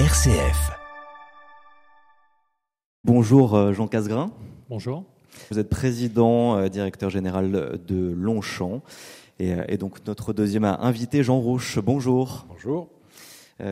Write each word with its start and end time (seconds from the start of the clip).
RCF. 0.00 0.72
Bonjour 3.04 3.54
euh, 3.54 3.72
Jean 3.72 3.86
Casgrain. 3.86 4.32
Bonjour. 4.68 5.04
Vous 5.52 5.60
êtes 5.60 5.68
président, 5.68 6.56
euh, 6.56 6.68
directeur 6.68 7.10
général 7.10 7.78
de 7.86 8.10
Longchamp. 8.10 8.82
Et, 9.38 9.52
euh, 9.52 9.62
et, 9.68 9.76
donc 9.76 10.04
notre 10.08 10.32
deuxième 10.32 10.64
invité, 10.64 11.22
Jean 11.22 11.38
Rouche. 11.38 11.78
Bonjour. 11.78 12.44
Bonjour. 12.48 12.88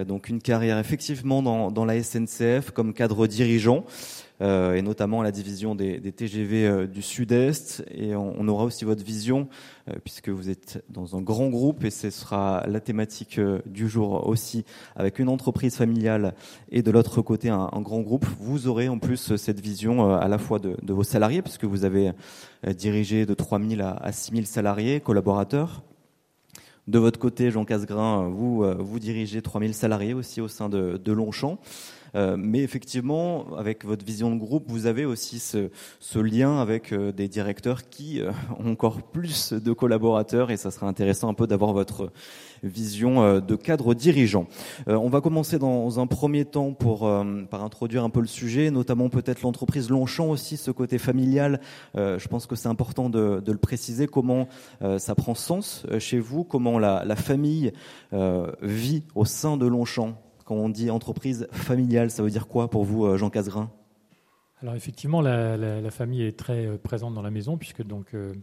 Donc 0.06 0.28
une 0.28 0.40
carrière 0.40 0.78
effectivement 0.78 1.42
dans, 1.42 1.70
dans 1.70 1.84
la 1.84 2.02
SNCF 2.02 2.70
comme 2.72 2.94
cadre 2.94 3.26
dirigeant. 3.26 3.84
Euh, 4.42 4.74
et 4.74 4.82
notamment 4.82 5.20
à 5.20 5.24
la 5.24 5.30
division 5.30 5.76
des, 5.76 6.00
des 6.00 6.10
TGV 6.10 6.66
euh, 6.66 6.86
du 6.88 7.00
Sud-Est. 7.00 7.84
Et 7.92 8.16
on, 8.16 8.34
on, 8.36 8.48
aura 8.48 8.64
aussi 8.64 8.84
votre 8.84 9.04
vision, 9.04 9.48
euh, 9.88 9.94
puisque 10.02 10.30
vous 10.30 10.50
êtes 10.50 10.82
dans 10.88 11.16
un 11.16 11.20
grand 11.20 11.48
groupe, 11.48 11.84
et 11.84 11.90
ce 11.90 12.10
sera 12.10 12.64
la 12.66 12.80
thématique 12.80 13.38
du 13.66 13.88
jour 13.88 14.26
aussi, 14.26 14.64
avec 14.96 15.20
une 15.20 15.28
entreprise 15.28 15.76
familiale 15.76 16.34
et 16.70 16.82
de 16.82 16.90
l'autre 16.90 17.22
côté 17.22 17.50
un, 17.50 17.68
un, 17.72 17.80
grand 17.82 18.00
groupe. 18.00 18.26
Vous 18.40 18.66
aurez 18.66 18.88
en 18.88 18.98
plus 18.98 19.36
cette 19.36 19.60
vision 19.60 20.12
à 20.12 20.26
la 20.26 20.38
fois 20.38 20.58
de, 20.58 20.76
de 20.82 20.92
vos 20.92 21.04
salariés, 21.04 21.42
puisque 21.42 21.64
vous 21.64 21.84
avez 21.84 22.12
dirigé 22.66 23.26
de 23.26 23.34
3 23.34 23.60
000 23.60 23.80
à, 23.82 23.90
à 24.02 24.12
6 24.12 24.32
000 24.32 24.44
salariés, 24.44 25.00
collaborateurs. 25.00 25.82
De 26.88 26.98
votre 26.98 27.18
côté, 27.18 27.50
Jean 27.50 27.64
Casgrain, 27.64 28.28
vous, 28.28 28.64
vous 28.78 28.98
dirigez 28.98 29.40
3000 29.40 29.72
salariés 29.74 30.14
aussi 30.14 30.40
au 30.40 30.48
sein 30.48 30.68
de 30.68 31.12
Longchamp. 31.12 31.58
Euh, 32.14 32.36
mais 32.38 32.60
effectivement, 32.60 33.56
avec 33.56 33.84
votre 33.84 34.04
vision 34.04 34.34
de 34.34 34.38
groupe, 34.38 34.64
vous 34.66 34.86
avez 34.86 35.04
aussi 35.04 35.38
ce, 35.38 35.70
ce 36.00 36.18
lien 36.18 36.60
avec 36.60 36.92
euh, 36.92 37.12
des 37.12 37.28
directeurs 37.28 37.88
qui 37.88 38.20
euh, 38.20 38.32
ont 38.58 38.72
encore 38.72 39.02
plus 39.02 39.52
de 39.52 39.72
collaborateurs 39.72 40.50
et 40.50 40.56
ça 40.56 40.70
serait 40.70 40.86
intéressant 40.86 41.28
un 41.28 41.34
peu 41.34 41.46
d'avoir 41.46 41.72
votre 41.72 42.10
vision 42.62 43.40
de 43.40 43.56
cadre 43.56 43.92
dirigeant. 43.92 44.46
on 44.86 45.08
va 45.08 45.20
commencer 45.20 45.58
dans 45.58 45.98
un 45.98 46.06
premier 46.06 46.44
temps 46.44 46.72
pour 46.72 47.00
par 47.50 47.64
introduire 47.64 48.04
un 48.04 48.10
peu 48.10 48.20
le 48.20 48.28
sujet, 48.28 48.70
notamment 48.70 49.08
peut-être 49.08 49.42
l'entreprise 49.42 49.90
Longchamp 49.90 50.30
aussi, 50.30 50.56
ce 50.56 50.70
côté 50.70 50.98
familial. 50.98 51.60
je 51.96 52.28
pense 52.28 52.46
que 52.46 52.54
c'est 52.54 52.68
important 52.68 53.10
de, 53.10 53.40
de, 53.44 53.50
le 53.50 53.58
préciser. 53.58 54.06
Comment 54.06 54.46
ça 54.98 55.16
prend 55.16 55.34
sens 55.34 55.84
chez 55.98 56.20
vous 56.20 56.44
Comment 56.44 56.78
la, 56.78 57.02
la 57.04 57.16
famille 57.16 57.72
vit 58.62 59.02
au 59.16 59.24
sein 59.24 59.56
de 59.56 59.66
Longchamp 59.66 60.16
quand 60.44 60.54
on 60.54 60.68
dit 60.68 60.90
entreprise 60.90 61.46
familiale, 61.52 62.10
ça 62.10 62.22
veut 62.22 62.30
dire 62.30 62.48
quoi 62.48 62.68
pour 62.68 62.84
vous, 62.84 63.04
euh, 63.04 63.16
Jean 63.16 63.30
Casgrain 63.30 63.70
Alors 64.60 64.74
effectivement, 64.74 65.20
la, 65.20 65.90
famille 65.90 66.22
est 66.22 66.38
très 66.38 66.66
euh, 66.66 66.78
présente 66.78 67.14
dans 67.14 67.22
la 67.22 67.30
maison 67.30 67.56
puisque 67.56 67.82
donc 67.82 68.14
euh, 68.14 68.34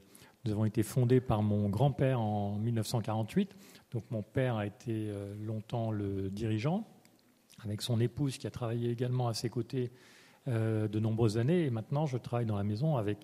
nous 0.46 0.52
avons 0.52 0.66
été 0.66 0.84
fondés 0.84 1.22
par 1.22 1.42
mon 1.42 1.70
grand-père 1.70 2.20
en 2.20 2.58
1948. 2.58 3.56
Donc 3.92 4.04
mon 4.12 4.22
père 4.22 4.56
a 4.56 4.66
été 4.66 5.12
longtemps 5.42 5.92
le 5.92 6.30
dirigeant, 6.30 6.88
avec 7.64 7.82
son 7.82 8.00
épouse 8.00 8.38
qui 8.38 8.48
a 8.48 8.52
travaillé 8.52 8.92
également 8.92 9.28
à 9.28 9.34
ses 9.34 9.50
côtés 9.50 9.92
de 10.48 11.00
nombreuses 11.00 11.38
années. 11.40 11.66
Et 11.66 11.70
maintenant, 11.72 12.06
je 12.06 12.18
travaille 12.18 12.46
dans 12.46 12.56
la 12.56 12.64
maison 12.64 12.96
avec 12.98 13.18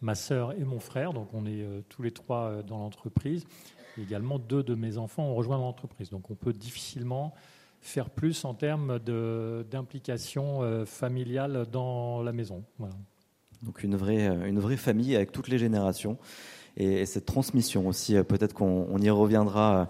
ma 0.00 0.14
sœur 0.14 0.52
et 0.52 0.62
mon 0.64 0.78
frère. 0.78 1.12
Donc 1.14 1.32
on 1.32 1.46
est 1.46 1.64
tous 1.88 2.02
les 2.02 2.12
trois 2.12 2.62
dans 2.62 2.78
l'entreprise. 2.78 3.46
Également, 3.98 4.38
deux 4.38 4.62
de 4.62 4.74
mes 4.74 4.98
enfants 4.98 5.24
ont 5.24 5.34
rejoint 5.34 5.58
l'entreprise. 5.58 6.10
Donc 6.10 6.30
on 6.30 6.34
peut 6.34 6.52
difficilement 6.52 7.34
faire 7.80 8.10
plus 8.10 8.44
en 8.44 8.54
termes 8.54 8.98
d'implication 9.70 10.62
euh, 10.62 10.84
familiale 10.84 11.66
dans 11.72 12.22
la 12.22 12.32
maison. 12.32 12.62
Donc 13.62 13.82
une 13.82 13.96
vraie, 13.96 14.28
euh, 14.28 14.46
une 14.46 14.58
vraie 14.58 14.76
famille 14.76 15.16
avec 15.16 15.32
toutes 15.32 15.48
les 15.48 15.58
générations 15.58 16.18
et, 16.76 17.00
et 17.00 17.06
cette 17.06 17.26
transmission 17.26 17.88
aussi. 17.88 18.16
Euh, 18.16 18.22
peut-être 18.22 18.54
qu'on 18.54 18.98
y 18.98 19.10
reviendra 19.10 19.88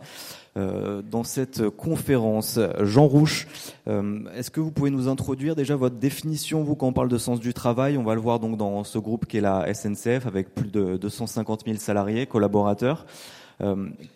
dans 0.56 1.22
cette 1.22 1.70
conférence. 1.70 2.58
Jean 2.80 3.06
Rouche, 3.06 3.46
est-ce 3.86 4.50
que 4.50 4.60
vous 4.60 4.72
pouvez 4.72 4.90
nous 4.90 5.08
introduire 5.08 5.54
déjà 5.54 5.76
votre 5.76 5.94
définition, 5.94 6.64
vous, 6.64 6.74
quand 6.74 6.88
on 6.88 6.92
parle 6.92 7.08
de 7.08 7.18
sens 7.18 7.38
du 7.38 7.54
travail? 7.54 7.96
On 7.96 8.02
va 8.02 8.14
le 8.14 8.20
voir 8.20 8.40
donc 8.40 8.58
dans 8.58 8.82
ce 8.82 8.98
groupe 8.98 9.26
qui 9.26 9.38
est 9.38 9.40
la 9.40 9.72
SNCF 9.72 10.26
avec 10.26 10.52
plus 10.52 10.68
de 10.68 10.96
250 10.96 11.62
000 11.64 11.78
salariés, 11.78 12.26
collaborateurs. 12.26 13.06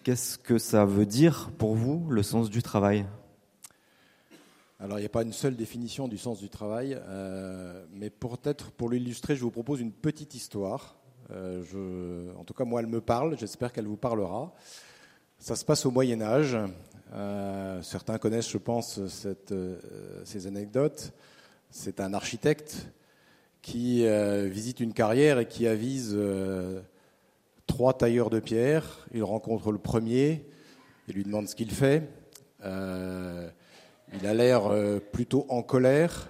Qu'est-ce 0.02 0.36
que 0.36 0.58
ça 0.58 0.84
veut 0.84 1.06
dire 1.06 1.50
pour 1.56 1.76
vous, 1.76 2.04
le 2.10 2.24
sens 2.24 2.50
du 2.50 2.62
travail? 2.62 3.06
Alors, 4.80 4.98
il 4.98 5.02
n'y 5.02 5.06
a 5.06 5.10
pas 5.10 5.22
une 5.22 5.32
seule 5.32 5.54
définition 5.54 6.08
du 6.08 6.18
sens 6.18 6.40
du 6.40 6.48
travail, 6.48 6.98
euh, 7.00 7.84
mais 7.92 8.10
peut-être 8.10 8.72
pour 8.72 8.90
l'illustrer, 8.90 9.36
je 9.36 9.42
vous 9.42 9.52
propose 9.52 9.80
une 9.80 9.92
petite 9.92 10.34
histoire. 10.34 10.96
Euh, 11.30 12.32
en 12.36 12.44
tout 12.44 12.54
cas, 12.54 12.64
moi, 12.64 12.80
elle 12.80 12.88
me 12.88 13.00
parle, 13.00 13.38
j'espère 13.38 13.72
qu'elle 13.72 13.86
vous 13.86 13.96
parlera. 13.96 14.52
Ça 15.38 15.54
se 15.54 15.64
passe 15.64 15.86
au 15.86 15.92
Moyen 15.92 16.20
Âge. 16.20 16.58
Euh, 17.12 17.80
certains 17.82 18.18
connaissent, 18.18 18.50
je 18.50 18.58
pense, 18.58 19.00
ces 20.24 20.46
anecdotes. 20.48 21.12
C'est 21.70 22.00
un 22.00 22.12
architecte 22.12 22.88
qui 23.62 24.04
visite 24.48 24.80
une 24.80 24.92
carrière 24.92 25.38
et 25.38 25.46
qui 25.46 25.68
avise 25.68 26.18
trois 27.66 27.94
tailleurs 27.94 28.28
de 28.28 28.40
pierre. 28.40 29.06
Il 29.14 29.22
rencontre 29.22 29.70
le 29.70 29.78
premier, 29.78 30.44
il 31.08 31.14
lui 31.14 31.22
demande 31.22 31.48
ce 31.48 31.54
qu'il 31.54 31.70
fait. 31.70 32.02
Il 34.20 34.28
a 34.28 34.34
l'air 34.34 34.66
euh, 34.66 35.00
plutôt 35.00 35.44
en 35.48 35.62
colère, 35.62 36.28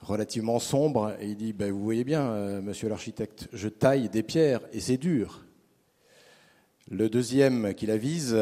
relativement 0.00 0.58
sombre, 0.58 1.14
et 1.20 1.26
il 1.26 1.36
dit 1.36 1.52
ben, 1.52 1.70
Vous 1.70 1.82
voyez 1.82 2.04
bien, 2.04 2.22
euh, 2.22 2.62
monsieur 2.62 2.88
l'architecte, 2.88 3.48
je 3.52 3.68
taille 3.68 4.08
des 4.08 4.22
pierres 4.22 4.62
et 4.72 4.80
c'est 4.80 4.96
dur. 4.96 5.44
Le 6.90 7.10
deuxième 7.10 7.74
qui 7.74 7.90
avise, 7.90 8.34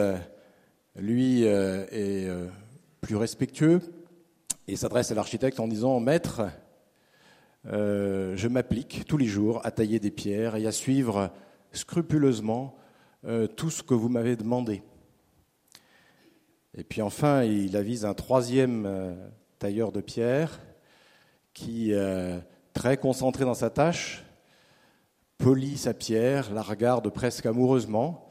lui, 0.94 1.46
euh, 1.46 1.84
est 1.90 2.28
plus 3.00 3.16
respectueux 3.16 3.80
et 4.68 4.76
s'adresse 4.76 5.10
à 5.10 5.14
l'architecte 5.16 5.58
en 5.58 5.66
disant 5.66 5.98
Maître, 5.98 6.42
je 7.64 8.48
m'applique 8.48 9.04
tous 9.06 9.18
les 9.18 9.26
jours 9.26 9.60
à 9.64 9.72
tailler 9.72 9.98
des 9.98 10.12
pierres 10.12 10.54
et 10.54 10.66
à 10.66 10.72
suivre 10.72 11.32
scrupuleusement 11.72 12.76
tout 13.56 13.70
ce 13.70 13.82
que 13.82 13.94
vous 13.94 14.08
m'avez 14.08 14.36
demandé. 14.36 14.82
Et 16.76 16.84
puis 16.84 17.02
enfin, 17.02 17.42
il 17.42 17.76
avise 17.76 18.04
un 18.04 18.14
troisième 18.14 18.84
euh, 18.86 19.14
tailleur 19.58 19.92
de 19.92 20.00
pierre 20.00 20.60
qui, 21.52 21.92
euh, 21.92 22.38
très 22.72 22.96
concentré 22.96 23.44
dans 23.44 23.54
sa 23.54 23.70
tâche, 23.70 24.24
polit 25.38 25.76
sa 25.76 25.94
pierre, 25.94 26.52
la 26.52 26.62
regarde 26.62 27.08
presque 27.10 27.46
amoureusement. 27.46 28.28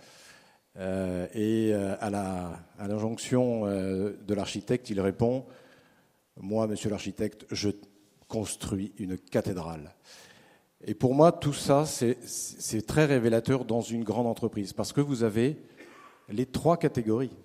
Euh, 0.78 1.28
et 1.34 1.74
à, 1.74 2.10
la, 2.10 2.60
l'injonction 2.88 3.66
euh, 3.66 4.14
de 4.26 4.34
l'architecte, 4.34 4.90
il 4.90 5.02
répond 5.02 5.46
Moi, 6.38 6.68
monsieur 6.68 6.90
l'architecte, 6.90 7.46
je 7.52 7.70
construis 8.28 8.94
une 8.98 9.18
cathédrale. 9.18 9.94
Et 10.86 10.94
pour 10.94 11.14
moi, 11.14 11.32
tout 11.34 11.54
ça, 11.54 11.86
c'est 11.86 12.88
très 12.88 13.06
révélateur 13.06 13.66
dans 13.66 13.82
une 13.82 14.04
grande 14.04 14.28
entreprise, 14.28 14.72
parce 14.72 14.94
que 14.94 15.02
vous 15.02 15.24
avez 15.24 15.58
les 16.30 16.46
trois 16.46 16.78
catégories. 16.78 17.36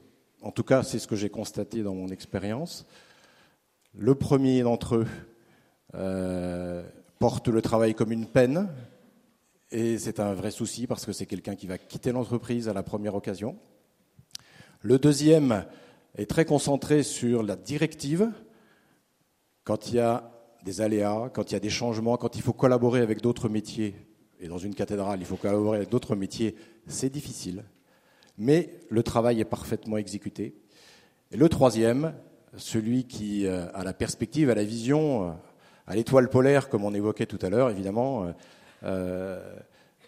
En 0.44 0.50
tout 0.50 0.62
cas, 0.62 0.82
c'est 0.82 0.98
ce 0.98 1.06
que 1.06 1.16
j'ai 1.16 1.30
constaté 1.30 1.82
dans 1.82 1.94
mon 1.94 2.08
expérience. 2.08 2.84
Le 3.94 4.14
premier 4.14 4.62
d'entre 4.62 4.96
eux 4.96 5.06
euh, 5.94 6.86
porte 7.18 7.48
le 7.48 7.62
travail 7.62 7.94
comme 7.94 8.12
une 8.12 8.26
peine, 8.26 8.68
et 9.70 9.96
c'est 9.96 10.20
un 10.20 10.34
vrai 10.34 10.50
souci 10.50 10.86
parce 10.86 11.06
que 11.06 11.12
c'est 11.12 11.24
quelqu'un 11.24 11.56
qui 11.56 11.66
va 11.66 11.78
quitter 11.78 12.12
l'entreprise 12.12 12.68
à 12.68 12.74
la 12.74 12.82
première 12.82 13.14
occasion. 13.14 13.56
Le 14.82 14.98
deuxième 14.98 15.64
est 16.18 16.28
très 16.28 16.44
concentré 16.44 17.02
sur 17.02 17.42
la 17.42 17.56
directive. 17.56 18.30
Quand 19.64 19.88
il 19.88 19.94
y 19.94 20.00
a 20.00 20.30
des 20.62 20.82
aléas, 20.82 21.30
quand 21.32 21.50
il 21.50 21.54
y 21.54 21.56
a 21.56 21.60
des 21.60 21.70
changements, 21.70 22.18
quand 22.18 22.36
il 22.36 22.42
faut 22.42 22.52
collaborer 22.52 23.00
avec 23.00 23.22
d'autres 23.22 23.48
métiers, 23.48 23.94
et 24.40 24.48
dans 24.48 24.58
une 24.58 24.74
cathédrale, 24.74 25.20
il 25.20 25.26
faut 25.26 25.36
collaborer 25.36 25.78
avec 25.78 25.88
d'autres 25.88 26.16
métiers, 26.16 26.54
c'est 26.86 27.08
difficile 27.08 27.64
mais 28.38 28.70
le 28.88 29.02
travail 29.02 29.40
est 29.40 29.44
parfaitement 29.44 29.96
exécuté. 29.96 30.54
Et 31.32 31.36
le 31.36 31.48
troisième, 31.48 32.14
celui 32.56 33.04
qui 33.04 33.46
euh, 33.46 33.66
a 33.74 33.84
la 33.84 33.92
perspective, 33.92 34.50
a 34.50 34.54
la 34.54 34.64
vision, 34.64 35.28
euh, 35.28 35.32
à 35.86 35.94
l'étoile 35.94 36.28
polaire, 36.28 36.68
comme 36.68 36.84
on 36.84 36.94
évoquait 36.94 37.26
tout 37.26 37.38
à 37.42 37.50
l'heure, 37.50 37.70
évidemment, 37.70 38.32
euh, 38.84 39.40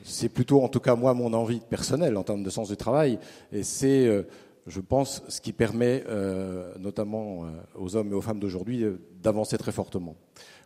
c'est 0.04 0.28
plutôt, 0.28 0.62
en 0.62 0.68
tout 0.68 0.80
cas 0.80 0.94
moi, 0.94 1.14
mon 1.14 1.32
envie 1.32 1.60
personnelle 1.60 2.16
en 2.16 2.22
termes 2.22 2.42
de 2.42 2.50
sens 2.50 2.68
du 2.68 2.76
travail, 2.76 3.18
et 3.52 3.62
c'est, 3.62 4.06
euh, 4.06 4.22
je 4.66 4.80
pense, 4.80 5.22
ce 5.28 5.40
qui 5.40 5.52
permet, 5.52 6.04
euh, 6.08 6.72
notamment 6.78 7.44
euh, 7.44 7.48
aux 7.74 7.96
hommes 7.96 8.12
et 8.12 8.14
aux 8.14 8.20
femmes 8.20 8.40
d'aujourd'hui, 8.40 8.84
d'avancer 9.22 9.58
très 9.58 9.72
fortement. 9.72 10.16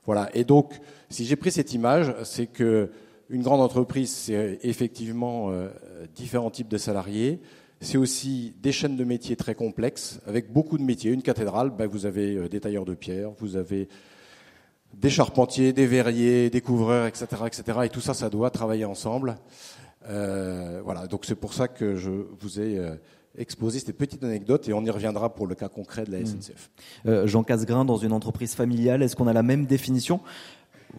Voilà. 0.06 0.30
Et 0.34 0.44
donc, 0.44 0.80
si 1.08 1.24
j'ai 1.24 1.36
pris 1.36 1.50
cette 1.52 1.74
image, 1.74 2.14
c'est 2.24 2.46
que 2.46 2.90
une 3.30 3.42
grande 3.42 3.60
entreprise, 3.60 4.10
c'est 4.10 4.58
effectivement 4.62 5.50
euh, 5.50 5.68
différents 6.14 6.50
types 6.50 6.68
de 6.68 6.78
salariés. 6.78 7.40
C'est 7.80 7.96
aussi 7.96 8.54
des 8.60 8.72
chaînes 8.72 8.96
de 8.96 9.04
métiers 9.04 9.36
très 9.36 9.54
complexes, 9.54 10.20
avec 10.26 10.52
beaucoup 10.52 10.76
de 10.76 10.82
métiers. 10.82 11.12
Une 11.12 11.22
cathédrale, 11.22 11.70
ben, 11.70 11.86
vous 11.86 12.06
avez 12.06 12.34
euh, 12.34 12.48
des 12.48 12.60
tailleurs 12.60 12.84
de 12.84 12.94
pierre, 12.94 13.30
vous 13.38 13.56
avez 13.56 13.88
des 14.92 15.10
charpentiers, 15.10 15.72
des 15.72 15.86
verriers, 15.86 16.50
des 16.50 16.60
couvreurs, 16.60 17.06
etc., 17.06 17.26
etc. 17.46 17.78
Et 17.84 17.88
tout 17.88 18.00
ça, 18.00 18.12
ça 18.12 18.28
doit 18.28 18.50
travailler 18.50 18.84
ensemble. 18.84 19.36
Euh, 20.08 20.80
voilà. 20.84 21.06
Donc 21.06 21.24
c'est 21.24 21.36
pour 21.36 21.54
ça 21.54 21.68
que 21.68 21.94
je 21.94 22.10
vous 22.10 22.60
ai 22.60 22.80
exposer 23.38 23.78
cette 23.78 23.96
petite 23.96 24.24
anecdote 24.24 24.68
et 24.68 24.72
on 24.72 24.84
y 24.84 24.90
reviendra 24.90 25.32
pour 25.32 25.46
le 25.46 25.54
cas 25.54 25.68
concret 25.68 26.02
de 26.02 26.10
la 26.10 26.18
hmm. 26.18 26.26
SNCF. 26.26 26.70
Jean 27.26 27.44
Casgrain, 27.44 27.84
dans 27.84 27.96
une 27.96 28.12
entreprise 28.12 28.54
familiale, 28.54 29.04
est-ce 29.04 29.14
qu'on 29.14 29.28
a 29.28 29.32
la 29.32 29.44
même 29.44 29.66
définition? 29.66 30.20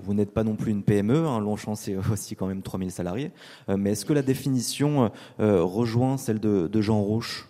Vous 0.03 0.13
n'êtes 0.13 0.31
pas 0.31 0.43
non 0.43 0.55
plus 0.55 0.71
une 0.71 0.83
PME, 0.83 1.25
hein, 1.25 1.39
Longchamp 1.39 1.75
c'est 1.75 1.95
aussi 2.11 2.35
quand 2.35 2.47
même 2.47 2.61
3000 2.61 2.91
salariés, 2.91 3.31
mais 3.67 3.91
est-ce 3.91 4.05
que 4.05 4.13
la 4.13 4.21
définition 4.21 5.11
rejoint 5.39 6.17
celle 6.17 6.39
de, 6.39 6.81
Jean 6.81 7.01
Rouche? 7.01 7.47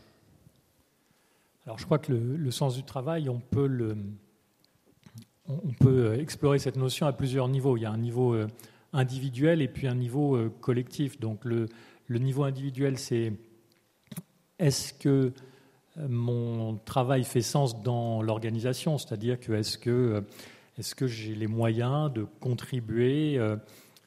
Alors 1.65 1.77
je 1.77 1.85
crois 1.85 1.99
que 1.99 2.11
le, 2.11 2.51
sens 2.51 2.75
du 2.75 2.83
travail, 2.83 3.29
on 3.29 3.39
peut, 3.39 3.95
explorer 6.19 6.59
cette 6.59 6.75
notion 6.75 7.05
à 7.05 7.13
plusieurs 7.13 7.47
niveaux. 7.47 7.77
Il 7.77 7.81
y 7.81 7.85
a 7.85 7.91
un 7.91 7.97
niveau 7.97 8.33
euh, 8.33 8.47
individuel 8.93 9.61
et 9.61 9.67
puis 9.67 9.87
un 9.87 9.95
niveau 9.95 10.35
euh, 10.35 10.51
collectif. 10.61 11.19
Donc 11.19 11.45
le, 11.45 11.67
niveau 12.09 12.43
individuel, 12.43 12.97
c'est 12.97 13.33
est-ce 14.59 14.93
que 14.93 15.31
euh, 15.97 16.07
mon 16.09 16.77
travail 16.77 17.23
fait 17.23 17.41
sens 17.41 17.81
dans 17.81 18.21
l'organisation? 18.21 18.97
C'est-à-dire 18.97 19.39
que 19.39 19.53
est-ce 19.53 19.77
que, 19.77 20.23
est 20.81 20.93
que 20.95 21.07
j'ai 21.07 21.35
les 21.35 21.47
moyens 21.47 22.11
de 22.11 22.25
contribuer 22.39 23.39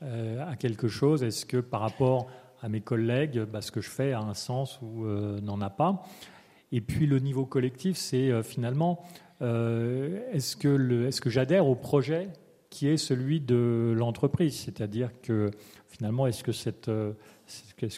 à 0.03 0.57
quelque 0.57 0.89
chose? 0.89 1.23
Est-ce 1.23 1.47
que 1.47 1.59
par 1.59 1.81
rapport 1.81 2.27
à 2.63 2.69
mes 2.69 2.81
collègues, 2.81 3.41
bah, 3.41 3.61
ce 3.63 3.71
que 3.71 3.81
je 3.81 3.91
fais 3.91 4.13
a 4.13 4.21
un 4.21 4.35
sens 4.35 4.81
ou 4.83 5.07
n'en 5.07 5.61
a 5.61 5.71
pas? 5.71 6.05
Et 6.75 6.81
puis 6.81 7.07
le 7.07 7.21
niveau 7.21 7.47
collectif, 7.47 7.97
c'est 7.97 8.33
euh, 8.33 8.43
finalement, 8.43 9.01
euh, 9.43 10.19
est-ce 10.33 10.57
que, 10.57 11.31
j'adhère 11.31 11.69
au 11.69 11.77
projet 11.77 12.31
qui 12.69 12.89
est 12.89 12.97
celui 12.97 13.41
de 13.41 13.95
l'entreprise? 13.97 14.57
C'est-à-dire 14.57 15.11
que 15.23 15.53
finalement, 15.87 16.27
est-ce 16.27 16.43
que 16.43 16.51
cette, 16.51 16.89
euh, 16.89 17.13
est-ce 17.81 17.95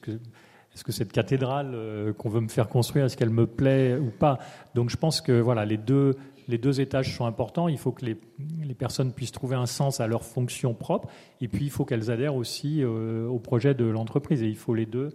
est-ce 0.74 0.84
que 0.84 0.92
cette 0.92 1.10
cathédrale 1.10 2.12
qu'on 2.18 2.28
veut 2.28 2.42
me 2.42 2.48
faire 2.48 2.68
construire, 2.68 3.06
est-ce 3.06 3.16
qu'elle 3.16 3.30
me 3.30 3.46
plaît 3.46 3.96
ou 3.96 4.10
pas? 4.10 4.38
Donc 4.74 4.90
je 4.90 4.98
pense 4.98 5.22
que 5.22 5.32
voilà, 5.32 5.64
les 5.64 5.78
deux, 5.78 6.16
les 6.48 6.58
deux 6.58 6.80
étages 6.80 7.16
sont 7.16 7.26
importants. 7.26 7.68
Il 7.68 7.78
faut 7.78 7.92
que 7.92 8.04
les, 8.04 8.74
personnes 8.74 9.12
puissent 9.12 9.32
trouver 9.32 9.56
un 9.56 9.66
sens 9.66 10.00
à 10.00 10.06
leur 10.06 10.24
fonction 10.24 10.74
propre, 10.74 11.08
et 11.40 11.48
puis 11.48 11.64
il 11.64 11.70
faut 11.70 11.84
qu'elles 11.84 12.10
adhèrent 12.10 12.34
aussi 12.34 12.84
au 12.84 13.38
projet 13.38 13.74
de 13.74 13.84
l'entreprise, 13.84 14.42
et 14.42 14.48
il 14.48 14.56
faut 14.56 14.74
les 14.74 14.86
deux 14.86 15.14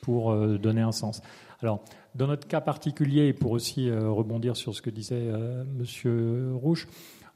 pour 0.00 0.34
donner 0.58 0.80
un 0.80 0.92
sens. 0.92 1.22
Alors, 1.62 1.84
dans 2.14 2.26
notre 2.26 2.48
cas 2.48 2.60
particulier, 2.60 3.28
et 3.28 3.32
pour 3.32 3.52
aussi 3.52 3.88
euh, 3.88 4.10
rebondir 4.10 4.56
sur 4.56 4.74
ce 4.74 4.82
que 4.82 4.90
disait 4.90 5.28
euh, 5.28 5.64
Monsieur 5.78 6.52
Rouge, 6.54 6.88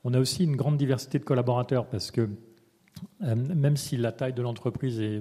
on 0.03 0.15
a 0.15 0.19
aussi 0.19 0.45
une 0.45 0.57
grande 0.57 0.77
diversité 0.77 1.19
de 1.19 1.25
collaborateurs 1.25 1.87
parce 1.87 2.11
que 2.11 2.29
euh, 3.23 3.35
même 3.35 3.77
si 3.77 3.97
la 3.97 4.13
taille 4.13 4.33
de 4.33 4.43
l'entreprise 4.43 5.01
est 5.01 5.21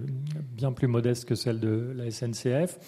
bien 0.51 0.71
plus 0.71 0.87
modeste 0.87 1.25
que 1.25 1.35
celle 1.35 1.59
de 1.59 1.93
la 1.95 2.09
SNCF, 2.09 2.79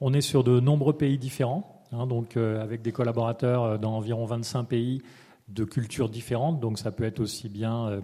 on 0.00 0.12
est 0.12 0.20
sur 0.20 0.42
de 0.42 0.58
nombreux 0.58 0.96
pays 0.96 1.18
différents, 1.18 1.81
hein, 1.92 2.06
donc 2.06 2.36
avec 2.36 2.82
des 2.82 2.92
collaborateurs 2.92 3.78
dans 3.78 3.96
environ 3.96 4.24
25 4.24 4.64
pays 4.64 5.02
de 5.48 5.64
cultures 5.64 6.08
différentes. 6.08 6.60
Donc 6.60 6.78
ça 6.78 6.90
peut 6.90 7.04
être 7.04 7.20
aussi 7.20 7.48
bien 7.48 8.02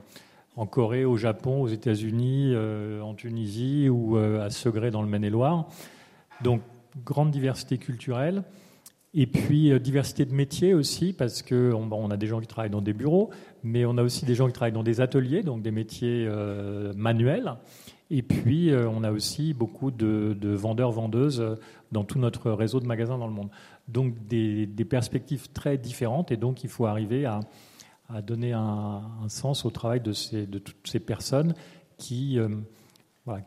en 0.56 0.67
Corée, 0.67 1.05
au 1.05 1.17
Japon, 1.17 1.62
aux 1.62 1.69
États-Unis, 1.69 2.55
en 3.02 3.14
Tunisie 3.14 3.88
ou 3.88 4.17
à 4.17 4.50
Segré 4.50 4.90
dans 4.90 5.02
le 5.02 5.08
Maine-et-Loire. 5.08 5.69
Donc 6.43 6.62
grande 7.05 7.31
diversité 7.31 7.79
culturelle. 7.79 8.43
Et 9.14 9.26
puis 9.26 9.73
euh, 9.73 9.79
diversité 9.79 10.25
de 10.25 10.34
métiers 10.34 10.75
aussi, 10.75 11.12
parce 11.12 11.43
qu'on 11.43 11.88
on 11.91 12.11
a 12.11 12.17
des 12.17 12.26
gens 12.26 12.41
qui 12.41 12.46
travaillent 12.46 12.70
dans 12.70 12.82
des 12.82 12.93
bureaux, 12.93 13.31
mais 13.62 13.84
on 13.87 13.96
a 13.96 14.02
aussi 14.02 14.26
des 14.26 14.34
gens 14.34 14.46
qui 14.46 14.52
travaillent 14.52 14.73
dans 14.73 14.82
des 14.82 15.00
ateliers, 15.00 15.43
donc 15.43 15.62
des 15.62 15.70
métiers 15.70 16.26
euh, 16.29 16.93
manuels. 16.94 17.55
Et 18.11 18.23
puis 18.23 18.70
euh, 18.70 18.88
on 18.88 19.05
a 19.05 19.11
aussi 19.11 19.55
beaucoup 19.55 19.91
de, 19.91 20.37
vendeurs-vendeuses 20.43 21.56
dans 21.91 22.05
tout 22.05 22.19
notre 22.19 22.50
réseau 22.50 22.81
de 22.81 22.87
magasins 22.87 23.19
dans 23.19 23.26
le 23.26 23.32
monde. 23.32 23.49
Donc 23.88 24.26
des, 24.26 24.67
perspectives 24.85 25.49
très 25.50 25.79
différentes, 25.79 26.31
et 26.31 26.37
donc 26.37 26.62
il 26.64 26.70
faut 26.70 26.87
arriver 26.87 27.25
à, 27.25 27.40
donner 28.23 28.52
un, 28.52 29.02
sens 29.29 29.64
au 29.64 29.70
travail 29.70 30.00
de, 30.00 30.12
toutes 30.58 30.87
ces 30.87 31.00
personnes 31.00 31.55
qui, 31.96 32.38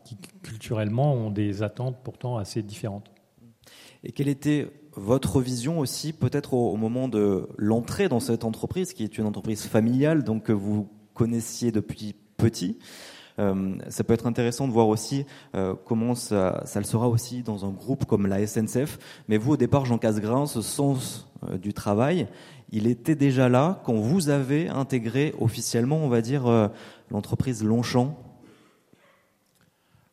qui 0.04 0.16
culturellement 0.42 1.14
ont 1.14 1.30
des 1.30 1.62
attentes 1.62 1.96
pourtant 2.04 2.36
assez 2.36 2.62
différentes. 2.62 3.10
Et 4.04 4.12
quelle 4.12 4.28
était 4.28 4.68
votre 4.94 5.40
vision 5.40 5.78
aussi, 5.78 6.12
peut-être 6.12 6.54
au, 6.54 6.76
moment 6.76 7.08
de 7.08 7.48
l'entrée 7.56 8.08
dans 8.08 8.20
cette 8.20 8.44
entreprise, 8.44 8.92
qui 8.92 9.04
est 9.04 9.18
une 9.18 9.26
entreprise 9.26 9.64
familiale, 9.64 10.22
donc 10.24 10.44
que 10.44 10.52
vous 10.52 10.88
connaissiez 11.14 11.72
depuis 11.72 12.14
petit 12.36 12.78
euh, 12.80 13.21
ça 13.38 14.04
peut 14.04 14.14
être 14.14 14.26
intéressant 14.26 14.68
de 14.68 14.72
voir 14.72 14.88
aussi 14.88 15.26
euh, 15.54 15.74
comment 15.84 16.14
ça, 16.14 16.62
ça, 16.64 16.80
le 16.80 16.86
sera 16.86 17.08
aussi 17.08 17.42
dans 17.42 17.64
un 17.64 17.70
groupe 17.70 18.04
comme 18.04 18.26
la 18.26 18.46
SNCF. 18.46 18.98
Mais 19.28 19.36
vous, 19.36 19.52
au 19.52 19.56
départ, 19.56 19.84
Jean 19.84 19.98
Casgrain, 19.98 20.46
ce 20.46 20.62
sens 20.62 21.28
euh, 21.48 21.58
du 21.58 21.72
travail, 21.72 22.26
il 22.70 22.86
était 22.86 23.16
déjà 23.16 23.48
là 23.48 23.80
quand 23.84 23.94
vous 23.94 24.28
avez 24.28 24.68
intégré 24.68 25.34
officiellement, 25.40 25.98
on 25.98 26.08
va 26.08 26.20
dire, 26.20 26.70
l'entreprise 27.10 27.62
Longchamp 27.62 28.16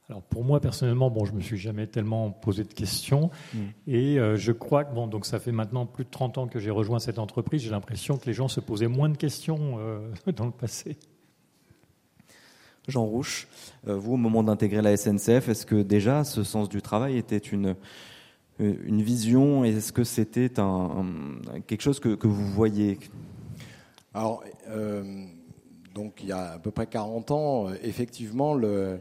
alors 0.10 0.24
pour 0.24 0.44
moi 0.44 0.60
personnellement, 0.60 1.12
bon, 1.12 1.26
je 1.26 1.34
me 1.34 1.40
suis 1.40 1.58
jamais 1.58 1.86
tellement 1.86 2.32
posé 2.32 2.64
de 2.64 2.74
questions 2.74 3.30
mm. 3.54 3.60
et 3.88 4.20
euh, 4.20 4.36
je 4.38 4.52
crois 4.52 4.84
que 4.84 4.94
bon, 4.94 5.06
donc 5.06 5.26
ça 5.26 5.40
fait 5.40 5.52
maintenant 5.52 5.86
plus 5.86 6.04
de 6.04 6.10
30 6.10 6.40
ans 6.40 6.48
que 6.48 6.58
j'ai 6.58 6.72
rejoint 6.72 6.98
cette 6.98 7.20
entreprise. 7.20 7.62
J'ai 7.62 7.70
l'impression 7.70 8.18
que 8.18 8.26
les 8.26 8.34
gens 8.34 8.48
se 8.48 8.60
posaient 8.60 8.88
moins 8.88 9.10
de 9.10 9.18
questions 9.18 9.78
euh, 9.78 10.12
dans 10.36 10.46
le 10.46 10.52
passé. 10.52 10.98
Jean 12.90 13.06
Rouche, 13.06 13.48
euh, 13.88 13.96
vous 13.96 14.14
au 14.14 14.18
moment 14.18 14.44
d'intégrer 14.44 14.82
la 14.82 14.96
SNCF, 14.96 15.50
est-ce 15.50 15.66
que 15.66 15.82
déjà 15.82 16.24
ce 16.24 16.44
sens 16.44 16.70
du 16.70 16.82
travail 16.82 17.18
était 17.18 17.38
une 17.38 17.76
une 18.62 19.02
vision 19.02 19.64
Est-ce 19.64 19.94
que 19.94 20.04
c'était 20.04 20.60
un, 20.60 21.06
quelque 21.66 21.80
chose 21.82 22.02
que, 22.02 22.14
que, 22.16 22.28
vous 22.28 22.46
voyez? 22.46 23.00
Alors 24.14 24.44
donc 25.96 26.20
il 26.22 26.28
y 26.28 26.34
a 26.34 26.52
à 26.56 26.60
peu 26.60 26.70
près 26.70 26.86
40 26.86 27.32
ans, 27.32 27.70
effectivement 27.82 28.54
le 28.54 29.00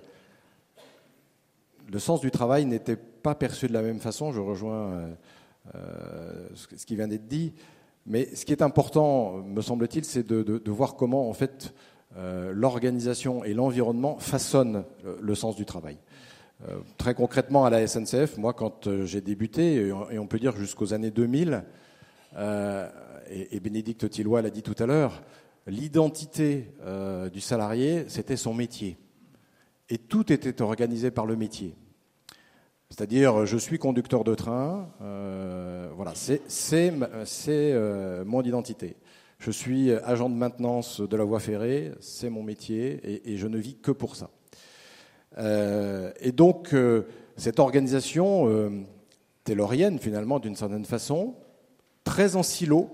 le 1.90 1.98
sens 1.98 2.20
du 2.20 2.30
travail 2.30 2.66
n'était 2.66 2.96
pas 2.96 3.34
perçu 3.34 3.66
de 3.66 3.72
la 3.72 3.82
même 3.82 4.00
façon. 4.00 4.32
Je 4.32 4.40
rejoins 4.40 4.92
euh, 4.92 5.14
euh, 5.74 6.48
ce 6.54 6.86
qui 6.86 6.96
vient 6.96 7.08
d'être 7.08 7.26
dit. 7.26 7.52
Mais 8.06 8.34
ce 8.34 8.44
qui 8.44 8.52
est 8.52 8.62
important, 8.62 9.42
me 9.42 9.60
semble-t-il, 9.60 10.04
c'est 10.04 10.26
de, 10.26 10.70
voir 10.70 10.96
comment 10.96 11.28
en 11.28 11.34
fait 11.34 11.74
euh, 11.74 11.97
l'organisation 12.16 13.44
et 13.44 13.54
l'environnement 13.54 14.18
façonnent 14.18 14.84
le, 15.20 15.34
sens 15.34 15.56
du 15.56 15.64
travail. 15.64 15.98
très 16.96 17.14
concrètement, 17.14 17.64
à 17.64 17.70
la 17.70 17.86
SNCF, 17.86 18.38
moi, 18.38 18.54
quand 18.54 18.88
j'ai 19.04 19.20
débuté, 19.20 19.92
et 20.10 20.18
on 20.18 20.26
peut 20.26 20.38
dire 20.38 20.56
jusqu'aux 20.56 20.94
années 20.94 21.10
2000, 21.10 21.62
et, 22.36 23.60
Bénédicte 23.60 24.10
Tillois 24.10 24.42
l'a 24.42 24.50
dit 24.50 24.62
tout 24.62 24.74
à 24.78 24.86
l'heure, 24.86 25.22
l'identité 25.66 26.72
du 27.32 27.40
salarié, 27.40 28.06
c'était 28.08 28.36
son 28.36 28.54
métier 28.54 28.98
et 29.90 29.98
tout 29.98 30.32
était 30.32 30.60
organisé 30.62 31.10
par 31.10 31.26
le 31.26 31.36
métier. 31.36 31.74
C'est-à-dire, 32.90 33.44
je 33.44 33.58
suis 33.58 33.78
conducteur 33.78 34.24
de 34.24 34.34
train, 34.34 34.88
euh, 35.02 35.90
voilà, 35.94 36.12
c'est 36.14 36.42
euh, 37.48 38.24
mon 38.24 38.42
identité. 38.42 38.96
Je 39.38 39.50
suis 39.50 39.92
agent 39.92 40.28
de 40.28 40.34
maintenance 40.34 41.00
de 41.00 41.16
la 41.16 41.24
voie 41.24 41.40
ferrée, 41.40 41.92
c'est 42.00 42.28
mon 42.28 42.42
métier, 42.42 43.22
et, 43.30 43.36
je 43.36 43.46
ne 43.46 43.56
vis 43.56 43.76
que 43.76 43.92
pour 43.92 44.16
ça. 44.16 44.30
Euh, 45.38 46.10
et 46.20 46.32
donc, 46.32 46.74
cette 47.36 47.60
organisation 47.60 48.84
taylorienne, 49.44 49.98
finalement, 49.98 50.40
d'une 50.40 50.56
certaine 50.56 50.84
façon, 50.84 51.36
très 52.04 52.36
en 52.36 52.42
silo, 52.42 52.90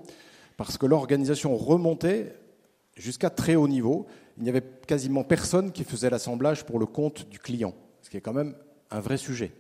parce 0.57 0.79
que 0.79 0.87
l'organisation 0.87 1.57
remontait 1.57 2.37
jusqu'à 2.97 3.31
très 3.31 3.57
haut 3.57 3.69
niveau, 3.69 4.07
il 4.37 4.45
n'y 4.45 4.51
avait 4.51 4.65
quasiment 4.87 5.25
personne 5.25 5.73
qui 5.73 5.85
faisait 5.85 6.11
l'assemblage 6.11 6.65
pour 6.65 6.79
le 6.79 6.87
compte 6.87 7.29
du 7.29 7.39
client, 7.39 7.75
ce 8.03 8.11
qui 8.11 8.17
est 8.17 8.21
quand 8.21 8.33
même 8.33 8.55
un 8.91 9.01
vrai 9.01 9.17
sujet. 9.17 9.53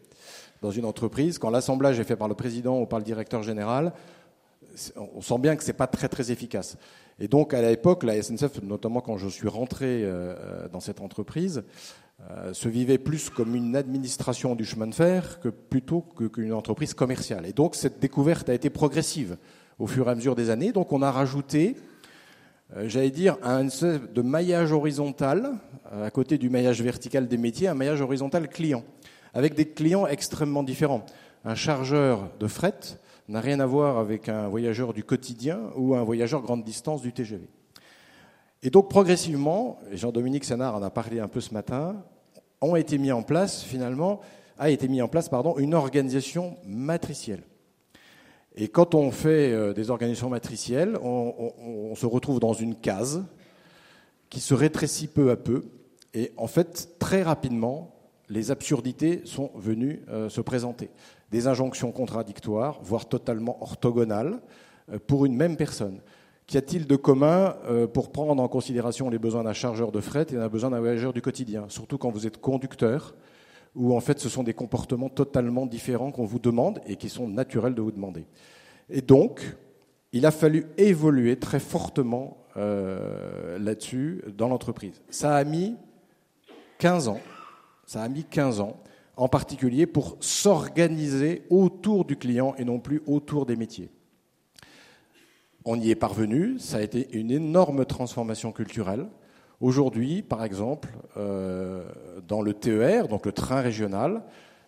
Dans 0.62 0.70
une 0.70 0.84
entreprise, 0.84 1.38
quand 1.38 1.50
l'assemblage 1.50 1.98
est 2.00 2.04
fait 2.04 2.16
par 2.16 2.28
le 2.28 2.34
président 2.34 2.80
ou 2.80 2.86
par 2.86 2.98
le 2.98 3.04
directeur 3.04 3.42
général, 3.42 3.92
on 4.97 5.21
sent 5.21 5.38
bien 5.38 5.57
que 5.57 5.62
ce 5.62 5.69
n'est 5.69 5.76
pas 5.76 5.87
très 5.87 6.09
très 6.09 6.31
efficace. 6.31 6.76
Et 7.19 7.28
donc 7.28 7.54
à 7.54 7.62
l'époque, 7.62 8.02
la 8.02 8.21
SNCF, 8.21 8.62
notamment 8.62 9.00
quand 9.00 9.16
je 9.16 9.28
suis 9.28 9.49
rentré 9.49 10.02
euh, 10.02 10.69
dans 10.69 10.81
cette 10.81 11.00
entreprise, 11.00 11.64
euh, 12.31 12.52
se 12.52 12.69
vivait 12.69 12.99
plus 12.99 13.31
comme 13.31 13.54
une 13.54 13.76
administration 13.76 14.54
du 14.54 14.64
chemin 14.64 14.87
de 14.87 14.95
fer 14.95 15.40
que 15.40 15.49
plutôt 15.49 16.00
qu'une 16.00 16.52
entreprise 16.52 16.95
commerciale. 16.95 17.47
Et 17.47 17.52
donc 17.52 17.75
cette 17.75 18.00
découverte 18.00 18.49
a 18.49 18.54
été 18.54 18.71
progressive 18.71 19.37
au 19.78 19.87
fur 19.87 20.09
et 20.09 20.11
à 20.11 20.14
mesure 20.14 20.35
des 20.35 20.50
années. 20.50 20.73
Donc 20.73 20.93
on 20.93 21.02
a 21.02 21.11
rajouté 21.11 21.76
euh, 22.76 22.88
j'allais 22.88 23.11
dire, 23.11 23.37
un 23.43 23.64
de 23.64 24.23
maillage 24.23 24.73
horizontal, 24.73 25.52
euh, 25.93 26.07
à 26.07 26.11
côté 26.11 26.38
du 26.38 26.50
maillage 26.50 26.83
vertical 26.83 27.28
des 27.28 27.37
métiers, 27.37 27.69
un 27.69 27.75
maillage 27.75 28.00
horizontal 28.00 28.49
client, 28.49 28.83
avec 29.33 29.54
des 29.54 29.66
clients 29.66 30.07
extrêmement 30.07 30.62
différents. 30.62 31.04
Un 31.45 31.54
chargeur 31.54 32.31
de 32.40 32.47
fret 32.47 32.99
n'a 33.28 33.40
rien 33.40 33.61
à 33.61 33.66
voir 33.66 33.99
avec 33.99 34.28
un 34.28 34.49
voyageur 34.49 34.93
du 34.93 35.04
quotidien 35.04 35.61
ou 35.76 35.95
un 35.95 36.04
voyageur 36.04 36.43
grande 36.43 36.64
distance 36.64 37.02
du 37.02 37.12
TGV. 37.12 37.49
Et 38.62 38.71
donc 38.71 38.88
progressivement, 38.88 39.78
Jean-Dominique 39.93 40.45
Sénard 40.45 40.76
en 40.76 40.83
a 40.83 40.90
parlé 40.90 41.21
un 41.21 41.28
peu 41.28 41.40
ce 41.40 41.52
matin, 41.52 41.97
ont 42.61 42.76
été 42.76 42.99
mis 42.99 43.12
en 43.12 43.23
place 43.23 43.62
finalement 43.62 44.21
a 44.59 44.71
été 44.71 44.88
mis 44.88 45.02
en 45.02 45.09
place 45.09 45.28
pardon, 45.28 45.57
une 45.59 45.75
organisation 45.75 46.57
matricielle. 46.66 47.43
Et 48.57 48.69
quand 48.69 48.95
on 48.95 49.11
fait 49.11 49.52
euh, 49.52 49.73
des 49.73 49.90
organisations 49.90 50.31
matricielles, 50.31 50.97
on, 51.02 51.95
se 51.97 52.07
retrouve 52.07 52.40
dans 52.40 52.52
une 52.52 52.76
case 52.76 53.25
qui 54.31 54.40
se 54.40 54.54
rétrécit 54.54 55.09
peu 55.09 55.31
à 55.31 55.37
peu. 55.37 55.64
Et 56.12 56.33
en 56.37 56.47
fait, 56.47 56.99
très 56.99 57.23
rapidement, 57.23 57.95
les 58.28 58.50
absurdités 58.50 59.23
sont 59.25 59.50
venues 59.57 60.02
euh, 60.09 60.28
se 60.28 60.40
présenter. 60.40 60.90
Des 61.34 61.48
injonctions 61.48 61.90
contradictoires, 61.90 62.78
voire 62.84 63.08
totalement 63.08 63.60
orthogonales, 63.60 64.40
euh, 64.92 65.00
pour 65.04 65.26
une 65.26 65.34
même 65.34 65.56
personne. 65.56 66.00
Qu'y 66.46 66.58
a-t-il 66.58 66.86
de 66.86 66.94
commun 66.94 67.56
pour 67.92 68.12
prendre 68.12 68.40
en 68.40 68.48
considération 68.48 69.08
les 69.10 69.18
besoins 69.18 69.42
d'un 69.42 69.54
chargeur 69.54 69.90
de 69.90 70.00
fret 70.00 70.26
et 70.30 70.34
d'un 70.34 70.48
besoin 70.48 70.70
d'un 70.70 70.78
voyageur 70.78 71.12
du 71.12 71.22
quotidien 71.22 71.64
Surtout 71.68 71.96
quand 71.98 72.10
vous 72.10 72.26
êtes 72.26 72.38
conducteur, 72.38 73.14
où 73.74 73.96
en 73.96 74.00
fait 74.00 74.20
ce 74.20 74.28
sont 74.28 74.44
des 74.44 74.54
comportements 74.54 75.08
totalement 75.08 75.66
différents 75.66 76.12
qu'on 76.12 76.26
vous 76.26 76.38
demande 76.38 76.80
et 76.86 76.96
qui 76.96 77.08
sont 77.08 77.26
naturels 77.26 77.74
de 77.74 77.82
vous 77.82 77.92
demander. 77.92 78.26
Et 78.90 79.00
donc, 79.00 79.56
il 80.12 80.26
a 80.26 80.30
fallu 80.30 80.66
évoluer 80.76 81.36
très 81.40 81.58
fortement 81.58 82.36
euh, 82.56 83.58
là-dessus 83.58 84.22
dans 84.36 84.46
l'entreprise. 84.46 85.02
Ça 85.10 85.34
a 85.34 85.42
mis 85.42 85.74
15 86.78 87.08
ans, 87.08 87.20
ça 87.86 88.02
a 88.02 88.08
mis 88.08 88.22
15 88.22 88.60
ans, 88.60 88.76
en 89.16 89.28
particulier 89.28 89.87
pour 89.87 90.16
s'organiser 90.21 91.42
autour 91.50 92.04
du 92.04 92.16
client 92.16 92.54
et 92.59 92.64
non 92.64 92.78
plus 92.78 93.02
autour 93.06 93.47
des 93.47 93.56
métiers. 93.56 93.90
On 95.64 95.80
y 95.80 95.90
est 95.90 95.97
parvenu, 95.97 96.59
ça 96.59 96.78
a 96.78 96.83
été 96.83 97.09
une 97.16 97.30
énorme 97.30 97.87
transformation 97.87 98.52
culturelle. 98.52 99.06
Aujourd'hui, 99.61 100.21
par 100.21 100.44
exemple, 100.44 100.90
euh, 101.16 101.85
dans 102.28 102.42
le 102.42 102.52
TER, 102.52 103.09
donc 103.09 103.25
le 103.25 103.33
train 103.33 103.62
régional, 103.62 104.23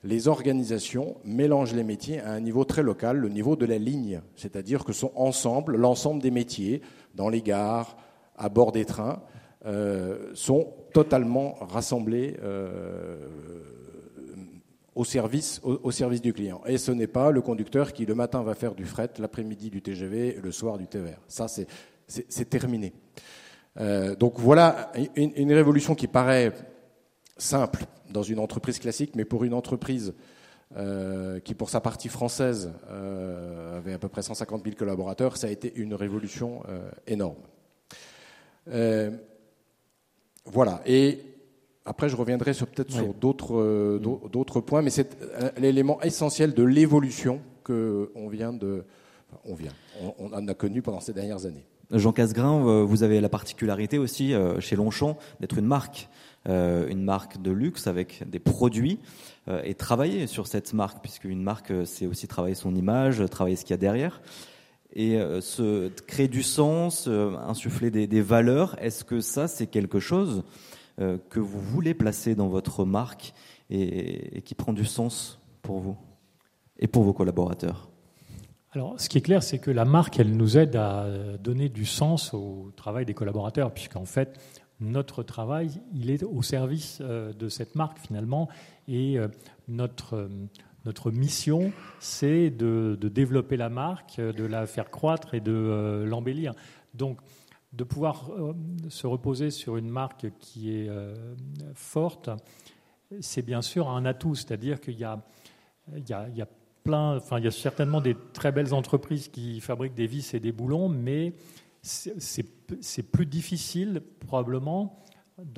les 0.04 0.28
organisations 0.28 1.16
mélangent 1.24 1.74
les 1.74 1.84
métiers 1.84 2.20
à 2.20 2.30
un 2.30 2.40
niveau 2.40 2.64
très 2.64 2.82
local, 2.82 3.18
le 3.18 3.28
niveau 3.28 3.56
de 3.56 3.66
la 3.66 3.76
ligne, 3.76 4.20
c'est-à-dire 4.36 4.84
que 4.84 4.92
sont 4.92 5.12
ensemble, 5.16 5.76
l'ensemble 5.76 6.22
des 6.22 6.30
métiers, 6.30 6.80
dans 7.14 7.28
les 7.28 7.42
gares, 7.42 7.96
à 8.38 8.48
bord 8.48 8.72
des 8.72 8.84
trains, 8.84 9.20
euh, 9.66 10.30
sont 10.34 10.72
totalement 10.92 11.56
rassemblés 11.60 12.36
euh, 12.42 13.18
au, 14.96 15.04
service, 15.04 15.60
au, 15.62 15.90
service 15.90 16.22
du 16.22 16.32
client. 16.32 16.62
Et 16.66 16.78
ce 16.78 16.90
n'est 16.90 17.06
pas 17.06 17.30
le 17.30 17.42
conducteur 17.42 17.92
qui 17.92 18.06
le 18.06 18.14
matin 18.14 18.42
va 18.42 18.54
faire 18.54 18.74
du 18.74 18.86
fret, 18.86 19.10
l'après-midi 19.18 19.68
du 19.68 19.82
TGV, 19.82 20.40
le 20.42 20.50
soir 20.50 20.78
du 20.78 20.86
TER. 20.86 21.20
Ça, 21.28 21.46
c'est 21.48 22.48
terminé. 22.48 22.94
Euh, 23.78 24.16
donc 24.16 24.38
voilà 24.38 24.90
une, 25.16 25.52
révolution 25.52 25.94
qui 25.94 26.06
paraît 26.06 26.52
simple 27.36 27.84
dans 28.08 28.22
une 28.22 28.38
entreprise 28.38 28.78
classique, 28.78 29.14
mais 29.14 29.26
pour 29.26 29.44
une 29.44 29.52
entreprise 29.52 30.14
euh, 30.78 31.40
qui, 31.40 31.54
pour 31.54 31.68
sa 31.68 31.82
partie 31.82 32.08
française, 32.08 32.72
euh, 32.88 33.76
avait 33.76 33.92
à 33.92 33.98
peu 33.98 34.08
près 34.08 34.22
150 34.22 34.64
000 34.64 34.76
collaborateurs, 34.76 35.36
ça 35.36 35.48
a 35.48 35.50
été 35.50 35.74
une 35.76 35.92
révolution 35.92 36.62
énorme. 37.06 37.36
voilà. 40.46 40.80
Et 40.86 41.35
après, 41.86 42.08
je 42.08 42.16
reviendrai 42.16 42.52
sur, 42.52 42.66
peut-être 42.66 42.92
sur 42.92 43.14
d'autres, 43.14 43.98
d'autres 44.28 44.60
points, 44.60 44.82
mais 44.82 44.90
c'est 44.90 45.16
l'élément 45.58 46.00
essentiel 46.02 46.52
de 46.54 46.62
l'évolution 46.62 47.40
qu'on 47.64 48.28
vient 48.28 48.52
de, 48.52 48.84
on 49.44 49.54
vient, 49.54 49.72
on 50.18 50.32
en 50.32 50.48
a 50.48 50.54
connu 50.54 50.82
pendant 50.82 51.00
ces 51.00 51.12
dernières 51.12 51.46
années. 51.46 51.66
Jean 51.92 52.12
Casgrain, 52.12 52.66
euh, 52.66 52.82
vous 52.82 53.02
avez 53.02 53.20
la 53.20 53.28
particularité 53.28 53.98
aussi 53.98 54.34
euh, 54.34 54.60
chez 54.60 54.76
Longchamp 54.76 55.16
d'être 55.40 55.58
une 55.58 55.66
marque, 55.66 56.08
euh, 56.48 56.88
une 56.88 57.02
marque 57.02 57.40
de 57.40 57.50
luxe 57.52 57.86
avec 57.86 58.28
des 58.28 58.38
produits 58.38 58.98
et 59.62 59.74
travailler 59.74 60.26
sur 60.26 60.48
cette 60.48 60.74
marque, 60.74 61.00
puisque 61.02 61.22
une 61.22 61.40
marque, 61.40 61.72
c'est 61.84 62.08
aussi 62.08 62.26
travailler 62.26 62.56
son 62.56 62.74
image, 62.74 63.22
travailler 63.30 63.54
ce 63.54 63.64
qu'il 63.64 63.70
y 63.70 63.74
a 63.74 63.76
derrière. 63.76 64.20
Et 64.92 65.20
se 65.40 65.88
créer 66.08 66.26
du 66.26 66.42
sens, 66.42 67.06
insuffler 67.06 67.92
des, 67.92 68.20
valeurs, 68.20 68.76
est-ce 68.80 69.04
que 69.04 69.20
ça, 69.20 69.46
c'est 69.46 69.68
quelque 69.68 70.00
chose 70.00 70.42
que 70.96 71.40
vous 71.40 71.60
voulez 71.60 71.92
placer 71.92 72.34
dans 72.34 72.48
votre 72.48 72.84
marque 72.84 73.34
et 73.70 74.42
qui 74.44 74.54
prend 74.54 74.72
du 74.72 74.84
sens 74.84 75.38
pour 75.62 75.78
vous 75.78 75.96
et 76.78 76.86
pour 76.86 77.02
vos 77.02 77.12
collaborateurs 77.12 77.90
alors, 78.72 79.00
ce 79.00 79.08
qui 79.08 79.16
est 79.16 79.22
clair, 79.22 79.42
c'est 79.42 79.58
que 79.58 79.70
la 79.70 79.86
marque, 79.86 80.20
elle 80.20 80.36
nous 80.36 80.58
aide 80.58 80.76
à 80.76 81.06
donner 81.42 81.70
du 81.70 81.86
sens 81.86 82.34
au 82.34 82.72
travail 82.76 83.06
des 83.06 83.14
collaborateurs, 83.14 83.72
puisqu'en 83.72 84.04
fait, 84.04 84.38
notre 84.80 85.22
travail, 85.22 85.70
il 85.94 86.10
est 86.10 86.22
au 86.22 86.42
service 86.42 86.98
euh, 87.00 87.32
de 87.32 87.48
cette 87.48 87.74
marque 87.74 87.98
finalement, 87.98 88.48
et 88.88 89.18
euh, 89.18 89.28
notre, 89.68 90.14
euh, 90.14 90.28
notre 90.84 91.10
mission, 91.10 91.72
c'est 92.00 92.50
de, 92.50 92.98
développer 93.00 93.56
la 93.56 93.70
marque, 93.70 94.20
de 94.20 94.44
la 94.44 94.66
faire 94.66 94.90
croître 94.90 95.32
et 95.32 95.40
de 95.40 96.04
l'embellir. 96.06 96.52
Donc, 96.92 97.18
de 97.72 97.84
pouvoir 97.84 98.30
se 98.88 99.06
reposer 99.06 99.50
sur 99.50 99.76
une 99.76 99.88
marque 99.88 100.26
qui 100.38 100.72
est 100.72 100.90
forte, 101.74 102.30
c'est 103.20 103.42
bien 103.42 103.60
sûr 103.60 103.88
un 103.90 104.04
atout, 104.04 104.34
c'est-à-dire 104.34 104.80
qu'il 104.80 104.98
y 104.98 105.04
a, 105.04 105.22
il 105.94 106.08
y 106.08 106.12
a, 106.12 106.28
il 106.28 106.36
y 106.36 106.42
a 106.42 106.48
enfin, 106.92 107.38
il 107.38 107.44
y 107.44 107.48
a 107.48 107.52
certainement 107.52 108.00
des 108.00 108.16
très 108.32 108.52
belles 108.52 108.74
entreprises 108.74 109.28
qui 109.28 109.60
fabriquent 109.60 109.94
des 109.94 110.06
vis 110.06 110.34
et 110.34 110.40
des 110.40 110.52
boulons, 110.52 110.88
mais 110.88 111.34
c'est 111.82 113.02
plus 113.02 113.26
difficile 113.26 114.02
probablement. 114.26 115.02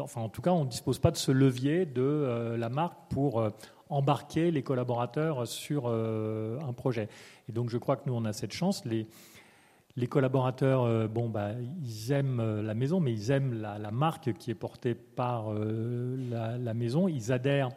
Enfin, 0.00 0.22
en 0.22 0.28
tout 0.28 0.42
cas, 0.42 0.50
on 0.50 0.64
ne 0.64 0.70
dispose 0.70 0.98
pas 0.98 1.10
de 1.10 1.16
ce 1.16 1.30
levier 1.30 1.86
de 1.86 2.02
euh, 2.02 2.56
la 2.56 2.68
marque 2.68 2.98
pour 3.10 3.40
euh, 3.40 3.50
embarquer 3.88 4.50
les 4.50 4.62
collaborateurs 4.62 5.46
sur 5.46 5.84
euh, 5.86 6.58
un 6.60 6.72
projet. 6.72 7.08
Et 7.48 7.52
donc, 7.52 7.70
je 7.70 7.78
crois 7.78 7.96
que 7.96 8.02
nous, 8.06 8.14
on 8.14 8.24
a 8.24 8.32
cette 8.32 8.52
chance. 8.52 8.84
Les 9.96 10.06
collaborateurs, 10.06 11.08
bon, 11.08 11.28
bah, 11.28 11.52
ils 11.82 12.12
aiment 12.12 12.60
la 12.60 12.74
maison, 12.74 13.00
mais 13.00 13.12
ils 13.12 13.30
aiment 13.30 13.60
la, 13.60 13.90
marque 13.90 14.32
qui 14.34 14.50
est 14.50 14.54
portée 14.54 14.94
par 14.94 15.52
la, 15.52 16.56
la, 16.56 16.74
maison. 16.74 17.08
Ils 17.08 17.32
adhèrent 17.32 17.70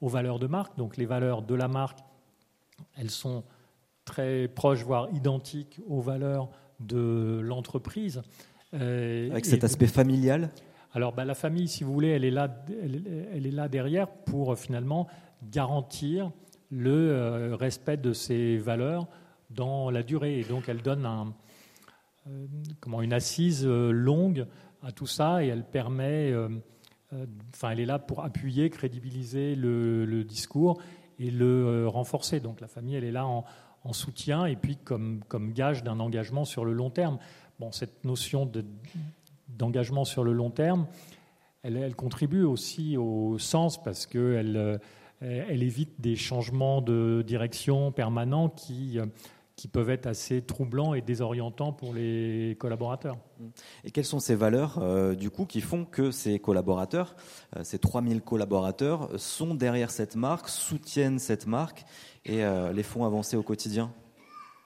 aux 0.00 0.08
valeurs 0.08 0.38
de 0.38 0.46
marque, 0.46 0.76
donc 0.76 0.96
les 0.96 1.06
valeurs 1.06 1.42
de 1.42 1.54
la 1.54 1.66
marque 1.66 1.98
elles 2.96 3.10
sont 3.10 3.44
très 4.04 4.48
proches, 4.48 4.84
voire 4.84 5.08
identiques 5.12 5.80
aux 5.88 6.00
valeurs 6.00 6.48
de 6.80 7.40
l'entreprise. 7.42 8.22
Euh, 8.74 9.30
Avec 9.30 9.46
cet 9.46 9.64
aspect 9.64 9.86
familial? 9.86 10.50
Alors, 10.92 11.12
bah, 11.12 11.24
la 11.24 11.34
famille, 11.34 11.68
si 11.68 11.84
vous 11.84 11.92
voulez, 11.92 12.08
elle 12.08 12.24
est 12.24 12.30
là, 12.30 12.48
elle, 12.82 13.46
est 13.46 13.50
là 13.50 13.68
derrière 13.68 14.08
pour 14.08 14.52
euh, 14.52 14.56
finalement 14.56 15.06
garantir 15.50 16.30
le 16.70 17.10
euh, 17.10 17.56
respect 17.56 17.96
de 17.96 18.12
ces 18.12 18.56
valeurs 18.56 19.06
dans 19.50 19.90
la 19.90 20.02
durée. 20.02 20.40
Et 20.40 20.44
donc, 20.44 20.68
elle 20.68 20.82
donne 20.82 21.04
un, 21.06 21.34
comment, 22.80 23.02
une 23.02 23.12
assise 23.12 23.66
longue 23.66 24.46
à 24.82 24.92
tout 24.92 25.06
ça 25.06 25.44
et 25.44 25.48
elle 25.48 25.64
permet, 25.64 26.32
enfin, 27.54 27.70
elle 27.70 27.80
est 27.80 27.86
là 27.86 27.98
pour 27.98 28.24
appuyer, 28.24 28.70
crédibiliser 28.70 29.54
le, 29.54 30.24
discours 30.24 30.80
et 31.18 31.30
le 31.30 31.66
euh, 31.66 31.88
renforcer. 31.88 32.40
Donc 32.40 32.60
la 32.60 32.68
famille, 32.68 32.96
elle 32.96 33.04
est 33.04 33.12
là 33.12 33.26
en, 33.26 33.44
soutien 33.92 34.46
et 34.46 34.56
puis 34.56 34.76
comme, 34.76 35.20
comme 35.28 35.52
gage 35.52 35.84
d'un 35.84 36.00
engagement 36.00 36.44
sur 36.44 36.64
le 36.64 36.72
long 36.72 36.90
terme. 36.90 37.18
Bon, 37.60 37.70
cette 37.70 38.04
notion 38.04 38.50
d'engagement 39.48 40.04
sur 40.04 40.24
le 40.24 40.32
long 40.32 40.50
terme, 40.50 40.88
elle, 41.62 41.94
contribue 41.94 42.42
aussi 42.42 42.96
au 42.96 43.38
sens 43.38 43.80
parce 43.80 44.06
qu'elle 44.06 44.56
euh, 44.56 44.78
elle 45.20 45.62
évite 45.62 46.00
des 46.00 46.16
changements 46.16 46.82
de 46.82 47.22
direction 47.24 47.92
permanents 47.92 48.48
qui 48.48 48.98
euh, 48.98 49.06
qui 49.56 49.68
peuvent 49.68 49.88
être 49.88 50.06
assez 50.06 50.42
troublants 50.42 50.92
et 50.92 51.00
désorientants 51.00 51.72
pour 51.72 51.94
les 51.94 52.56
collaborateurs. 52.60 53.16
Et 53.84 53.90
quelles 53.90 54.04
sont 54.04 54.20
ces 54.20 54.34
valeurs, 54.34 54.78
euh, 54.82 55.14
du 55.14 55.30
coup, 55.30 55.46
qui 55.46 55.62
font 55.62 55.86
que 55.86 56.10
ces 56.10 56.38
collaborateurs, 56.38 57.16
euh, 57.56 57.64
ces 57.64 57.78
3000 57.78 58.20
collaborateurs, 58.20 59.08
sont 59.18 59.54
derrière 59.54 59.90
cette 59.90 60.14
marque, 60.14 60.50
soutiennent 60.50 61.18
cette 61.18 61.46
marque 61.46 61.86
et 62.26 62.44
euh, 62.44 62.72
les 62.72 62.82
font 62.82 63.06
avancer 63.06 63.36
au 63.36 63.42
quotidien? 63.42 63.92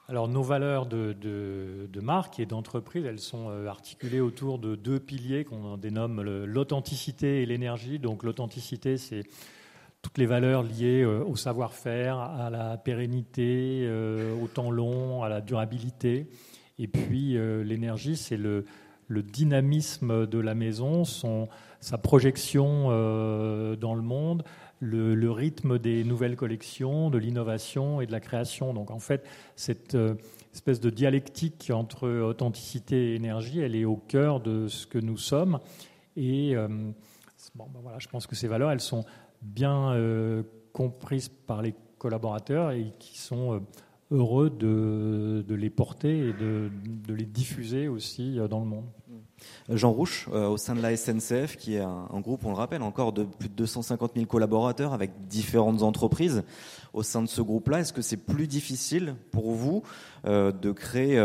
Alors 0.09 0.27
nos 0.27 0.43
valeurs 0.43 0.87
de, 0.87 1.13
de 1.13 1.99
marque 2.01 2.41
et 2.41 2.45
d'entreprise, 2.45 3.05
elles 3.05 3.19
sont 3.19 3.47
articulées 3.65 4.19
autour 4.19 4.59
de 4.59 4.75
deux 4.75 4.99
piliers 4.99 5.45
qu'on 5.45 5.77
dénomme 5.77 6.21
l'authenticité 6.21 7.41
et 7.41 7.45
l'énergie. 7.45 7.97
Donc 7.97 8.23
l'authenticité, 8.23 8.97
c'est 8.97 9.23
toutes 10.01 10.17
les 10.17 10.25
valeurs 10.25 10.63
liées 10.63 11.01
euh, 11.01 11.23
au 11.23 11.35
savoir-faire, 11.35 12.17
à 12.17 12.49
la 12.49 12.77
pérennité, 12.77 13.81
euh, 13.83 14.33
au 14.41 14.47
temps 14.47 14.71
long, 14.71 15.23
à 15.23 15.29
la 15.29 15.41
durabilité. 15.41 16.27
Et 16.79 16.87
puis 16.87 17.37
euh, 17.37 17.63
l'énergie, 17.63 18.17
c'est 18.17 18.37
le, 18.37 18.65
dynamisme 19.09 20.25
de 20.25 20.39
la 20.39 20.55
maison, 20.55 21.03
son, 21.03 21.49
sa 21.81 21.97
projection 21.97 22.87
dans 22.87 23.93
le 23.93 24.01
monde, 24.01 24.45
le, 24.79 25.31
rythme 25.31 25.79
des 25.79 26.05
nouvelles 26.05 26.37
collections, 26.37 27.09
de 27.09 27.17
l'innovation 27.17 27.99
et 27.99 28.05
de 28.05 28.13
la 28.13 28.21
création. 28.21 28.73
Donc 28.73 28.89
en 28.89 28.99
fait, 28.99 29.27
cette 29.57 29.97
espèce 30.53 30.79
de 30.79 30.89
dialectique 30.89 31.71
entre 31.75 32.07
authenticité 32.07 33.11
et 33.11 33.15
énergie, 33.15 33.59
elle 33.59 33.75
est 33.75 33.83
au 33.83 33.97
cœur 33.97 34.39
de 34.39 34.69
ce 34.69 34.87
que 34.87 34.97
nous 34.97 35.17
sommes. 35.17 35.59
Et 36.15 36.55
bon, 37.53 37.65
ben 37.73 37.81
voilà, 37.83 37.99
je 37.99 38.07
pense 38.07 38.27
que 38.27 38.35
ces 38.37 38.47
valeurs, 38.47 38.71
elles 38.71 38.79
sont 38.79 39.03
bien 39.41 39.91
euh, 39.91 40.43
comprises 40.73 41.29
par 41.29 41.61
les 41.61 41.73
collaborateurs 41.97 42.71
et 42.71 42.91
qui 42.99 43.17
sont 43.17 43.61
heureux 44.09 44.49
de, 44.49 45.45
les 45.49 45.69
porter 45.69 46.29
et 46.29 46.33
de, 46.33 46.69
les 47.07 47.25
diffuser 47.25 47.87
aussi 47.87 48.37
dans 48.49 48.59
le 48.59 48.65
monde. 48.65 48.85
Jean 49.69 49.91
Rouche, 49.91 50.27
au 50.27 50.57
sein 50.57 50.75
de 50.75 50.81
la 50.81 50.95
SNCF, 50.95 51.57
qui 51.57 51.75
est 51.75 51.81
un, 51.81 52.19
groupe, 52.19 52.45
on 52.45 52.49
le 52.49 52.55
rappelle, 52.55 52.81
encore 52.81 53.13
de 53.13 53.23
plus 53.23 53.49
de 53.49 53.53
250 53.53 54.11
000 54.15 54.25
collaborateurs 54.25 54.93
avec 54.93 55.27
différentes 55.27 55.81
entreprises. 55.81 56.43
Au 56.93 57.03
sein 57.03 57.21
de 57.21 57.27
ce 57.27 57.41
groupe-là, 57.41 57.79
est-ce 57.79 57.93
que 57.93 58.01
c'est 58.01 58.17
plus 58.17 58.47
difficile 58.47 59.15
pour 59.31 59.51
vous 59.51 59.83
de 60.25 60.71
créer 60.71 61.17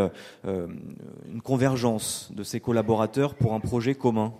une 0.44 1.42
convergence 1.42 2.30
de 2.34 2.42
ces 2.42 2.60
collaborateurs 2.60 3.34
pour 3.34 3.54
un 3.54 3.60
projet 3.60 3.94
commun? 3.94 4.32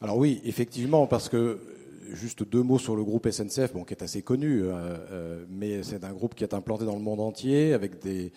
Alors 0.00 0.18
oui, 0.18 0.40
effectivement, 0.44 1.06
parce 1.06 1.28
que 1.28 1.58
juste 2.12 2.42
deux 2.48 2.62
mots 2.62 2.78
sur 2.78 2.96
le 2.96 3.04
groupe 3.04 3.28
SNCF, 3.28 3.72
bon, 3.72 3.84
qui 3.84 3.94
est 3.94 4.02
assez 4.02 4.22
connu, 4.22 4.62
euh, 4.62 4.96
euh, 5.10 5.44
mais 5.48 5.82
c'est 5.82 6.04
un 6.04 6.12
groupe 6.12 6.34
qui 6.34 6.44
est 6.44 6.54
implanté 6.54 6.84
dans 6.84 6.96
le 6.96 7.02
monde 7.02 7.20
entier 7.20 7.72
avec 7.72 8.00
des, 8.00 8.32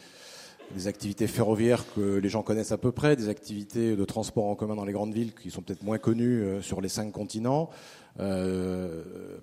activités 0.86 1.26
ferroviaires 1.26 1.84
que 1.96 2.18
les 2.18 2.30
gens 2.30 2.44
connaissent 2.44 2.72
à 2.72 2.78
peu 2.78 2.92
près, 2.92 3.16
des 3.16 3.28
activités 3.28 3.96
de 3.96 4.06
transport 4.06 4.46
en 4.46 4.56
commun 4.56 4.76
dans 4.76 4.86
les 4.86 4.94
grandes 4.94 5.14
villes 5.14 5.34
qui 5.34 5.50
sont 5.50 5.64
peut-être 5.64 5.82
moins 5.82 5.98
connues 5.98 6.44
euh, 6.44 6.62
sur 6.62 6.80
les 6.80 6.90
cinq 6.90 7.12
continents. 7.12 7.70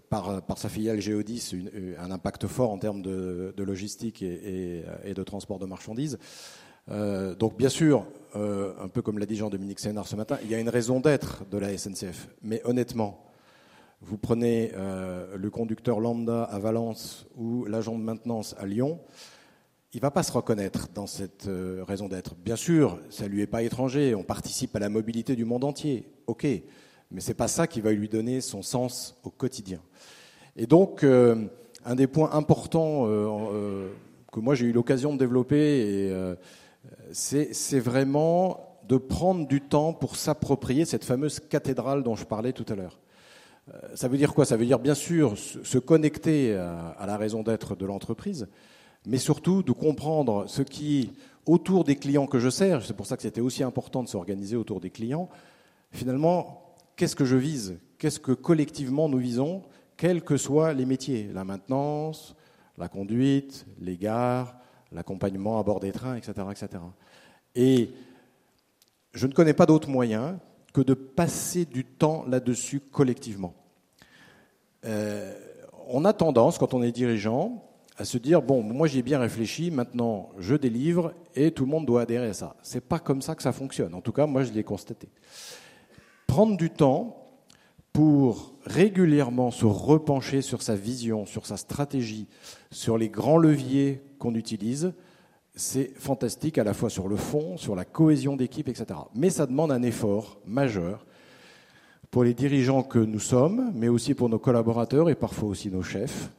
par, 0.09 0.43
sa 0.57 0.69
filiale 0.69 1.01
Géodis, 1.01 1.53
un 1.99 2.11
impact 2.11 2.47
fort 2.47 2.71
en 2.71 2.79
termes 2.79 3.03
de, 3.03 3.53
logistique 3.59 4.23
et, 4.23 4.85
de 5.15 5.23
transport 5.25 5.59
de 5.59 5.67
marchandises. 5.67 6.19
donc 6.89 7.57
bien 7.57 7.71
sûr, 7.71 8.07
un 8.35 8.89
peu 8.89 9.03
comme 9.03 9.19
l'a 9.19 9.27
dit 9.27 9.37
Jean-Dominique 9.37 9.81
Sénard 9.81 10.07
ce 10.07 10.15
matin, 10.15 10.39
il 10.45 10.51
y 10.51 10.55
a 10.55 10.59
une 10.59 10.69
raison 10.69 11.01
d'être 11.01 11.45
de 11.51 11.59
la 11.59 11.77
SNCF. 11.77 12.29
Mais 12.43 12.61
honnêtement, 12.65 13.27
vous 14.07 14.19
prenez 14.19 14.71
euh, 14.75 15.37
le 15.37 15.51
conducteur 15.51 15.99
lambda 15.99 16.45
à 16.45 16.61
Valence 16.61 17.27
ou 17.37 17.65
l'agent 17.65 17.99
de 17.99 18.05
maintenance 18.05 18.55
à 18.57 18.65
Lyon, 18.65 19.01
il 19.93 19.97
ne 19.97 20.03
va 20.03 20.13
pas 20.13 20.23
se 20.23 20.31
reconnaître 20.31 20.89
dans 20.95 21.09
cette 21.09 21.49
euh, 21.49 21.83
raison 21.83 22.07
d'être. 22.07 22.37
Bien 22.37 22.55
sûr, 22.55 23.01
ça 23.11 23.25
ne 23.25 23.31
lui 23.31 23.43
est 23.43 23.49
pas 23.49 23.65
étranger, 23.65 24.15
on 24.15 24.23
participe 24.23 24.77
à 24.77 24.79
la 24.79 24.89
mobilité 24.89 25.35
du 25.35 25.45
monde 25.45 25.65
entier, 25.65 26.09
ok, 26.29 26.47
mais 27.11 27.21
ce 27.21 27.29
n'est 27.29 27.35
pas 27.35 27.49
ça 27.49 27.67
qui 27.67 27.81
va 27.81 27.93
lui 27.93 28.09
donner 28.09 28.41
son 28.41 28.63
sens 28.63 29.17
au 29.25 29.31
quotidien. 29.31 29.81
Et 30.55 30.67
donc, 30.67 31.03
euh, 31.03 31.45
un 31.85 31.97
des 31.97 32.07
points 32.07 32.33
importants 32.33 33.07
que 33.07 34.41
moi 34.41 34.55
j'ai 34.55 34.67
eu 34.67 34.73
l'occasion 34.73 35.15
de 35.15 35.19
développer, 35.19 36.13
c'est 37.13 37.79
vraiment 37.79 38.81
de 38.89 38.97
prendre 38.97 39.47
du 39.47 39.61
temps 39.61 39.93
pour 39.93 40.17
s'approprier 40.17 40.85
cette 40.85 41.05
fameuse 41.05 41.39
cathédrale 41.41 42.03
dont 42.03 42.17
je 42.17 42.25
parlais 42.25 42.53
tout 42.53 42.67
à 42.69 42.75
l'heure. 42.75 42.99
Euh, 43.69 43.79
ça 43.95 44.09
veut 44.09 44.19
dire 44.19 44.35
quoi? 44.35 44.45
Ça 44.45 44.57
veut 44.57 44.67
dire 44.67 44.79
bien 44.79 44.95
sûr 44.95 45.37
se 45.37 45.79
connecter 45.79 46.55
à 46.55 47.07
la 47.07 47.17
raison 47.17 47.43
d'être 47.43 47.77
de 47.77 47.87
l'entreprise, 47.87 48.49
mais 49.07 49.19
surtout 49.19 49.63
de 49.63 49.73
comprendre 49.73 50.47
ce 50.49 50.63
qui, 50.63 51.13
autour 51.47 51.85
des 51.85 51.97
clients 51.97 52.27
que 52.27 52.39
je 52.39 52.51
sers, 52.51 52.85
c'est 52.85 52.95
pour 52.95 53.07
ça 53.07 53.17
que 53.17 53.23
c'était 53.23 53.41
aussi 53.41 53.63
important 53.63 54.03
de 54.03 54.09
s'organiser 54.09 54.57
autour 54.57 54.81
des 54.81 54.91
clients, 54.91 55.29
finalement, 55.93 56.75
qu'est-ce 56.97 57.17
que 57.17 57.25
je 57.25 57.37
vise? 57.37 57.79
Qu'est-ce 57.99 58.21
que 58.21 58.33
collectivement 58.33 59.09
nous 59.09 59.19
visons, 59.19 59.63
quels 59.97 60.23
que 60.23 60.37
soient 60.37 60.73
les 60.73 60.85
métiers? 60.85 61.31
La 61.33 61.45
maintenance, 61.45 62.35
la 62.77 62.89
conduite, 62.89 63.67
les 63.81 63.97
gares, 63.97 64.57
l'accompagnement 64.93 65.59
à 65.59 65.63
bord 65.63 65.81
des 65.81 65.93
trains, 65.93 66.17
etc. 66.17 66.33
etc. 66.51 66.69
Et 67.55 67.91
je 69.13 69.27
ne 69.27 69.33
connais 69.33 69.55
pas 69.55 69.67
d'autre 69.67 69.89
moyen 69.89 70.39
que 70.77 70.83
de 70.83 70.93
passer 70.93 71.65
du 71.65 71.87
temps 71.87 72.27
là-dessus 72.29 72.81
collectivement. 72.81 73.55
Euh, 74.85 75.33
on 75.89 76.05
a 76.05 76.13
tendance, 76.13 76.59
quand 76.59 76.75
on 76.75 76.83
est 76.83 76.93
dirigeant, 76.93 77.65
à 77.97 78.05
se 78.05 78.19
dire 78.19 78.43
bon, 78.43 78.63
moi 78.63 78.87
j'ai 78.87 79.01
bien 79.01 79.19
réfléchi, 79.19 79.71
maintenant 79.71 80.29
je 80.37 80.55
délivre 80.55 81.15
et 81.35 81.51
tout 81.51 81.65
le 81.65 81.71
monde 81.71 81.87
doit 81.87 82.03
adhérer 82.03 82.27
à 82.27 82.35
ça. 82.35 82.57
C'est 82.61 82.87
pas 82.87 82.99
comme 82.99 83.23
ça 83.23 83.35
que 83.35 83.43
ça 83.43 83.53
fonctionne. 83.53 83.95
En 83.95 84.03
tout 84.03 84.13
cas, 84.13 84.27
moi 84.27 84.43
je 84.43 84.53
l'ai 84.53 84.65
constaté. 84.65 85.09
Prendre 86.27 86.59
du 86.59 86.69
temps 86.69 87.27
pour 87.95 88.53
régulièrement 88.67 89.51
se 89.51 89.65
repencher 89.65 90.43
sur 90.43 90.61
sa 90.61 90.75
vision, 90.75 91.25
sur 91.25 91.47
sa 91.47 91.57
stratégie, 91.57 92.27
sur 92.71 92.99
les 92.99 93.09
grands 93.09 93.39
leviers 93.39 94.03
qu'on 94.19 94.35
utilise, 94.35 94.93
c'est 95.57 95.91
fantastique 95.97 96.59
à 96.59 96.65
la 96.65 96.75
fois 96.75 96.91
sur 96.91 97.09
le 97.09 97.17
fond, 97.17 97.57
sur 97.57 97.75
la 97.75 97.87
cohésion 97.87 98.37
d'équipe, 98.37 98.69
etc. 98.69 98.87
Mais 99.15 99.31
ça 99.31 99.47
demande 99.47 99.73
un 99.73 99.83
effort 99.83 100.39
majeur 100.47 101.07
pour 102.11 102.25
les 102.25 102.35
dirigeants 102.35 102.83
que 102.83 102.99
nous 102.99 103.19
sommes, 103.19 103.73
mais 103.75 103.89
aussi 103.89 104.15
pour 104.15 104.29
nos 104.29 104.39
collaborateurs 104.39 105.09
et 105.09 105.15
parfois 105.15 105.49
aussi 105.49 105.71
nos 105.71 105.83
chefs. 105.83 106.31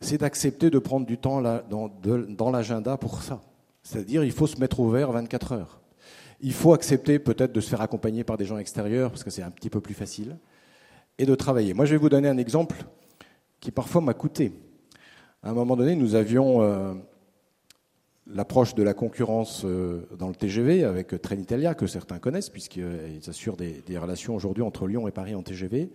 C'est 0.00 0.18
d'accepter 0.18 0.70
de 0.70 0.78
prendre 0.78 1.06
du 1.06 1.18
temps 1.18 1.42
dans, 1.42 2.50
l'agenda 2.50 2.96
pour 2.98 3.22
ça. 3.22 3.40
C'est-à-dire, 3.82 4.22
il 4.22 4.32
faut 4.32 4.46
se 4.46 4.58
mettre 4.60 4.80
ouvert 4.80 5.10
24 5.12 5.52
heures. 5.52 5.80
Il 6.42 6.52
faut 6.52 6.72
accepter 6.74 7.18
peut-être 7.18 7.52
de 7.52 7.60
se 7.60 7.68
faire 7.68 7.80
accompagner 7.80 8.22
par 8.24 8.36
des 8.36 8.44
gens 8.44 8.58
extérieurs, 8.58 9.10
parce 9.10 9.24
que 9.24 9.30
c'est 9.30 9.42
un 9.42 9.50
petit 9.50 9.68
peu 9.70 9.80
plus 9.80 9.94
facile, 9.94 10.38
et 11.18 11.26
de 11.26 11.34
travailler. 11.34 11.74
Moi, 11.74 11.84
je 11.86 11.92
vais 11.92 11.98
vous 11.98 12.08
donner 12.08 12.28
un 12.28 12.38
exemple 12.38 12.76
qui 13.60 13.70
parfois 13.70 14.00
m'a 14.00 14.14
coûté. 14.14 14.52
À 15.42 15.50
un 15.50 15.54
moment 15.54 15.76
donné, 15.76 15.96
nous 15.96 16.14
avions 16.14 16.62
euh, 16.62 16.94
l'approche 18.34 18.74
de 18.74 18.82
la 18.82 18.94
concurrence 18.94 19.62
euh, 19.64 20.06
dans 20.18 20.28
le 20.28 20.34
TGV 20.34 20.84
avec 20.84 21.20
Trenitalia, 21.20 21.74
que 21.74 21.86
certains 21.86 22.18
connaissent, 22.18 22.50
puisqu'ils 22.50 23.28
assurent 23.28 23.56
des, 23.56 23.98
relations 23.98 24.34
aujourd'hui 24.34 24.62
entre 24.62 24.86
Lyon 24.86 25.08
et 25.08 25.10
Paris 25.10 25.34
en 25.34 25.42
TGV. 25.42 25.90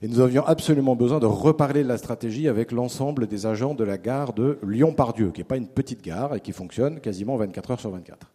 Et 0.00 0.08
nous 0.08 0.20
avions 0.20 0.44
absolument 0.46 0.94
besoin 0.94 1.18
de 1.18 1.26
reparler 1.26 1.82
de 1.82 1.88
la 1.88 1.98
stratégie 1.98 2.48
avec 2.48 2.70
l'ensemble 2.70 3.26
des 3.26 3.46
agents 3.46 3.74
de 3.74 3.84
la 3.84 3.98
gare 3.98 4.32
de 4.32 4.58
Lyon-Pardieu, 4.62 5.30
qui 5.32 5.40
n'est 5.40 5.44
pas 5.44 5.56
une 5.56 5.68
petite 5.68 6.02
gare 6.02 6.36
et 6.36 6.40
qui 6.40 6.52
fonctionne 6.52 7.00
quasiment 7.00 7.36
24 7.36 7.72
heures 7.72 7.80
sur 7.80 7.90
24. 7.90 8.30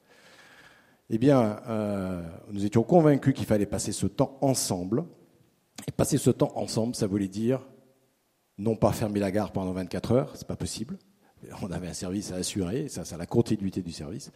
Eh 1.09 1.17
bien, 1.17 1.59
euh, 1.67 2.21
nous 2.51 2.65
étions 2.65 2.83
convaincus 2.83 3.33
qu'il 3.33 3.45
fallait 3.45 3.65
passer 3.65 3.91
ce 3.91 4.07
temps 4.07 4.37
ensemble. 4.41 5.05
Et 5.87 5.91
passer 5.91 6.17
ce 6.17 6.29
temps 6.29 6.51
ensemble, 6.55 6.95
ça 6.95 7.07
voulait 7.07 7.27
dire 7.27 7.61
non 8.57 8.75
pas 8.75 8.91
fermer 8.91 9.19
la 9.19 9.31
gare 9.31 9.51
pendant 9.51 9.71
24 9.73 10.11
heures, 10.11 10.31
c'est 10.35 10.47
pas 10.47 10.55
possible, 10.55 10.97
on 11.61 11.71
avait 11.71 11.87
un 11.87 11.93
service 11.93 12.31
à 12.31 12.35
assurer, 12.35 12.87
ça 12.87 13.05
c'est 13.05 13.17
la 13.17 13.25
continuité 13.25 13.81
du 13.81 13.91
service. 13.91 14.31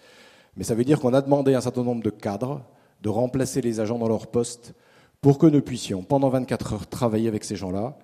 Mais 0.55 0.63
ça 0.63 0.75
veut 0.75 0.83
dire 0.83 0.99
qu'on 0.99 1.13
a 1.13 1.21
demandé 1.21 1.53
à 1.53 1.59
un 1.59 1.61
certain 1.61 1.83
nombre 1.83 2.03
de 2.03 2.09
cadres 2.09 2.63
de 3.01 3.09
remplacer 3.09 3.61
les 3.61 3.79
agents 3.79 3.99
dans 3.99 4.07
leur 4.07 4.27
poste 4.27 4.73
pour 5.21 5.37
que 5.37 5.47
nous 5.47 5.61
puissions, 5.61 6.03
pendant 6.03 6.29
24 6.29 6.73
heures, 6.73 6.87
travailler 6.87 7.27
avec 7.27 7.43
ces 7.43 7.55
gens-là, 7.55 7.97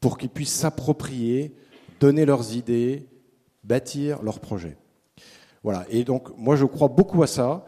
pour 0.00 0.18
qu'ils 0.18 0.30
puissent 0.30 0.54
s'approprier, 0.54 1.54
donner 2.00 2.24
leurs 2.24 2.54
idées, 2.54 3.08
bâtir 3.62 4.22
leurs 4.22 4.40
projets. 4.40 4.76
Voilà. 5.62 5.86
Et 5.90 6.04
donc, 6.04 6.36
moi, 6.36 6.56
je 6.56 6.64
crois 6.64 6.88
beaucoup 6.88 7.22
à 7.22 7.26
ça, 7.26 7.64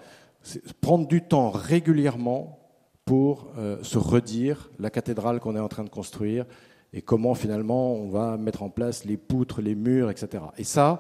prendre 0.81 1.07
du 1.07 1.23
temps 1.23 1.51
régulièrement 1.51 2.59
pour 3.05 3.49
euh, 3.57 3.83
se 3.83 3.99
redire 3.99 4.71
la 4.79 4.91
cathédrale 4.91 5.41
qu'on 5.41 5.57
est 5.57 5.61
en 5.61 5.69
train 5.69 5.85
de 5.85 5.89
construire 5.89 6.45
et 6.97 7.03
comment 7.03 7.35
finalement 7.35 7.93
on 7.93 8.09
va 8.09 8.39
mettre 8.39 8.63
en 8.63 8.71
place 8.71 9.05
les 9.05 9.19
poutres, 9.19 9.61
les 9.61 9.75
murs, 9.75 10.11
etc. 10.11 10.43
Et 10.57 10.65
ça, 10.65 10.99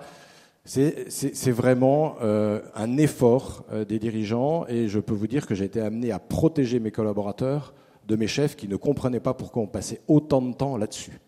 c'est 0.66 1.50
vraiment 1.50 2.16
euh, 2.22 2.60
un 2.74 2.98
effort 2.98 3.64
euh, 3.72 3.84
des 3.84 3.98
dirigeants 3.98 4.66
et 4.68 4.88
je 4.88 5.00
peux 5.00 5.14
vous 5.14 5.26
dire 5.26 5.46
que 5.46 5.54
j'ai 5.54 5.64
été 5.64 5.80
amené 5.80 6.12
à 6.12 6.18
protéger 6.18 6.80
mes 6.80 6.90
collaborateurs 6.90 7.72
de 8.06 8.14
mes 8.14 8.26
chefs 8.26 8.56
qui 8.56 8.68
ne 8.68 8.76
comprenaient 8.76 9.20
pas 9.20 9.32
pourquoi 9.32 9.62
on 9.62 9.66
passait 9.66 10.02
autant 10.06 10.42
de 10.42 10.52
temps 10.52 10.76
là-dessus. 10.76 11.18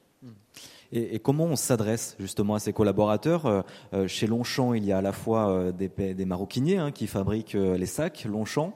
Et, 0.91 1.19
comment 1.19 1.45
on 1.45 1.57
s'adresse 1.57 2.17
justement 2.19 2.55
à 2.55 2.59
ces 2.59 2.73
collaborateurs? 2.73 3.65
Euh, 3.93 4.07
Chez 4.07 4.27
Longchamp, 4.27 4.73
il 4.73 4.87
y 4.87 4.93
a 4.93 4.99
à 4.99 5.03
la 5.03 5.13
fois 5.13 5.71
des, 5.73 6.25
maroquiniers 6.25 6.79
hein, 6.79 6.93
qui 6.93 7.07
fabriquent 7.07 7.53
les 7.53 7.87
sacs 7.87 8.25
Longchamp, 8.25 8.73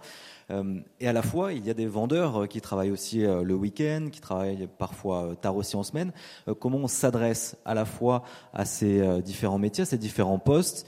et 1.00 1.08
à 1.08 1.12
la 1.12 1.22
fois, 1.22 1.52
il 1.52 1.66
y 1.66 1.70
a 1.70 1.74
des 1.74 1.86
vendeurs 1.86 2.42
euh, 2.42 2.46
qui 2.46 2.60
travaillent 2.60 2.90
aussi 2.90 3.24
euh, 3.24 3.42
le 3.42 3.54
week-end, 3.54 4.08
qui 4.10 4.20
travaillent 4.20 4.68
parfois 4.78 5.34
tard 5.40 5.56
aussi 5.56 5.76
en 5.76 5.82
semaine. 5.82 6.12
Comment 6.60 6.78
on 6.78 6.88
s'adresse 6.88 7.56
à 7.64 7.74
la 7.74 7.84
fois 7.84 8.22
à 8.52 8.64
ces 8.64 9.22
différents 9.22 9.58
métiers, 9.58 9.82
à 9.82 9.86
ces 9.86 9.98
différents 9.98 10.38
postes 10.38 10.86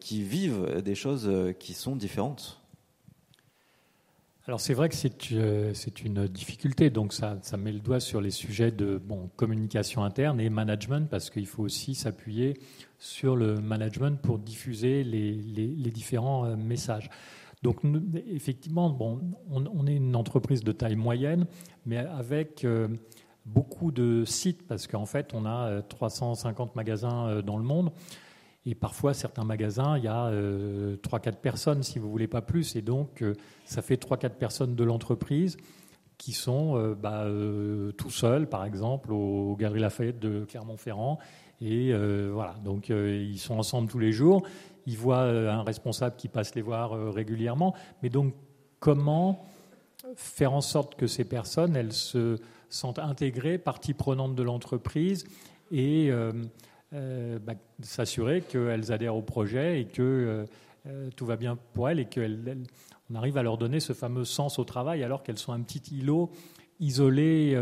qui 0.00 0.22
vivent 0.22 0.82
des 0.82 0.94
choses 0.94 1.30
qui 1.58 1.74
sont 1.74 1.96
différentes? 1.96 2.60
Alors 4.46 4.60
c'est 4.60 4.74
vrai 4.74 4.88
que 4.88 4.94
c'est 4.94 6.04
une 6.04 6.26
difficulté, 6.26 6.90
donc 6.90 7.12
ça, 7.12 7.38
ça, 7.42 7.56
met 7.56 7.70
le 7.70 7.78
doigt 7.78 8.00
sur 8.00 8.20
les 8.20 8.32
sujets 8.32 8.72
de 8.72 8.98
bon, 8.98 9.30
communication 9.36 10.02
interne 10.02 10.40
et 10.40 10.50
management, 10.50 11.08
parce 11.08 11.30
qu'il 11.30 11.46
faut 11.46 11.62
aussi 11.62 11.94
s'appuyer 11.94 12.54
sur 12.98 13.36
le 13.36 13.54
management 13.54 14.20
pour 14.20 14.38
diffuser 14.38 15.04
les 15.04 15.90
différents 15.90 16.56
messages. 16.56 17.08
Donc 17.62 17.80
effectivement, 18.26 18.90
bon, 18.90 19.20
on, 19.50 19.86
est 19.86 19.94
une 19.94 20.16
entreprise 20.16 20.64
de 20.64 20.72
taille 20.72 20.96
moyenne, 20.96 21.46
mais 21.86 21.98
avec 21.98 22.64
euh, 22.64 22.88
beaucoup 23.46 23.92
de 23.92 24.24
sites, 24.24 24.66
parce 24.66 24.88
qu'en 24.88 25.06
fait, 25.06 25.32
on 25.32 25.46
a 25.46 25.80
350 25.82 26.68
euh, 26.68 26.72
magasins 26.74 27.28
euh, 27.28 27.42
dans 27.42 27.56
le 27.56 27.62
monde. 27.62 27.92
Et 28.66 28.74
parfois, 28.74 29.14
certains 29.14 29.44
magasins, 29.44 29.96
il 29.98 30.04
y 30.04 30.08
a 30.08 30.30
3-4 30.30 31.40
personnes, 31.40 31.82
si 31.82 31.98
vous 31.98 32.08
voulez 32.08 32.28
pas 32.28 32.42
plus. 32.42 32.76
Et 32.76 32.82
donc, 32.82 33.24
ça 33.64 33.82
fait 33.82 34.00
3-4 34.00 34.36
personnes 34.36 34.76
de 34.76 34.84
l'entreprise 34.84 35.56
qui 36.16 36.30
sont 36.30 36.94
bah, 36.94 37.26
tout 37.98 38.10
seuls, 38.10 38.48
par 38.48 38.64
exemple, 38.64 39.12
aux 39.12 39.56
Galeries 39.56 39.80
Lafayette 39.80 40.20
de 40.20 40.44
Clermont-Ferrand. 40.44 41.18
Et 41.60 41.92
voilà, 41.92 42.54
donc 42.64 42.90
ils 42.90 43.40
sont 43.40 43.58
ensemble 43.58 43.90
tous 43.90 43.98
les 43.98 44.12
jours. 44.12 44.44
Ils 44.86 44.96
voient 44.96 45.22
un 45.22 45.62
responsable 45.62 46.16
qui 46.16 46.28
passe 46.28 46.54
les 46.54 46.62
voir 46.62 46.92
régulièrement. 47.12 47.74
Mais 48.02 48.08
donc, 48.08 48.34
comment 48.80 49.44
faire 50.16 50.52
en 50.52 50.60
sorte 50.60 50.96
que 50.96 51.06
ces 51.06 51.24
personnes, 51.24 51.76
elles 51.76 51.92
se 51.92 52.38
sentent 52.68 52.98
intégrées, 52.98 53.58
partie 53.58 53.94
prenante 53.94 54.34
de 54.34 54.42
l'entreprise 54.42 55.24
et 55.70 56.10
euh, 56.10 56.32
euh, 56.94 57.38
bah, 57.38 57.54
s'assurer 57.82 58.40
qu'elles 58.42 58.92
adhèrent 58.92 59.16
au 59.16 59.22
projet 59.22 59.80
et 59.80 59.84
que 59.86 60.46
euh, 60.86 61.10
tout 61.16 61.26
va 61.26 61.36
bien 61.36 61.56
pour 61.74 61.88
elles 61.88 62.00
et 62.00 62.06
qu'on 62.06 63.14
arrive 63.14 63.36
à 63.36 63.42
leur 63.42 63.58
donner 63.58 63.80
ce 63.80 63.92
fameux 63.92 64.24
sens 64.24 64.58
au 64.58 64.64
travail 64.64 65.04
alors 65.04 65.22
qu'elles 65.22 65.38
sont 65.38 65.52
un 65.52 65.60
petit 65.60 65.94
îlot 65.94 66.30
isolé 66.80 67.56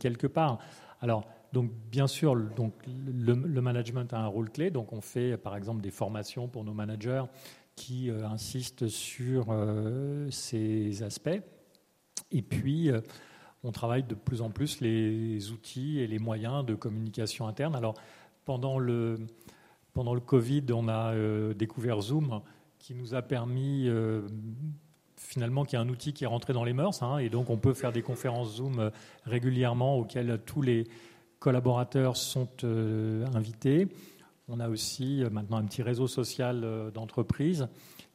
quelque 0.00 0.26
part. 0.26 0.58
Alors, 1.00 1.24
donc, 1.54 1.70
bien 1.90 2.06
sûr, 2.06 2.36
donc, 2.36 2.74
le, 2.86 3.34
management 3.34 4.12
a 4.12 4.18
un 4.18 4.26
rôle 4.26 4.50
clé. 4.50 4.70
Donc, 4.70 4.92
on 4.92 5.00
fait, 5.00 5.38
par 5.38 5.56
exemple, 5.56 5.80
des 5.80 5.90
formations 5.90 6.48
pour 6.48 6.64
nos 6.64 6.74
managers 6.74 7.24
qui 7.76 8.10
insistent 8.10 8.88
sur 8.88 9.46
ces 10.30 11.02
aspects. 11.02 11.40
Et 12.34 12.42
puis, 12.42 12.90
euh, 12.90 13.00
on 13.62 13.72
travaille 13.72 14.02
de 14.02 14.14
plus 14.14 14.42
en 14.42 14.50
plus 14.50 14.80
les 14.80 15.50
outils 15.50 16.00
et 16.00 16.06
les 16.06 16.18
moyens 16.18 16.66
de 16.66 16.74
communication 16.74 17.46
interne. 17.46 17.74
Alors, 17.76 17.94
pendant 18.44 18.78
le, 18.78 19.18
pendant 19.92 20.14
le 20.14 20.20
Covid, 20.20 20.64
on 20.72 20.88
a 20.88 21.14
euh, 21.14 21.54
découvert 21.54 22.00
Zoom 22.00 22.42
qui 22.78 22.94
nous 22.94 23.14
a 23.14 23.22
permis 23.22 23.88
euh, 23.88 24.22
finalement 25.16 25.64
qu'il 25.64 25.78
y 25.78 25.80
a 25.80 25.84
un 25.84 25.88
outil 25.88 26.12
qui 26.12 26.24
est 26.24 26.26
rentré 26.26 26.52
dans 26.52 26.64
les 26.64 26.74
mœurs, 26.74 27.02
hein, 27.02 27.16
et 27.16 27.30
donc 27.30 27.48
on 27.48 27.56
peut 27.56 27.72
faire 27.72 27.92
des 27.92 28.02
conférences 28.02 28.56
Zoom 28.56 28.90
régulièrement 29.24 29.96
auxquelles 29.96 30.38
tous 30.44 30.60
les 30.60 30.86
collaborateurs 31.44 32.16
sont 32.16 32.48
invités. 33.34 33.88
On 34.48 34.60
a 34.60 34.70
aussi 34.70 35.22
maintenant 35.30 35.58
un 35.58 35.64
petit 35.64 35.82
réseau 35.82 36.06
social 36.06 36.90
d'entreprise 36.94 37.68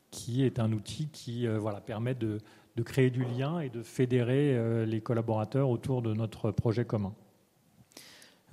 qui 0.09 0.43
est 0.43 0.57
un 0.57 0.71
outil 0.71 1.09
qui 1.09 1.47
voilà, 1.47 1.79
permet 1.79 2.15
de, 2.15 2.39
de 2.79 2.83
créer 2.83 3.09
du 3.09 3.25
lien 3.25 3.59
et 3.59 3.69
de 3.69 3.83
fédérer 3.83 4.55
euh, 4.55 4.85
les 4.85 5.01
collaborateurs 5.01 5.69
autour 5.69 6.01
de 6.01 6.13
notre 6.13 6.51
projet 6.51 6.85
commun. 6.85 7.13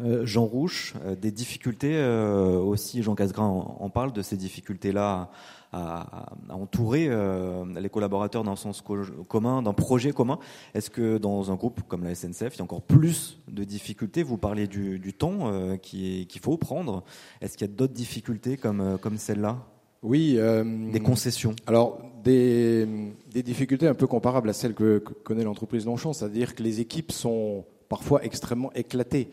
Euh, 0.00 0.26
Jean 0.26 0.44
Rouche, 0.44 0.94
euh, 1.04 1.16
des 1.16 1.30
difficultés 1.30 1.96
aussi, 2.62 3.02
Jean 3.02 3.14
Casgrain 3.14 3.46
en, 3.46 3.88
parle 3.90 4.12
de 4.12 4.22
ces 4.22 4.36
difficultés-là 4.36 5.30
à, 5.72 6.26
entourer 6.48 7.10
les 7.76 7.88
collaborateurs 7.90 8.44
d'un 8.44 8.56
sens 8.56 8.82
commun, 9.28 9.62
d'un 9.62 9.74
projet 9.74 10.12
commun. 10.12 10.38
Est-ce 10.74 10.88
que 10.88 11.18
dans 11.18 11.50
un 11.50 11.54
groupe 11.54 11.82
comme 11.86 12.04
la 12.04 12.14
SNCF, 12.14 12.54
il 12.54 12.58
y 12.58 12.60
a 12.60 12.64
encore 12.64 12.82
plus 12.82 13.40
de 13.48 13.64
difficultés? 13.64 14.22
Vous 14.22 14.38
parlez 14.38 14.68
du, 14.68 15.12
temps 15.12 15.76
qu'il 15.78 16.40
faut 16.40 16.56
prendre. 16.56 17.04
Est-ce 17.42 17.58
qu'il 17.58 17.66
y 17.66 17.70
a 17.70 17.74
d'autres 17.74 17.92
difficultés 17.92 18.56
comme, 18.56 18.96
comme 19.02 19.18
celle-là? 19.18 19.58
Oui. 20.06 20.36
Euh, 20.38 20.64
des 20.92 21.00
concessions. 21.00 21.54
Alors, 21.66 22.00
des, 22.22 22.86
difficultés 23.34 23.88
un 23.88 23.94
peu 23.94 24.06
comparables 24.06 24.48
à 24.48 24.52
celles 24.52 24.74
que, 24.74 24.98
connaît 24.98 25.44
l'entreprise 25.44 25.84
Longchamp, 25.84 26.12
c'est-à-dire 26.12 26.54
que 26.54 26.62
les 26.62 26.80
équipes 26.80 27.12
sont 27.12 27.64
parfois 27.88 28.24
extrêmement 28.24 28.72
éclatées. 28.74 29.30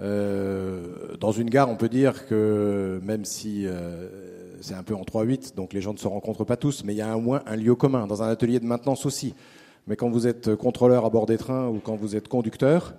Euh, 0.00 1.16
dans 1.18 1.32
une 1.32 1.50
gare, 1.50 1.70
on 1.70 1.76
peut 1.76 1.88
dire 1.88 2.26
que 2.26 3.00
même 3.02 3.24
si 3.24 3.66
euh, 3.66 4.08
c'est 4.60 4.74
un 4.74 4.82
peu 4.82 4.94
en 4.94 5.02
3-8, 5.02 5.54
donc 5.54 5.72
les 5.72 5.80
gens 5.80 5.92
ne 5.92 5.98
se 5.98 6.08
rencontrent 6.08 6.44
pas 6.44 6.56
tous, 6.56 6.84
mais 6.84 6.94
il 6.94 6.96
y 6.96 7.02
a 7.02 7.16
au 7.16 7.20
moins 7.20 7.42
un 7.46 7.56
lieu 7.56 7.74
commun, 7.74 8.06
dans 8.06 8.22
un 8.22 8.28
atelier 8.28 8.60
de 8.60 8.66
maintenance 8.66 9.04
aussi. 9.06 9.34
Mais 9.86 9.96
quand 9.96 10.10
vous 10.10 10.26
êtes 10.26 10.54
contrôleur 10.56 11.04
à 11.04 11.10
bord 11.10 11.26
des 11.26 11.38
trains 11.38 11.68
ou 11.68 11.80
quand 11.82 11.96
vous 11.96 12.16
êtes 12.16 12.28
conducteur, 12.28 12.94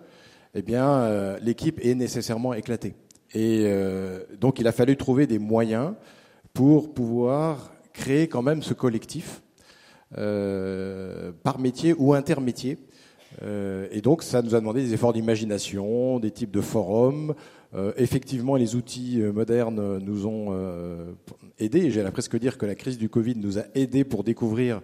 eh 0.54 0.62
bien, 0.62 1.38
l'équipe 1.42 1.80
est 1.86 1.96
nécessairement 1.96 2.54
éclatée. 2.54 2.96
Et 3.34 3.72
donc, 4.42 4.60
il 4.60 4.68
a 4.68 4.74
fallu 4.74 4.98
trouver 4.98 5.28
des 5.28 5.40
moyens 5.40 5.94
pour 6.54 6.94
pouvoir 6.94 7.72
créer 7.94 8.28
quand 8.28 8.42
même 8.42 8.62
ce 8.62 8.74
collectif 8.74 9.42
euh, 10.18 11.32
par 11.44 11.60
métier 11.60 11.96
ou 11.98 12.14
intermétier. 12.14 12.78
Euh, 13.44 13.88
et 13.92 14.02
donc, 14.02 14.24
ça 14.24 14.42
nous 14.42 14.56
a 14.56 14.60
demandé 14.60 14.82
des 14.82 14.94
efforts 14.94 15.14
d'imagination, 15.14 16.20
des 16.20 16.32
types 16.32 16.52
de 16.52 16.62
forums. 16.62 17.34
Euh, 17.74 17.94
effectivement, 17.98 18.56
les 18.56 18.76
outils 18.76 19.20
modernes 19.20 20.00
nous 20.00 20.28
ont 20.28 20.56
aidés. 21.60 21.92
J'ai 21.92 22.04
presque 22.12 22.38
dire 22.38 22.58
que 22.58 22.66
la 22.66 22.76
crise 22.76 22.98
du 22.98 23.10
Covid 23.10 23.36
nous 23.36 23.60
a 23.60 23.64
aidés 23.76 24.04
pour 24.04 24.24
découvrir 24.24 24.82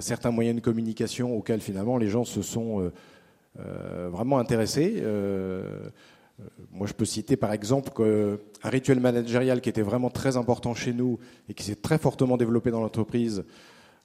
certains 0.00 0.30
moyens 0.30 0.56
de 0.56 0.60
communication 0.60 1.34
auxquels 1.34 1.60
finalement 1.60 1.96
les 1.96 2.08
gens 2.08 2.24
se 2.24 2.42
sont 2.42 2.90
vraiment 4.10 4.38
intéressés. 4.38 5.02
Euh, 6.38 6.42
moi, 6.72 6.86
je 6.86 6.92
peux 6.92 7.04
citer 7.04 7.36
par 7.36 7.52
exemple 7.52 7.90
un 8.62 8.68
rituel 8.68 9.00
managérial 9.00 9.60
qui 9.60 9.68
était 9.68 9.82
vraiment 9.82 10.10
très 10.10 10.36
important 10.36 10.74
chez 10.74 10.92
nous 10.92 11.18
et 11.48 11.54
qui 11.54 11.64
s'est 11.64 11.74
très 11.74 11.98
fortement 11.98 12.36
développé 12.36 12.70
dans 12.70 12.80
l'entreprise, 12.80 13.44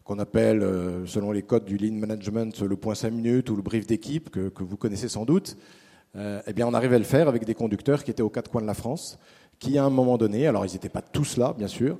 qu'on 0.03 0.19
appelle, 0.19 0.61
euh, 0.61 1.05
selon 1.05 1.31
les 1.31 1.43
codes 1.43 1.65
du 1.65 1.77
lean 1.77 1.93
management, 1.93 2.61
le 2.61 2.75
point 2.75 2.95
5 2.95 3.11
minutes 3.11 3.49
ou 3.49 3.55
le 3.55 3.61
brief 3.61 3.87
d'équipe, 3.87 4.29
que, 4.29 4.63
vous 4.63 4.77
connaissez 4.77 5.07
sans 5.07 5.25
doute. 5.25 5.57
Euh, 6.15 6.41
eh 6.45 6.53
bien, 6.53 6.67
on 6.67 6.73
arrivait 6.73 6.95
à 6.95 6.99
le 6.99 7.05
faire 7.05 7.27
avec 7.27 7.45
des 7.45 7.55
conducteurs 7.55 8.03
qui 8.03 8.11
étaient 8.11 8.21
aux 8.21 8.29
quatre 8.29 8.51
coins 8.51 8.61
de 8.61 8.67
la 8.67 8.73
France, 8.73 9.17
qui 9.59 9.77
à 9.77 9.85
un 9.85 9.89
moment 9.89 10.17
donné, 10.17 10.47
alors 10.47 10.65
ils 10.65 10.73
n'étaient 10.73 10.89
pas 10.89 11.01
tous 11.01 11.37
là, 11.37 11.55
bien 11.57 11.67
sûr, 11.67 11.97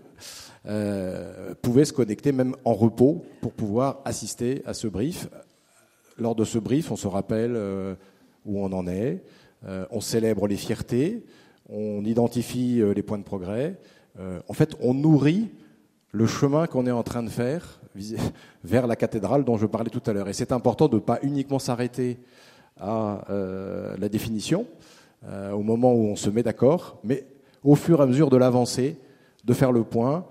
pouvaient 1.61 1.85
se 1.85 1.93
connecter 1.93 2.31
même 2.31 2.55
en 2.63 2.73
repos 2.73 3.25
pour 3.41 3.51
pouvoir 3.51 4.01
assister 4.05 4.61
à 4.65 4.73
ce 4.73 4.87
brief. 4.87 5.27
Lors 6.17 6.35
de 6.35 6.45
ce 6.45 6.57
brief, 6.57 6.91
on 6.91 6.95
se 6.95 7.07
rappelle 7.07 7.57
où 8.45 8.63
on 8.63 8.71
en 8.71 8.87
est, 8.87 9.23
euh, 9.67 9.85
on 9.91 10.01
célèbre 10.01 10.47
les 10.47 10.57
fiertés, 10.57 11.23
on 11.69 12.03
identifie 12.03 12.81
euh, 12.81 12.93
les 12.93 13.01
points 13.01 13.17
de 13.17 13.23
progrès. 13.23 13.79
Euh, 14.19 14.41
en 14.47 14.53
fait, 14.53 14.75
on 14.81 14.93
nourrit 14.93 15.49
le 16.13 16.25
chemin 16.25 16.67
qu'on 16.67 16.87
est 16.87 16.91
en 16.91 17.03
train 17.03 17.23
de 17.23 17.29
faire 17.29 17.81
vers 18.63 18.87
la 18.87 18.95
cathédrale 18.95 19.43
dont 19.43 19.57
je 19.57 19.65
parlais 19.65 19.89
tout 19.89 20.01
à 20.05 20.13
l'heure. 20.13 20.29
Et 20.29 20.33
c'est 20.33 20.53
important 20.53 20.87
de 20.87 20.95
ne 20.95 21.01
pas 21.01 21.19
uniquement 21.21 21.59
s'arrêter 21.59 22.17
à 22.79 23.25
la 23.99 24.09
définition, 24.09 24.65
au 25.53 25.61
moment 25.61 25.93
où 25.93 26.05
on 26.05 26.15
se 26.15 26.29
met 26.31 26.41
d'accord, 26.41 26.97
mais 27.03 27.25
au 27.63 27.75
fur 27.75 27.99
et 27.99 28.03
à 28.03 28.05
mesure 28.07 28.31
de 28.31 28.37
l'avancée, 28.37 28.97
de 29.45 29.53
faire 29.53 29.71
le 29.71 29.83
point, 29.83 30.25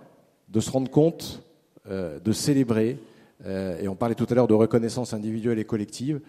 de 0.49 0.59
se 0.59 0.71
rendre 0.71 0.91
compte, 0.91 1.45
de 1.89 2.33
célébrer. 2.33 2.99
et 3.47 3.87
on 3.87 3.95
parlait 3.95 4.17
tout 4.17 4.27
à 4.29 4.35
l'heure 4.35 4.49
de 4.49 4.55
reconnaissance 4.55 5.15
individuelle 5.15 5.61
et 5.61 5.65
collective. 5.65 6.21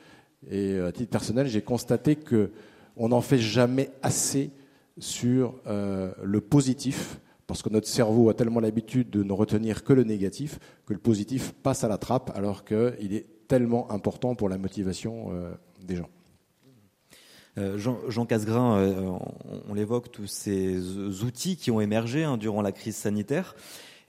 Et 0.51 0.77
à 0.77 0.91
titre 0.91 1.09
personnel, 1.09 1.47
j'ai 1.47 1.63
constaté 1.63 2.15
que 2.15 2.51
on 2.95 3.09
n'en 3.09 3.21
fait 3.21 3.39
jamais 3.39 3.89
assez 4.01 4.51
sur 4.99 5.55
euh, 5.67 6.11
le 6.23 6.41
positif, 6.41 7.19
parce 7.47 7.61
que 7.61 7.69
notre 7.69 7.87
cerveau 7.87 8.29
a 8.29 8.33
tellement 8.33 8.59
l'habitude 8.59 9.09
de 9.09 9.23
ne 9.23 9.33
retenir 9.33 9.83
que 9.83 9.93
le 9.93 10.03
négatif, 10.03 10.59
que 10.85 10.93
le 10.93 10.99
positif 10.99 11.53
passe 11.63 11.83
à 11.83 11.87
la 11.87 11.97
trappe, 11.97 12.31
alors 12.35 12.63
qu'il 12.63 13.13
est 13.13 13.25
tellement 13.47 13.91
important 13.91 14.35
pour 14.35 14.49
la 14.49 14.57
motivation 14.57 15.27
euh, 15.31 15.51
des 15.81 15.95
gens. 15.95 16.09
Euh, 17.57 17.77
Jean, 17.77 17.99
Jean, 18.07 18.25
Casgrain, 18.25 19.19
on, 19.67 19.73
l'évoque, 19.73 20.11
tous 20.11 20.27
ces 20.27 20.79
outils 21.23 21.55
qui 21.55 21.69
ont 21.69 21.81
émergé 21.81 22.23
hein, 22.23 22.37
durant 22.37 22.61
la 22.61 22.71
crise 22.71 22.95
sanitaire. 22.95 23.55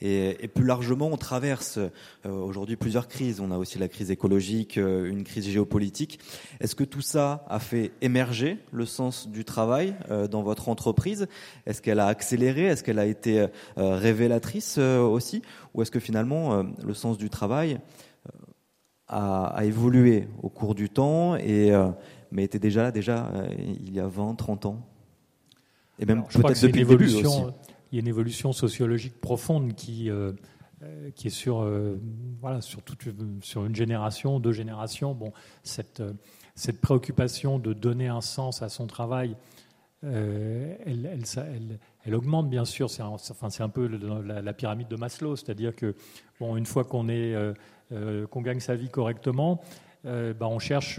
Et, 0.00 0.48
plus 0.48 0.64
largement, 0.64 1.06
on 1.06 1.16
traverse 1.16 1.78
euh, 1.78 1.90
aujourd'hui 2.30 2.76
plusieurs 2.76 3.08
crises. 3.08 3.40
On 3.40 3.50
a 3.50 3.58
aussi 3.58 3.78
la 3.78 3.88
crise 3.88 4.10
écologique, 4.10 4.78
euh, 4.78 5.08
une 5.08 5.24
crise 5.24 5.48
géopolitique. 5.48 6.18
Est-ce 6.60 6.74
que 6.74 6.84
tout 6.84 7.00
ça 7.00 7.44
a 7.48 7.58
fait 7.58 7.92
émerger 8.00 8.58
le 8.72 8.86
sens 8.86 9.28
du 9.28 9.44
travail 9.44 9.94
euh, 10.10 10.28
dans 10.28 10.42
votre 10.42 10.68
entreprise? 10.68 11.26
Est-ce 11.66 11.80
qu'elle 11.80 12.00
a 12.00 12.06
accéléré? 12.06 12.64
Est-ce 12.64 12.82
qu'elle 12.82 12.98
a 12.98 13.06
été 13.06 13.46
révélatrice 13.76 14.78
aussi? 14.78 15.42
Ou 15.74 15.82
est-ce 15.82 15.90
que 15.90 16.00
finalement, 16.00 16.62
le 16.62 16.94
sens 16.94 17.18
du 17.18 17.30
travail 17.30 17.80
a, 19.08 19.60
évolué 19.62 20.28
au 20.42 20.48
cours 20.48 20.74
du 20.74 20.90
temps 20.90 21.36
et 21.36 21.72
mais 22.30 22.44
était 22.44 22.58
déjà 22.58 22.82
là 22.82 22.90
déjà 22.90 23.30
il 23.58 23.94
y 23.94 24.00
a 24.00 24.06
20, 24.06 24.34
30 24.34 24.66
ans? 24.66 24.86
Et 25.98 26.06
même 26.06 26.24
peut-être 26.24 26.60
depuis 26.60 26.80
le 26.80 26.86
début 26.86 27.14
aussi 27.14 27.42
il 27.94 27.98
y 27.98 28.00
a 28.00 28.02
une 28.02 28.08
évolution 28.08 28.52
sociologique 28.52 29.20
profonde 29.20 29.76
qui, 29.76 30.10
euh, 30.10 30.32
euh, 30.82 31.10
qui 31.14 31.28
est 31.28 31.30
sur, 31.30 31.60
euh, 31.60 31.96
voilà, 32.40 32.60
sur, 32.60 32.82
toute, 32.82 33.04
sur 33.40 33.64
une 33.66 33.76
génération, 33.76 34.40
deux 34.40 34.50
générations. 34.50 35.14
Bon, 35.14 35.32
cette, 35.62 36.02
cette 36.56 36.80
préoccupation 36.80 37.60
de 37.60 37.72
donner 37.72 38.08
un 38.08 38.20
sens 38.20 38.62
à 38.62 38.68
son 38.68 38.88
travail, 38.88 39.36
elle, 40.02 40.76
elle, 40.84 41.78
elle, 42.04 42.14
augmente 42.16 42.50
bien 42.50 42.64
sûr. 42.64 42.90
C'est 42.90 43.02
un, 43.02 43.06
enfin, 43.06 43.48
un 43.60 43.68
peu 43.68 43.86
la, 43.86 44.52
pyramide 44.52 44.88
de 44.88 44.96
Maslow, 44.96 45.36
c'est-à-dire 45.36 45.74
que 45.76 45.94
bon, 46.40 46.56
une 46.56 46.66
fois 46.66 46.82
qu'on 46.82 47.08
est, 47.08 47.34
qu'on 48.28 48.42
gagne 48.42 48.60
sa 48.60 48.74
vie 48.74 48.90
correctement, 48.90 49.62
bah, 50.02 50.34
on 50.42 50.58
cherche 50.58 50.96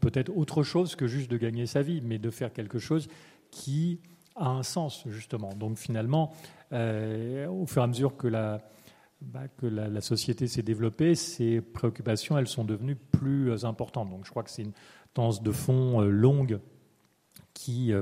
peut-être 0.00 0.36
autre 0.36 0.62
chose 0.62 0.94
que 0.94 1.06
juste 1.06 1.30
de 1.30 1.38
gagner 1.38 1.64
sa 1.64 1.80
vie, 1.80 2.02
mais 2.02 2.18
de 2.18 2.28
faire 2.28 2.52
quelque 2.52 2.78
chose 2.78 3.08
qui 3.50 4.00
a 4.38 4.48
un 4.48 4.62
sens, 4.62 5.04
justement. 5.06 5.52
Donc 5.54 5.78
finalement, 5.78 6.32
euh, 6.72 7.46
au 7.48 7.66
fur 7.66 7.82
et 7.82 7.84
à 7.84 7.86
mesure 7.86 8.16
que 8.16 8.28
la, 8.28 8.60
bah, 9.20 9.48
que 9.56 9.66
la, 9.66 10.00
société 10.00 10.46
s'est 10.46 10.62
développée, 10.62 11.14
ces 11.14 11.60
préoccupations, 11.60 12.38
elles 12.38 12.48
sont 12.48 12.64
devenues 12.64 12.96
plus 12.96 13.64
importantes. 13.64 14.10
Donc 14.10 14.24
je 14.24 14.30
crois 14.30 14.42
que 14.42 14.50
c'est 14.50 14.62
une 14.62 14.72
tendance 15.14 15.42
de 15.42 15.52
fond 15.52 16.00
longue 16.00 16.60
qui, 17.54 17.92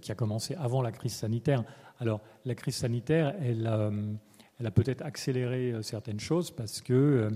qui 0.00 0.12
a 0.12 0.14
commencé 0.14 0.54
avant 0.54 0.82
la 0.82 0.92
crise 0.92 1.14
sanitaire. 1.14 1.64
Alors 1.98 2.20
la 2.44 2.54
crise 2.54 2.76
sanitaire, 2.76 3.34
elle 3.40 3.66
a 3.66 4.70
peut-être 4.70 5.02
accéléré 5.02 5.74
certaines 5.82 6.20
choses 6.20 6.52
parce 6.52 6.80
que 6.80 7.30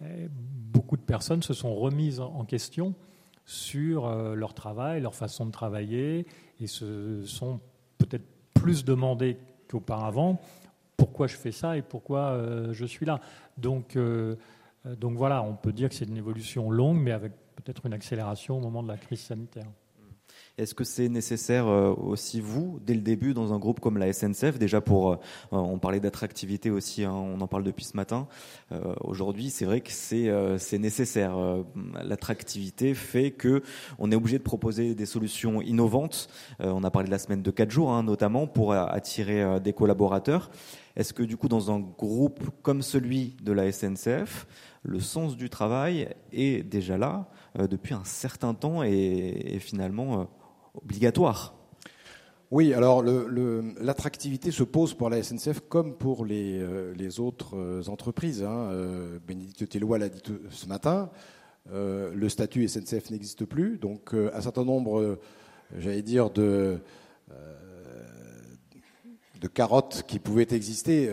beaucoup 0.00 0.96
de 0.96 1.02
personnes 1.02 1.42
se 1.42 1.54
sont 1.54 1.74
remises 1.74 2.18
en 2.20 2.44
question 2.44 2.94
sur 3.46 4.06
euh, 4.06 4.34
leur 4.34 4.52
travail, 4.52 5.00
leur 5.00 5.14
façon 5.14 5.46
de 5.46 5.52
travailler, 5.52 6.26
et 6.60 6.66
se 6.66 7.24
sont 7.24 7.60
peut-être 7.96 8.26
plus 8.54 8.84
demandés 8.84 9.38
qu'auparavant 9.68 10.40
pourquoi 10.96 11.26
je 11.26 11.36
fais 11.36 11.52
ça 11.52 11.76
et 11.76 11.82
pourquoi 11.82 12.30
euh, 12.30 12.72
je 12.72 12.84
suis 12.84 13.06
là. 13.06 13.20
Donc, 13.56 13.96
euh, 13.96 14.36
donc 14.98 15.16
voilà, 15.16 15.42
on 15.42 15.54
peut 15.54 15.72
dire 15.72 15.88
que 15.88 15.94
c'est 15.94 16.06
une 16.06 16.16
évolution 16.16 16.70
longue, 16.70 16.98
mais 16.98 17.12
avec 17.12 17.32
peut-être 17.56 17.86
une 17.86 17.92
accélération 17.92 18.58
au 18.58 18.60
moment 18.60 18.82
de 18.82 18.88
la 18.88 18.96
crise 18.96 19.20
sanitaire. 19.20 19.66
Est-ce 20.58 20.74
que 20.74 20.84
c'est 20.84 21.10
nécessaire 21.10 21.68
euh, 21.68 21.92
aussi, 21.92 22.40
vous, 22.40 22.80
dès 22.82 22.94
le 22.94 23.02
début, 23.02 23.34
dans 23.34 23.52
un 23.52 23.58
groupe 23.58 23.78
comme 23.78 23.98
la 23.98 24.10
SNCF, 24.10 24.58
déjà 24.58 24.80
pour, 24.80 25.12
euh, 25.12 25.16
on 25.50 25.78
parlait 25.78 26.00
d'attractivité 26.00 26.70
aussi, 26.70 27.04
hein, 27.04 27.12
on 27.12 27.38
en 27.42 27.46
parle 27.46 27.62
depuis 27.62 27.84
ce 27.84 27.94
matin, 27.94 28.26
euh, 28.72 28.94
aujourd'hui 29.02 29.50
c'est 29.50 29.66
vrai 29.66 29.82
que 29.82 29.90
c'est 29.92 30.78
nécessaire. 30.78 31.36
L'attractivité 32.02 32.94
fait 32.94 33.32
que 33.32 33.62
on 33.98 34.10
est 34.10 34.14
obligé 34.14 34.38
de 34.38 34.42
proposer 34.42 34.94
des 34.94 35.04
solutions 35.04 35.60
innovantes. 35.60 36.28
on 36.60 36.84
a 36.84 36.90
parlé 36.90 37.06
de 37.06 37.12
la 37.12 37.18
semaine 37.18 37.42
de 37.42 37.50
4 37.50 37.70
jours, 37.70 37.92
hein, 37.92 38.02
notamment, 38.02 38.46
pour 38.46 38.72
attirer 38.72 39.60
des 39.60 39.74
collaborateurs. 39.74 40.50
Est-ce 40.96 41.12
que 41.12 41.22
du 41.22 41.36
coup, 41.36 41.48
dans 41.48 41.70
un 41.70 41.80
groupe 41.80 42.48
comme 42.62 42.80
celui 42.80 43.36
de 43.42 43.52
la 43.52 43.70
SNCF, 43.70 44.46
le 44.82 45.00
sens 45.00 45.36
du 45.36 45.50
travail 45.50 46.08
est 46.32 46.62
déjà 46.62 46.96
là 46.96 47.28
depuis 47.58 47.92
un 47.92 48.04
certain 48.04 48.54
temps 48.54 48.82
et 48.82 49.58
finalement 49.60 50.28
obligatoire. 50.76 51.56
Oui, 52.52 52.72
alors 52.74 53.02
l'attractivité 53.02 54.52
se 54.52 54.62
pose 54.62 54.94
pour 54.94 55.10
la 55.10 55.20
SNCF 55.20 55.60
comme 55.68 55.96
pour 55.96 56.24
les, 56.24 56.60
euh, 56.60 57.10
autres 57.18 57.56
euh, 57.56 57.82
entreprises. 57.88 58.44
Hein. 58.44 58.68
Euh, 58.70 59.18
Bénédicte 59.26 59.68
Tellois 59.68 59.98
l'a 59.98 60.08
dit 60.08 60.22
ce 60.50 60.66
matin, 60.66 61.10
le 61.72 62.28
statut 62.28 62.68
SNCF 62.68 63.10
n'existe 63.10 63.44
plus, 63.44 63.78
donc 63.78 64.14
un 64.14 64.40
certain 64.40 64.64
nombre, 64.64 65.18
j'allais 65.76 66.02
dire, 66.02 66.30
de, 66.30 66.78
de 69.40 69.48
carottes 69.48 70.04
qui 70.06 70.20
pouvaient 70.20 70.46
exister 70.52 71.10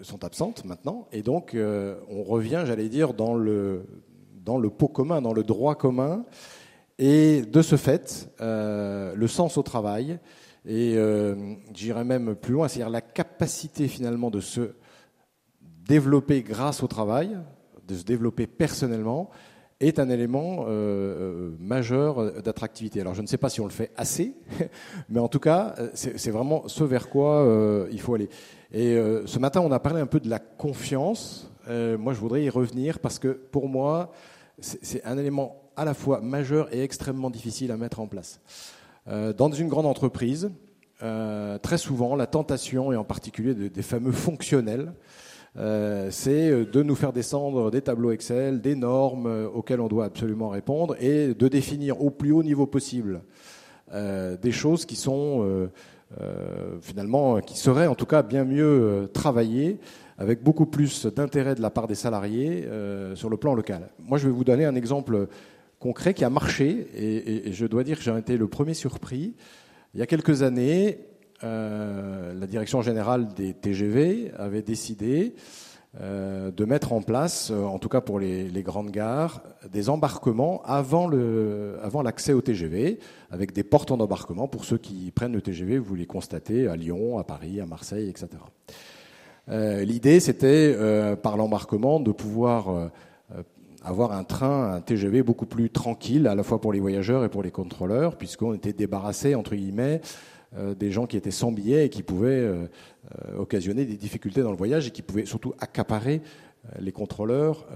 sont 0.00 0.24
absentes 0.24 0.64
maintenant, 0.64 1.06
et 1.12 1.20
donc 1.20 1.54
on 1.54 2.22
revient, 2.22 2.62
j'allais 2.64 2.88
dire, 2.88 3.12
dans 3.12 3.34
le, 3.34 3.84
dans 4.42 4.56
le 4.56 4.70
pot 4.70 4.88
commun, 4.88 5.20
dans 5.20 5.34
le 5.34 5.42
droit 5.42 5.74
commun. 5.74 6.24
Et 7.02 7.40
de 7.40 7.62
ce 7.62 7.76
fait, 7.76 8.28
euh, 8.42 9.14
le 9.16 9.26
sens 9.26 9.56
au 9.56 9.62
travail, 9.62 10.18
et 10.66 10.92
euh, 10.96 11.54
j'irais 11.74 12.04
même 12.04 12.34
plus 12.34 12.52
loin, 12.52 12.68
c'est-à-dire 12.68 12.90
la 12.90 13.00
capacité 13.00 13.88
finalement 13.88 14.30
de 14.30 14.40
se 14.40 14.72
développer 15.62 16.42
grâce 16.42 16.82
au 16.82 16.88
travail, 16.88 17.38
de 17.88 17.94
se 17.94 18.04
développer 18.04 18.46
personnellement, 18.46 19.30
est 19.80 19.98
un 19.98 20.10
élément 20.10 20.66
euh, 20.68 21.52
majeur 21.58 22.42
d'attractivité. 22.42 23.00
Alors 23.00 23.14
je 23.14 23.22
ne 23.22 23.26
sais 23.26 23.38
pas 23.38 23.48
si 23.48 23.62
on 23.62 23.64
le 23.64 23.70
fait 23.70 23.92
assez, 23.96 24.34
mais 25.08 25.20
en 25.20 25.28
tout 25.28 25.40
cas, 25.40 25.76
c'est 25.94 26.30
vraiment 26.30 26.68
ce 26.68 26.84
vers 26.84 27.08
quoi 27.08 27.88
il 27.90 27.98
faut 27.98 28.14
aller. 28.14 28.28
Et 28.72 28.94
ce 29.24 29.38
matin, 29.38 29.62
on 29.62 29.72
a 29.72 29.80
parlé 29.80 30.02
un 30.02 30.06
peu 30.06 30.20
de 30.20 30.28
la 30.28 30.38
confiance. 30.38 31.50
moi, 31.66 32.12
je 32.12 32.20
voudrais 32.20 32.44
y 32.44 32.50
revenir 32.50 32.98
parce 32.98 33.18
que 33.18 33.28
pour 33.28 33.70
moi, 33.70 34.12
c'est 34.60 35.02
un 35.06 35.16
élément 35.16 35.69
à 35.80 35.84
la 35.86 35.94
fois 35.94 36.20
majeur 36.20 36.68
et 36.74 36.82
extrêmement 36.82 37.30
difficile 37.30 37.72
à 37.72 37.78
mettre 37.78 38.00
en 38.00 38.06
place. 38.06 38.42
Euh, 39.08 39.32
dans 39.32 39.50
une 39.50 39.68
grande 39.68 39.86
entreprise, 39.86 40.50
euh, 41.02 41.56
très 41.56 41.78
souvent, 41.78 42.16
la 42.16 42.26
tentation, 42.26 42.92
et 42.92 42.96
en 42.96 43.04
particulier 43.04 43.54
des 43.54 43.82
fameux 43.82 44.12
fonctionnels, 44.12 44.92
euh, 45.56 46.08
c'est 46.10 46.66
de 46.66 46.82
nous 46.82 46.94
faire 46.94 47.14
descendre 47.14 47.70
des 47.70 47.80
tableaux 47.80 48.10
Excel, 48.10 48.60
des 48.60 48.74
normes 48.74 49.48
auxquelles 49.54 49.80
on 49.80 49.88
doit 49.88 50.04
absolument 50.04 50.50
répondre, 50.50 50.96
et 51.00 51.32
de 51.32 51.48
définir 51.48 52.02
au 52.02 52.10
plus 52.10 52.30
haut 52.32 52.42
niveau 52.42 52.66
possible 52.66 53.22
des 53.90 54.52
choses 54.52 54.84
qui 54.84 54.94
sont 54.94 55.68
finalement, 56.80 57.40
qui 57.40 57.58
seraient 57.58 57.88
en 57.88 57.96
tout 57.96 58.06
cas 58.06 58.22
bien 58.22 58.44
mieux 58.44 59.10
travaillées 59.12 59.80
avec 60.16 60.44
beaucoup 60.44 60.66
plus 60.66 61.06
d'intérêt 61.06 61.56
de 61.56 61.62
la 61.62 61.70
part 61.70 61.88
des 61.88 61.96
salariés 61.96 62.68
sur 63.14 63.30
le 63.30 63.36
plan 63.36 63.54
local. 63.54 63.88
Moi, 63.98 64.18
je 64.18 64.28
vais 64.28 64.32
vous 64.32 64.44
donner 64.44 64.64
un 64.64 64.76
exemple 64.76 65.26
concret 65.80 66.14
qui 66.14 66.24
a 66.24 66.30
marché, 66.30 66.86
et, 66.94 67.52
je 67.52 67.66
dois 67.66 67.82
dire 67.82 67.96
que 67.96 68.04
j'ai 68.04 68.16
été 68.16 68.36
le 68.36 68.46
premier 68.46 68.74
surpris. 68.74 69.34
Il 69.94 70.00
y 70.00 70.02
a 70.02 70.06
quelques 70.06 70.42
années, 70.42 70.98
euh, 71.42 72.34
la 72.38 72.46
direction 72.46 72.82
générale 72.82 73.34
des 73.34 73.54
TGV 73.54 74.30
avait 74.36 74.62
décidé 74.62 75.34
euh, 76.00 76.50
de 76.52 76.64
mettre 76.66 76.92
en 76.92 77.00
place, 77.00 77.50
euh, 77.50 77.64
en 77.64 77.78
tout 77.78 77.88
cas 77.88 78.02
pour 78.02 78.20
les, 78.20 78.62
grandes 78.62 78.90
gares, 78.90 79.42
des 79.72 79.88
embarquements 79.88 80.62
avant 80.64 81.08
l'accès 81.08 82.34
au 82.34 82.42
TGV, 82.42 83.00
avec 83.30 83.52
des 83.52 83.64
portes 83.64 83.90
en 83.90 83.98
embarquement 83.98 84.48
pour 84.48 84.66
ceux 84.66 84.78
qui 84.78 85.10
prennent 85.10 85.32
le 85.32 85.40
TGV, 85.40 85.78
vous 85.78 85.94
les 85.94 86.06
constatez 86.06 86.68
à 86.68 86.76
Lyon, 86.76 87.18
à 87.18 87.24
Paris, 87.24 87.58
à 87.58 87.66
Marseille, 87.66 88.08
etc. 88.08 88.28
L'idée, 89.48 90.20
c'était, 90.20 90.76
par 91.24 91.36
l'embarquement, 91.36 91.98
de 91.98 92.12
pouvoir 92.12 92.90
avoir 93.82 94.12
un 94.12 94.24
train, 94.24 94.74
un 94.74 94.80
TGV 94.80 95.22
beaucoup 95.22 95.46
plus 95.46 95.70
tranquille, 95.70 96.26
à 96.26 96.34
la 96.34 96.42
fois 96.42 96.60
pour 96.60 96.72
les 96.72 96.80
voyageurs 96.80 97.24
et 97.24 97.28
pour 97.28 97.42
les 97.42 97.50
contrôleurs, 97.50 98.16
puisqu'on 98.16 98.54
était 98.54 98.72
débarrassé, 98.72 99.34
entre 99.34 99.54
guillemets, 99.54 100.00
euh, 100.56 100.74
des 100.74 100.90
gens 100.90 101.06
qui 101.06 101.16
étaient 101.16 101.30
sans 101.30 101.52
billets 101.52 101.86
et 101.86 101.88
qui 101.90 102.02
pouvaient 102.02 102.30
euh, 102.30 102.66
euh, 103.14 103.38
occasionner 103.38 103.84
des 103.84 103.96
difficultés 103.96 104.42
dans 104.42 104.50
le 104.50 104.56
voyage 104.56 104.88
et 104.88 104.90
qui 104.90 105.02
pouvaient 105.02 105.24
surtout 105.24 105.54
accaparer 105.60 106.22
les 106.78 106.92
contrôleurs 106.92 107.66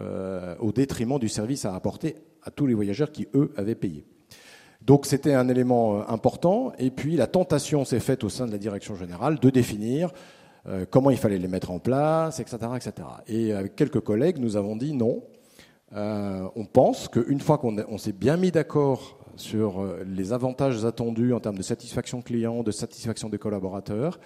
au 0.60 0.70
détriment 0.70 1.18
du 1.18 1.30
service 1.30 1.64
à 1.64 1.74
apporter 1.74 2.16
à 2.42 2.50
tous 2.50 2.66
les 2.66 2.74
voyageurs 2.74 3.12
qui, 3.12 3.26
eux, 3.34 3.50
avaient 3.56 3.74
payé. 3.74 4.04
Donc 4.82 5.06
c'était 5.06 5.32
un 5.32 5.48
élément 5.48 6.06
important. 6.06 6.74
Et 6.78 6.90
puis 6.90 7.16
la 7.16 7.26
tentation 7.26 7.86
s'est 7.86 7.98
faite 7.98 8.24
au 8.24 8.28
sein 8.28 8.46
de 8.46 8.52
la 8.52 8.58
direction 8.58 8.94
générale 8.94 9.38
de 9.40 9.48
définir 9.48 10.12
comment 10.90 11.08
il 11.08 11.16
fallait 11.16 11.38
les 11.38 11.48
mettre 11.48 11.70
en 11.70 11.78
place, 11.78 12.40
etc. 12.40 12.58
etc. 12.76 12.92
Et 13.26 13.54
avec 13.54 13.74
quelques 13.74 14.00
collègues, 14.00 14.36
nous 14.38 14.58
avons 14.58 14.76
dit 14.76 14.92
non, 14.92 15.22
euh, 15.94 16.48
on 16.56 16.64
pense 16.64 17.08
qu'une 17.08 17.40
fois 17.40 17.58
qu'on 17.58 17.98
s'est 17.98 18.12
bien 18.12 18.36
mis 18.36 18.50
d'accord 18.50 19.18
sur 19.36 19.80
euh, 19.80 20.04
les 20.06 20.32
avantages 20.32 20.84
attendus 20.84 21.32
en 21.32 21.40
termes 21.40 21.56
de 21.56 21.62
satisfaction 21.62 22.20
client, 22.20 22.62
de 22.62 22.72
satisfaction 22.72 23.28
des 23.28 23.38
collaborateurs, 23.38 24.18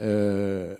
euh, 0.00 0.74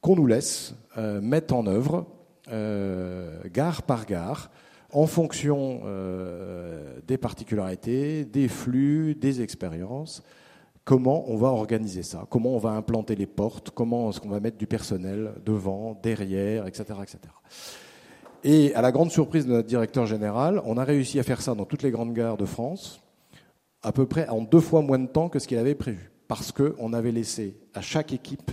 qu'on 0.00 0.16
nous 0.16 0.26
laisse 0.26 0.74
mettre 1.20 1.54
en 1.54 1.66
œuvre, 1.66 2.06
gare 2.48 3.82
par 3.82 4.06
gare, 4.06 4.50
en 4.92 5.06
fonction 5.06 5.82
des 7.08 7.18
particularités, 7.18 8.24
des 8.24 8.46
flux, 8.46 9.16
des 9.16 9.42
expériences, 9.42 10.22
comment 10.84 11.28
on 11.28 11.36
va 11.36 11.48
organiser 11.48 12.04
ça, 12.04 12.24
comment 12.30 12.54
on 12.54 12.58
va 12.58 12.70
implanter 12.70 13.16
les 13.16 13.26
portes, 13.26 13.70
comment 13.70 14.10
est-ce 14.10 14.20
qu'on 14.20 14.28
va 14.28 14.38
mettre 14.38 14.58
du 14.58 14.68
personnel 14.68 15.32
devant, 15.44 15.98
derrière, 16.00 16.68
etc. 16.68 17.00
etc. 17.02 17.18
Et 18.48 18.72
à 18.76 18.80
la 18.80 18.92
grande 18.92 19.10
surprise 19.10 19.44
de 19.44 19.50
notre 19.50 19.66
directeur 19.66 20.06
général, 20.06 20.62
on 20.66 20.76
a 20.76 20.84
réussi 20.84 21.18
à 21.18 21.24
faire 21.24 21.42
ça 21.42 21.56
dans 21.56 21.64
toutes 21.64 21.82
les 21.82 21.90
grandes 21.90 22.12
gares 22.12 22.36
de 22.36 22.44
France, 22.44 23.02
à 23.82 23.90
peu 23.90 24.06
près 24.06 24.28
en 24.28 24.40
deux 24.40 24.60
fois 24.60 24.82
moins 24.82 25.00
de 25.00 25.08
temps 25.08 25.28
que 25.28 25.40
ce 25.40 25.48
qu'il 25.48 25.58
avait 25.58 25.74
prévu. 25.74 26.12
Parce 26.28 26.52
qu'on 26.52 26.92
avait 26.92 27.10
laissé 27.10 27.56
à 27.74 27.80
chaque 27.80 28.12
équipe 28.12 28.52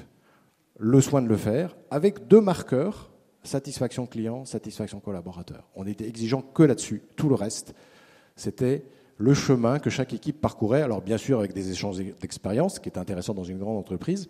le 0.80 1.00
soin 1.00 1.22
de 1.22 1.28
le 1.28 1.38
faire, 1.38 1.76
avec 1.92 2.28
deux 2.28 2.42
marqueurs, 2.42 3.12
satisfaction 3.44 4.08
client, 4.08 4.46
satisfaction 4.46 5.00
collaborateur. 5.00 5.70
On 5.76 5.86
était 5.86 6.08
exigeant 6.08 6.42
que 6.42 6.64
là-dessus. 6.64 7.04
Tout 7.16 7.30
le 7.30 7.36
reste, 7.36 7.76
c'était 8.36 8.86
le 9.18 9.36
chemin 9.36 9.78
que 9.78 9.92
chaque 9.92 10.14
équipe 10.14 10.42
parcourait. 10.42 10.82
Alors 10.82 11.04
bien 11.04 11.20
sûr 11.20 11.38
avec 11.38 11.54
des 11.54 11.70
échanges 11.70 11.98
d'expérience, 12.20 12.76
ce 12.76 12.80
qui 12.80 12.90
est 12.90 12.98
intéressant 12.98 13.36
dans 13.36 13.44
une 13.44 13.60
grande 13.60 13.78
entreprise. 13.78 14.28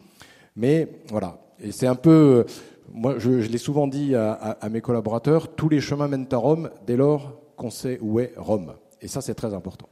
Mais 0.56 0.88
voilà. 1.10 1.40
Et 1.60 1.72
c'est 1.72 1.88
un 1.88 1.96
peu 1.96 2.46
moi, 2.94 3.16
je, 3.18 3.30
l'ai 3.30 3.58
souvent 3.58 3.88
dit 3.88 4.16
à, 4.16 4.58
mes 4.70 4.82
collaborateurs, 4.82 5.56
tous 5.56 5.68
les 5.68 5.82
chemins 5.82 6.08
mènent 6.08 6.28
à 6.32 6.38
Rome 6.38 6.70
dès 6.86 6.96
lors 6.96 7.40
qu'on 7.56 7.72
sait 7.72 7.98
où 8.02 8.20
est 8.20 8.34
Rome. 8.38 8.76
Et 9.02 9.08
ça, 9.08 9.22
c'est 9.22 9.34
très 9.34 9.54
important. 9.54 9.90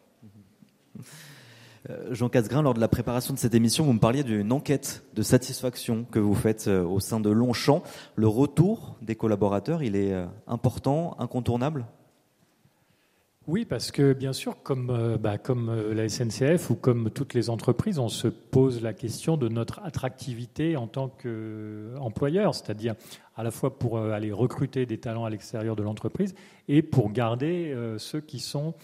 Euh, 1.89 2.13
Jean 2.13 2.29
Casgrain, 2.29 2.61
lors 2.61 2.75
de 2.75 2.79
la 2.79 2.87
préparation 2.87 3.33
de 3.33 3.39
cette 3.39 3.55
émission, 3.55 3.83
vous 3.83 3.93
me 3.93 3.99
parliez 3.99 4.23
d'une 4.23 4.51
enquête 4.51 5.03
de 5.15 5.23
satisfaction 5.23 6.05
que 6.11 6.19
vous 6.19 6.35
faites 6.35 6.67
euh, 6.67 6.83
au 6.83 6.99
sein 6.99 7.19
de 7.19 7.29
Longchamp. 7.31 7.81
Le 8.15 8.27
retour 8.27 8.97
des 9.01 9.15
collaborateurs, 9.15 9.81
il 9.81 9.95
est 9.95 10.13
euh, 10.13 10.27
important, 10.45 11.15
incontournable? 11.17 11.87
Oui, 13.47 13.65
parce 13.65 13.91
que 13.91 14.13
bien 14.13 14.33
sûr, 14.33 14.61
comme, 14.63 14.89
euh, 14.89 15.17
bah, 15.17 15.37
euh, 15.49 15.93
la 15.93 16.07
SNCF 16.07 16.69
ou 16.69 16.75
comme 16.75 17.09
toutes 17.09 17.33
les 17.33 17.49
entreprises, 17.49 17.99
on 17.99 18.09
se 18.09 18.27
pose 18.27 18.81
la 18.81 18.93
question 18.93 19.35
de 19.37 19.49
notre 19.49 19.79
attractivité 19.83 20.77
en 20.77 20.87
tant 20.87 21.09
qu'employeur. 21.09 22.53
C'est-à-dire, 22.53 22.95
à 23.35 23.43
la 23.43 23.51
fois 23.51 23.77
pour 23.77 23.97
aller 23.97 24.31
recruter 24.31 24.85
des 24.85 24.99
talents 24.99 25.25
à 25.25 25.29
l'extérieur 25.29 25.75
de 25.75 25.83
l'entreprise 25.83 26.35
et 26.67 26.81
pour 26.81 27.11
garder 27.11 27.75
ceux 27.97 28.21
qui 28.21 28.39
sont 28.39 28.75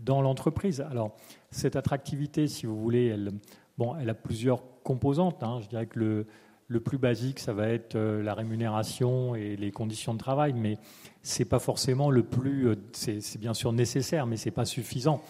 dans 0.00 0.22
l'entreprise. 0.22 0.80
Alors, 0.80 1.16
cette 1.50 1.76
attractivité, 1.76 2.48
si 2.48 2.66
vous 2.66 2.80
voulez, 2.80 3.06
elle, 3.06 3.32
bon, 3.78 3.94
elle 3.96 4.10
a 4.10 4.14
plusieurs 4.14 4.62
composantes. 4.82 5.42
Hein. 5.42 5.60
Je 5.62 5.68
dirais 5.68 5.86
que 5.86 5.98
le, 5.98 6.26
le, 6.68 6.80
plus 6.80 6.98
basique, 6.98 7.38
ça 7.38 7.52
va 7.52 7.68
être 7.68 7.96
euh, 7.96 8.22
la 8.22 8.34
rémunération 8.34 9.34
et 9.34 9.56
les 9.56 9.70
conditions 9.70 10.14
de 10.14 10.18
travail, 10.18 10.54
mais 10.54 10.78
c'est 11.22 11.44
pas 11.44 11.58
forcément 11.58 12.10
le 12.10 12.22
plus. 12.22 12.68
Euh, 12.68 12.76
c'est 12.92 13.38
bien 13.38 13.54
sûr 13.54 13.72
nécessaire, 13.72 14.26
mais 14.26 14.36
c'est 14.36 14.50
pas 14.50 14.64
suffisant. 14.64 15.22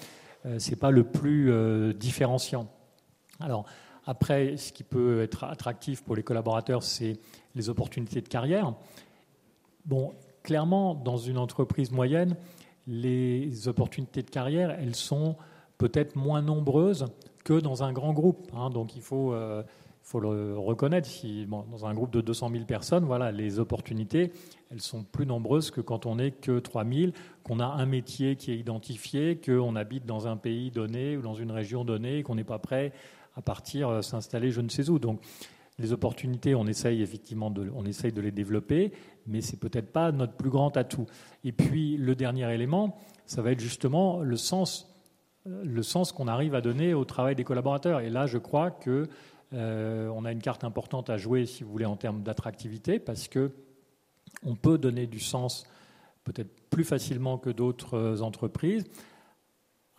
Euh, 0.47 0.59
c'est 0.59 0.77
pas 0.77 0.91
le 0.91 1.05
plus 1.05 1.53
différenciant. 1.95 2.69
Alors, 3.41 3.65
après, 4.07 4.57
ce 4.57 4.73
qui 4.73 4.83
peut 4.83 5.23
être 5.23 5.45
attractif 5.45 6.03
pour 6.03 6.17
les 6.17 6.23
collaborateurs, 6.23 6.83
c'est 6.83 7.19
les 7.55 7.69
opportunités 7.69 8.21
de 8.21 8.29
carrière. 8.29 8.75
Bon, 9.85 10.13
clairement, 10.43 10.95
dans 10.95 11.17
une 11.17 11.39
entreprise 11.39 11.91
moyenne, 11.91 12.37
les 12.87 13.69
opportunités 13.69 14.23
de 14.23 14.31
carrière, 14.31 14.71
elles 14.71 14.97
sont 14.97 15.37
peut-être 15.79 16.17
moins 16.17 16.43
nombreuses 16.43 17.07
que 17.45 17.55
dans 17.55 17.83
un 17.83 17.93
grand 17.93 18.13
groupe. 18.13 18.51
Hein. 18.55 18.71
donc 18.71 18.97
il 18.97 19.03
faut, 19.03 19.33
euh, 19.33 19.63
faut 20.03 20.21
le 20.21 20.59
reconnaître. 20.59 21.09
Si, 21.09 21.47
dans 21.47 21.87
un 21.87 21.95
groupe 21.95 22.11
de 22.11 22.21
200 22.21 22.51
000 22.51 22.65
personnes, 22.65 23.05
voilà, 23.05 23.31
les 23.33 23.59
opportunités, 23.59 24.33
elles 24.71 24.81
sont 24.81 25.05
plus 25.05 25.27
nombreuses 25.27 25.71
que 25.71 25.81
quand 25.81 26.07
on 26.07 26.17
n'est 26.17 26.33
que 26.33 26.59
3 26.59 26.85
000, 26.85 27.13
qu'on 27.43 27.61
a 27.61 27.67
un 27.67 27.87
métier 27.87 28.37
qui 28.37 28.53
est 28.53 28.57
identifié, 28.57 29.37
qu'on 29.37 29.77
habite 29.77 30.07
dans 30.07 30.27
un 30.27 30.37
pays 30.37 30.71
donné 30.71 31.17
ou 31.17 31.23
dans 31.23 31.35
une 31.35 31.51
région 31.51 31.85
donnée, 31.85 32.23
qu'on 32.23 32.35
n'est 32.35 32.45
pas 32.45 32.59
prêt 32.59 32.93
à 33.37 33.43
partir 33.43 33.89
euh, 33.89 34.03
s'installer 34.03 34.51
je 34.51 34.61
ne 34.61 34.69
sais 34.69 34.91
où. 34.91 34.99
Donc 34.99 35.21
les 35.79 35.93
opportunités, 35.93 36.55
on 36.55 36.67
essaye 36.67 37.03
effectivement 37.03 37.51
de, 37.51 37.71
on 37.75 37.85
essaye 37.87 38.13
de 38.13 38.21
les 38.21 38.33
développer, 38.33 38.93
mais 39.27 39.41
c'est 39.41 39.59
peut-être 39.59 39.93
pas 39.93 40.13
notre 40.13 40.35
plus 40.35 40.51
grand 40.51 40.77
atout. 40.77 41.07
Et 41.43 41.53
puis 41.53 41.97
le 41.97 42.15
dernier 42.15 42.53
élément, 42.53 42.99
ça 43.27 43.43
va 43.43 43.53
être 43.53 43.61
justement 43.61 44.21
le 44.21 44.37
sens, 44.37 44.95
le 45.47 45.83
sens 45.83 46.13
qu'on 46.13 46.29
arrive 46.29 46.55
à 46.55 46.61
donner 46.61 46.93
au 46.93 47.05
travail 47.05 47.35
des 47.35 47.45
collaborateurs. 47.45 48.01
Et 48.01 48.11
là, 48.11 48.27
je 48.27 48.39
crois 48.39 48.71
que 48.71 49.09
euh, 49.53 50.09
on 50.09 50.25
a 50.25 50.33
une 50.33 50.43
carte 50.43 50.65
importante 50.65 51.11
à 51.11 51.17
jouer, 51.17 51.47
si 51.47 51.65
vous 51.65 51.71
voulez, 51.71 51.87
en 51.87 51.97
termes 51.97 52.23
d'attractivité, 52.23 52.99
parce 52.99 53.29
que 53.29 53.53
on 54.45 54.55
peut 54.55 54.79
donner 54.79 55.07
du 55.07 55.21
sens 55.21 55.65
peut-être 56.25 56.51
plus 56.71 56.85
facilement 56.85 57.37
que 57.39 57.51
d'autres 57.51 58.23
entreprises 58.23 58.85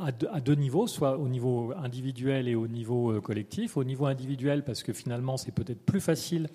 à 0.01 0.41
deux, 0.41 0.55
niveaux, 0.55 0.87
soit 0.87 1.17
au 1.17 1.27
niveau 1.27 1.73
individuel 1.77 2.47
et 2.47 2.55
au 2.55 2.67
niveau 2.67 3.11
euh, 3.11 3.21
collectif. 3.21 3.77
Au 3.77 3.83
niveau 3.83 4.05
individuel, 4.05 4.63
parce 4.63 4.83
que 4.83 4.93
finalement, 4.93 5.37
c'est 5.37 5.51
peut-être 5.51 5.85
plus 5.85 6.01
facile 6.01 6.49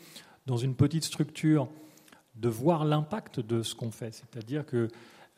dans 0.46 0.56
une 0.56 0.74
petite 0.74 1.04
structure 1.04 1.68
de 2.34 2.48
voir 2.48 2.84
l'impact 2.84 3.40
de 3.40 3.62
ce 3.62 3.74
qu'on 3.74 3.90
fait. 3.90 4.12
C'est-à-dire 4.12 4.66
que, 4.66 4.88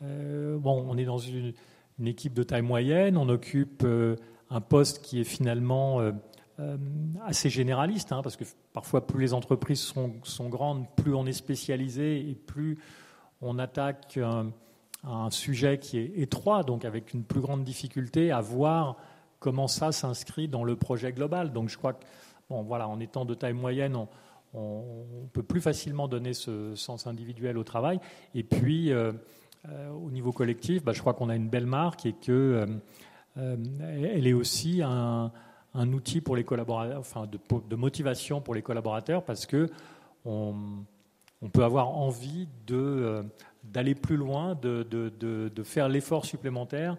euh, 0.02 0.58
bon, 0.58 0.84
on 0.88 0.96
est 0.96 1.04
dans 1.04 1.18
une, 1.18 1.52
équipe 2.04 2.32
de 2.32 2.44
taille 2.44 2.62
moyenne, 2.62 3.16
on 3.16 3.28
occupe 3.28 3.82
euh, 3.84 4.16
un 4.50 4.60
poste 4.60 5.02
qui 5.02 5.20
est 5.20 5.24
finalement 5.24 6.00
assez 7.24 7.50
généraliste, 7.50 8.12
hein, 8.12 8.20
parce 8.22 8.36
que 8.36 8.44
parfois, 8.72 9.06
plus 9.06 9.20
les 9.20 9.34
entreprises 9.34 9.80
sont, 9.80 10.14
sont, 10.24 10.48
grandes, 10.48 10.86
plus 10.96 11.14
on 11.14 11.24
est 11.26 11.32
spécialisé 11.32 12.18
et 12.28 12.34
plus 12.34 12.78
on 13.40 13.58
attaque 13.58 14.18
un 15.04 15.30
sujet 15.30 15.78
qui 15.78 15.98
est 15.98 16.12
étroit, 16.16 16.64
donc 16.64 16.84
avec 16.84 17.14
une 17.14 17.22
plus 17.22 17.40
grande 17.40 17.62
difficulté 17.62 18.32
à 18.32 18.40
voir 18.40 18.96
comment 19.38 19.68
ça 19.68 19.92
s'inscrit 19.92 20.48
dans 20.48 20.64
le 20.64 20.76
projet 20.76 21.12
global. 21.12 21.52
Donc 21.52 21.68
je 21.68 21.78
crois 21.78 21.94
que, 21.94 22.04
bon, 22.50 22.62
voilà, 22.62 22.88
en 22.88 23.00
étant 23.00 23.24
de 23.24 23.34
taille 23.34 23.52
moyenne, 23.52 23.96
on, 24.54 24.82
peut 25.32 25.42
plus 25.42 25.60
facilement 25.60 26.08
donner 26.08 26.32
ce 26.32 26.74
sens 26.74 27.06
individuel 27.06 27.58
au 27.58 27.64
travail. 27.64 28.00
Et 28.34 28.42
puis, 28.42 28.92
euh, 28.92 29.12
euh, 29.68 29.90
au 29.90 30.10
niveau 30.10 30.32
collectif, 30.32 30.82
bah, 30.82 30.92
je 30.92 31.00
crois 31.00 31.14
qu'on 31.14 31.28
a 31.28 31.36
une 31.36 31.48
belle 31.48 31.66
marque 31.66 32.06
et 32.06 32.14
que 32.14 32.66
euh, 33.36 33.56
elle 33.80 34.26
est 34.26 34.32
aussi 34.32 34.80
un, 34.82 35.30
outil 35.92 36.20
pour 36.20 36.36
les 36.36 36.44
collaborateurs, 36.44 36.98
enfin 36.98 37.26
de, 37.26 37.76
motivation 37.76 38.40
pour 38.40 38.54
les 38.54 38.62
collaborateurs, 38.62 39.22
parce 39.22 39.46
que 39.46 39.68
on, 40.24 40.54
peut 41.52 41.62
avoir 41.62 41.88
envie 41.88 42.48
de 42.66 43.24
d'aller 43.62 43.94
plus 43.94 44.16
loin, 44.16 44.54
de, 44.54 45.62
faire 45.62 45.88
l'effort 45.88 46.24
supplémentaire, 46.24 46.96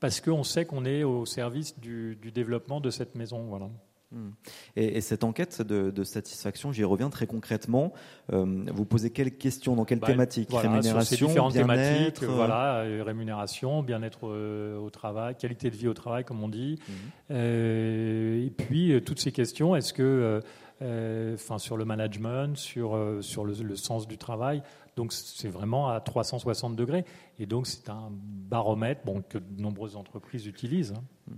parce 0.00 0.20
qu'on 0.20 0.44
sait 0.44 0.64
qu'on 0.64 0.84
est 0.84 1.04
au 1.04 1.26
service 1.26 1.78
du, 1.78 2.16
développement 2.16 2.80
de 2.80 2.90
cette 2.90 3.14
maison. 3.14 3.44
Voilà. 3.44 3.68
Hmm. 4.14 4.30
Et, 4.76 5.00
cette 5.00 5.24
enquête 5.24 5.60
de, 5.60 6.04
satisfaction, 6.04 6.72
j'y 6.72 6.84
reviens 6.84 7.10
très 7.10 7.26
concrètement. 7.26 7.92
Euh, 8.32 8.64
vous 8.72 8.84
posez 8.84 9.10
quelles 9.10 9.36
questions, 9.36 9.74
dans 9.74 9.84
quelles 9.84 9.98
bah, 9.98 10.06
thématiques 10.06 10.50
Rémunération, 10.52 11.26
différentes 11.26 11.54
thématiques, 11.54 12.22
euh, 12.22 12.26
voilà, 12.28 12.76
euh, 12.78 13.02
rémunération, 13.04 13.82
bien-être 13.82 14.28
au 14.28 14.90
travail, 14.90 15.34
qualité 15.36 15.68
de 15.70 15.76
vie 15.76 15.88
au 15.88 15.94
travail, 15.94 16.24
comme 16.24 16.42
on 16.42 16.48
dit. 16.48 16.78
Hmm. 16.88 17.34
et 17.34 18.52
puis 18.56 19.02
toutes 19.04 19.18
ces 19.18 19.32
questions, 19.32 19.74
est-ce 19.74 19.92
que, 19.92 20.40
enfin, 20.80 21.58
sur 21.58 21.76
le 21.76 21.84
management, 21.84 22.56
sur 22.56 23.18
sur 23.20 23.44
le, 23.44 23.76
sens 23.76 24.06
du 24.06 24.16
travail, 24.16 24.62
donc 24.96 25.12
c'est 25.12 25.48
vraiment 25.48 25.88
à 25.88 26.00
360 26.00 26.76
degrés. 26.76 27.04
Et 27.40 27.46
donc 27.46 27.66
c'est 27.66 27.88
un 27.88 28.10
baromètre 28.12 29.00
bon, 29.04 29.22
que 29.28 29.38
de 29.38 29.60
nombreuses 29.60 29.96
entreprises 29.96 30.46
utilisent. 30.46 30.94
Hein. 30.96 31.34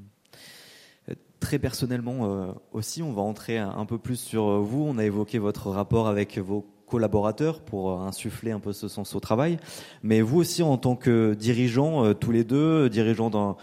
Très 1.47 1.61
personnellement 1.61 2.25
euh, 2.25 2.47
aussi, 2.73 3.05
on 3.05 3.13
va 3.13 3.23
entrer 3.23 3.57
un 3.57 3.87
peu 3.87 3.99
plus 3.99 4.17
sur 4.17 4.49
euh, 4.49 4.59
vous. 4.59 4.83
On 4.83 4.99
a 4.99 5.05
évoqué 5.05 5.39
votre 5.39 5.71
rapport 5.71 6.09
avec 6.09 6.39
vos 6.39 6.67
collaborateurs 6.89 7.61
pour 7.61 7.93
euh, 7.93 8.05
insuffler 8.05 8.51
un 8.51 8.59
peu 8.59 8.73
ce 8.73 8.89
sens 8.89 9.15
au 9.15 9.21
travail. 9.21 9.57
Mais 10.03 10.23
vous 10.23 10.39
aussi, 10.39 10.65
en 10.65 10.77
tant 10.77 10.97
que 10.97 11.35
dirigeant, 11.35 12.15
tous 12.15 12.33
les 12.33 12.43
deux, 12.43 12.91
dirigeants 12.91 13.31
d'un 13.31 13.55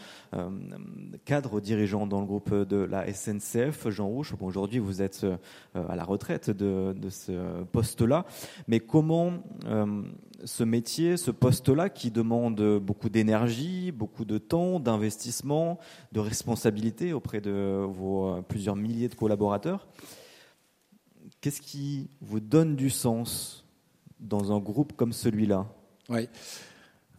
cadre, 1.26 1.60
dirigeant 1.60 2.08
dans 2.08 2.22
le 2.22 2.26
groupe 2.26 2.54
de 2.54 2.78
la 2.78 3.14
SNCF, 3.14 3.90
Jean 3.90 4.08
Rouge, 4.08 4.34
aujourd'hui 4.40 4.80
vous 4.80 5.02
êtes 5.02 5.26
à 5.76 5.98
la 5.98 6.06
retraite 6.06 6.52
de 6.52 7.10
ce 7.10 7.64
poste-là. 7.74 8.26
Mais 8.70 8.80
comment 8.80 9.34
ce 10.46 10.64
métier, 10.64 11.18
ce 11.18 11.32
poste-là 11.32 11.90
qui 11.90 12.12
demande 12.12 12.80
beaucoup 12.80 13.10
d'énergie, 13.10 13.92
beaucoup 13.92 14.26
de 14.26 14.38
temps, 14.38 14.80
d'investissement, 14.80 15.80
de 16.12 16.20
responsabilité 16.20 17.14
auprès 17.14 17.42
de 17.42 17.86
vos 17.88 18.28
euh, 18.28 18.42
plusieurs 18.42 18.76
milliers 18.76 19.10
de 19.10 19.16
collaborateurs. 19.16 19.88
Qu'est-ce 21.42 21.62
qui 21.62 22.10
vous 22.22 22.40
donne 22.40 22.76
du 22.76 22.90
sens 22.90 23.66
dans 24.20 24.52
un 24.52 24.60
groupe 24.60 24.94
comme 24.94 25.14
celui-là? 25.14 25.66
Oui. 26.10 26.28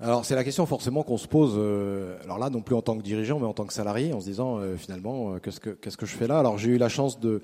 Alors 0.01 0.25
c'est 0.25 0.35
la 0.35 0.45
question 0.45 0.67
forcément 0.67 1.03
qu'on 1.03 1.17
se 1.17 1.29
pose, 1.29 1.55
euh, 1.57 2.19
alors 2.25 2.39
là 2.39 2.51
non 2.51 2.63
plus 2.63 2.75
en 2.75 2.83
tant 2.83 2.97
que 2.97 3.03
dirigeant 3.03 3.39
mais 3.39 3.47
en 3.47 3.55
tant 3.55 3.65
que 3.65 3.73
salarié, 3.73 4.13
en 4.13 4.21
se 4.21 4.27
disant 4.27 4.59
euh, 4.59 4.77
finalement 4.77 5.39
qu'est-ce 5.39 5.61
que 5.61 5.71
qu'est-ce 5.71 5.97
que 5.97 6.05
je 6.05 6.17
fais 6.17 6.27
là? 6.27 6.39
Alors 6.39 6.59
j'ai 6.59 6.71
eu 6.71 6.79
la 6.79 6.89
chance 6.89 7.21
de 7.21 7.43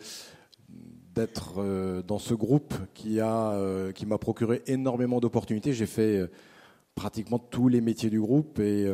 d'être 1.15 1.55
euh, 1.59 2.03
dans 2.03 2.19
ce 2.19 2.35
groupe 2.35 2.75
qui 2.95 3.21
a 3.21 3.53
euh, 3.53 3.93
qui 3.93 4.07
m'a 4.07 4.19
procuré 4.19 4.63
énormément 4.67 5.21
d'opportunités. 5.21 5.73
J'ai 5.73 5.87
fait 5.87 6.19
euh, 6.19 6.31
pratiquement 6.95 7.39
tous 7.39 7.69
les 7.69 7.81
métiers 7.81 8.11
du 8.11 8.21
groupe 8.21 8.59
et 8.59 8.93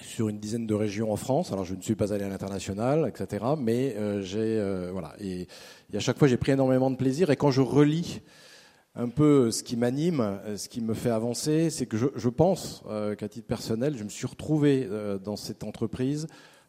sur 0.00 0.28
une 0.28 0.38
dizaine 0.38 0.66
de 0.66 0.74
régions 0.74 1.12
en 1.12 1.16
France. 1.16 1.52
Alors 1.52 1.64
je 1.64 1.74
ne 1.74 1.82
suis 1.82 1.94
pas 1.94 2.12
allé 2.12 2.24
à 2.24 2.28
l'international, 2.28 3.08
etc. 3.08 3.44
Mais 3.58 3.96
j'ai 4.22 4.60
voilà 4.92 5.14
et, 5.20 5.46
à 5.94 6.00
chaque 6.00 6.18
fois 6.18 6.28
j'ai 6.28 6.36
pris 6.36 6.52
énormément 6.52 6.90
de 6.90 6.96
plaisir. 6.96 7.30
Et 7.30 7.36
quand 7.36 7.50
je 7.50 7.62
relis 7.62 8.20
un 8.94 9.08
peu 9.08 9.50
ce 9.50 9.62
qui 9.62 9.76
m'anime, 9.76 10.38
ce 10.56 10.68
qui 10.68 10.80
me 10.80 10.92
fait 10.92 11.10
avancer, 11.10 11.70
c'est 11.70 11.86
que 11.86 11.96
je, 11.96 12.06
je 12.16 12.28
pense 12.28 12.82
qu'à 13.16 13.28
titre 13.28 13.46
personnel, 13.46 13.96
je 13.96 14.04
me 14.04 14.10
suis 14.10 14.26
retrouvé 14.26 14.88
dans 15.24 15.36
cette 15.36 15.64
entreprise 15.64 16.26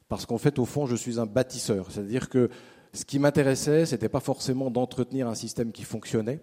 parce 0.08 0.26
qu'en 0.26 0.38
fait, 0.38 0.60
au 0.60 0.65
fond, 0.65 0.86
je 0.86 0.96
suis 0.96 1.20
un 1.20 1.26
bâtisseur. 1.26 1.88
C'est-à-dire 1.89 2.30
que 2.30 2.50
ce 2.94 3.06
qui 3.06 3.20
m'intéressait, 3.20 3.86
c'était 3.86 4.10
pas 4.10 4.20
forcément 4.20 4.70
d'entretenir 4.70 5.28
un 5.28 5.36
système 5.36 5.72
qui 5.72 5.84
fonctionnait. 5.84 6.40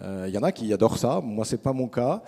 Il 0.00 0.06
euh, 0.06 0.28
y 0.28 0.38
en 0.38 0.42
a 0.42 0.52
qui 0.52 0.72
adorent 0.72 0.98
ça, 0.98 1.20
moi 1.22 1.44
c'est 1.44 1.62
pas 1.62 1.72
mon 1.72 1.88
cas. 1.88 2.22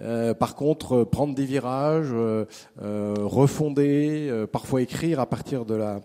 Euh, 0.00 0.34
par 0.34 0.54
contre, 0.54 1.04
prendre 1.04 1.34
des 1.34 1.44
virages, 1.44 2.10
euh, 2.12 2.44
refonder, 2.78 4.46
parfois 4.52 4.82
écrire 4.82 5.20
à 5.20 5.26
partir 5.26 5.64
de 5.64 5.74
la 5.74 6.00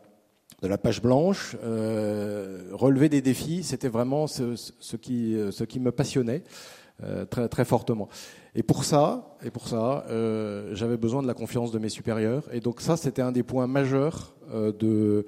de 0.62 0.68
la 0.68 0.78
page 0.78 1.02
blanche, 1.02 1.58
relever 1.64 3.10
des 3.10 3.24
défis, 3.24 3.64
c'était 3.64 3.88
vraiment 3.88 4.28
ce, 4.28 4.56
ce, 4.56 4.96
qui 4.96 5.36
ce 5.50 5.64
qui 5.64 5.80
me 5.80 5.92
passionnait 5.92 6.44
très 7.32 7.50
très 7.50 7.66
fortement. 7.66 8.10
Et 8.54 8.62
pour 8.62 8.84
ça, 8.84 9.38
et 9.44 9.50
pour 9.50 9.68
ça, 9.68 10.06
j'avais 10.74 10.98
besoin 10.98 11.24
de 11.24 11.28
la 11.28 11.34
confiance 11.34 11.72
de 11.72 11.80
mes 11.80 11.89
supérieurs. 11.89 12.44
Et 12.54 12.60
donc 12.60 12.80
ça, 12.80 12.96
c'était 12.96 13.24
un 13.24 13.32
des 13.32 13.42
points 13.42 13.66
majeurs 13.66 14.36
de 14.54 15.26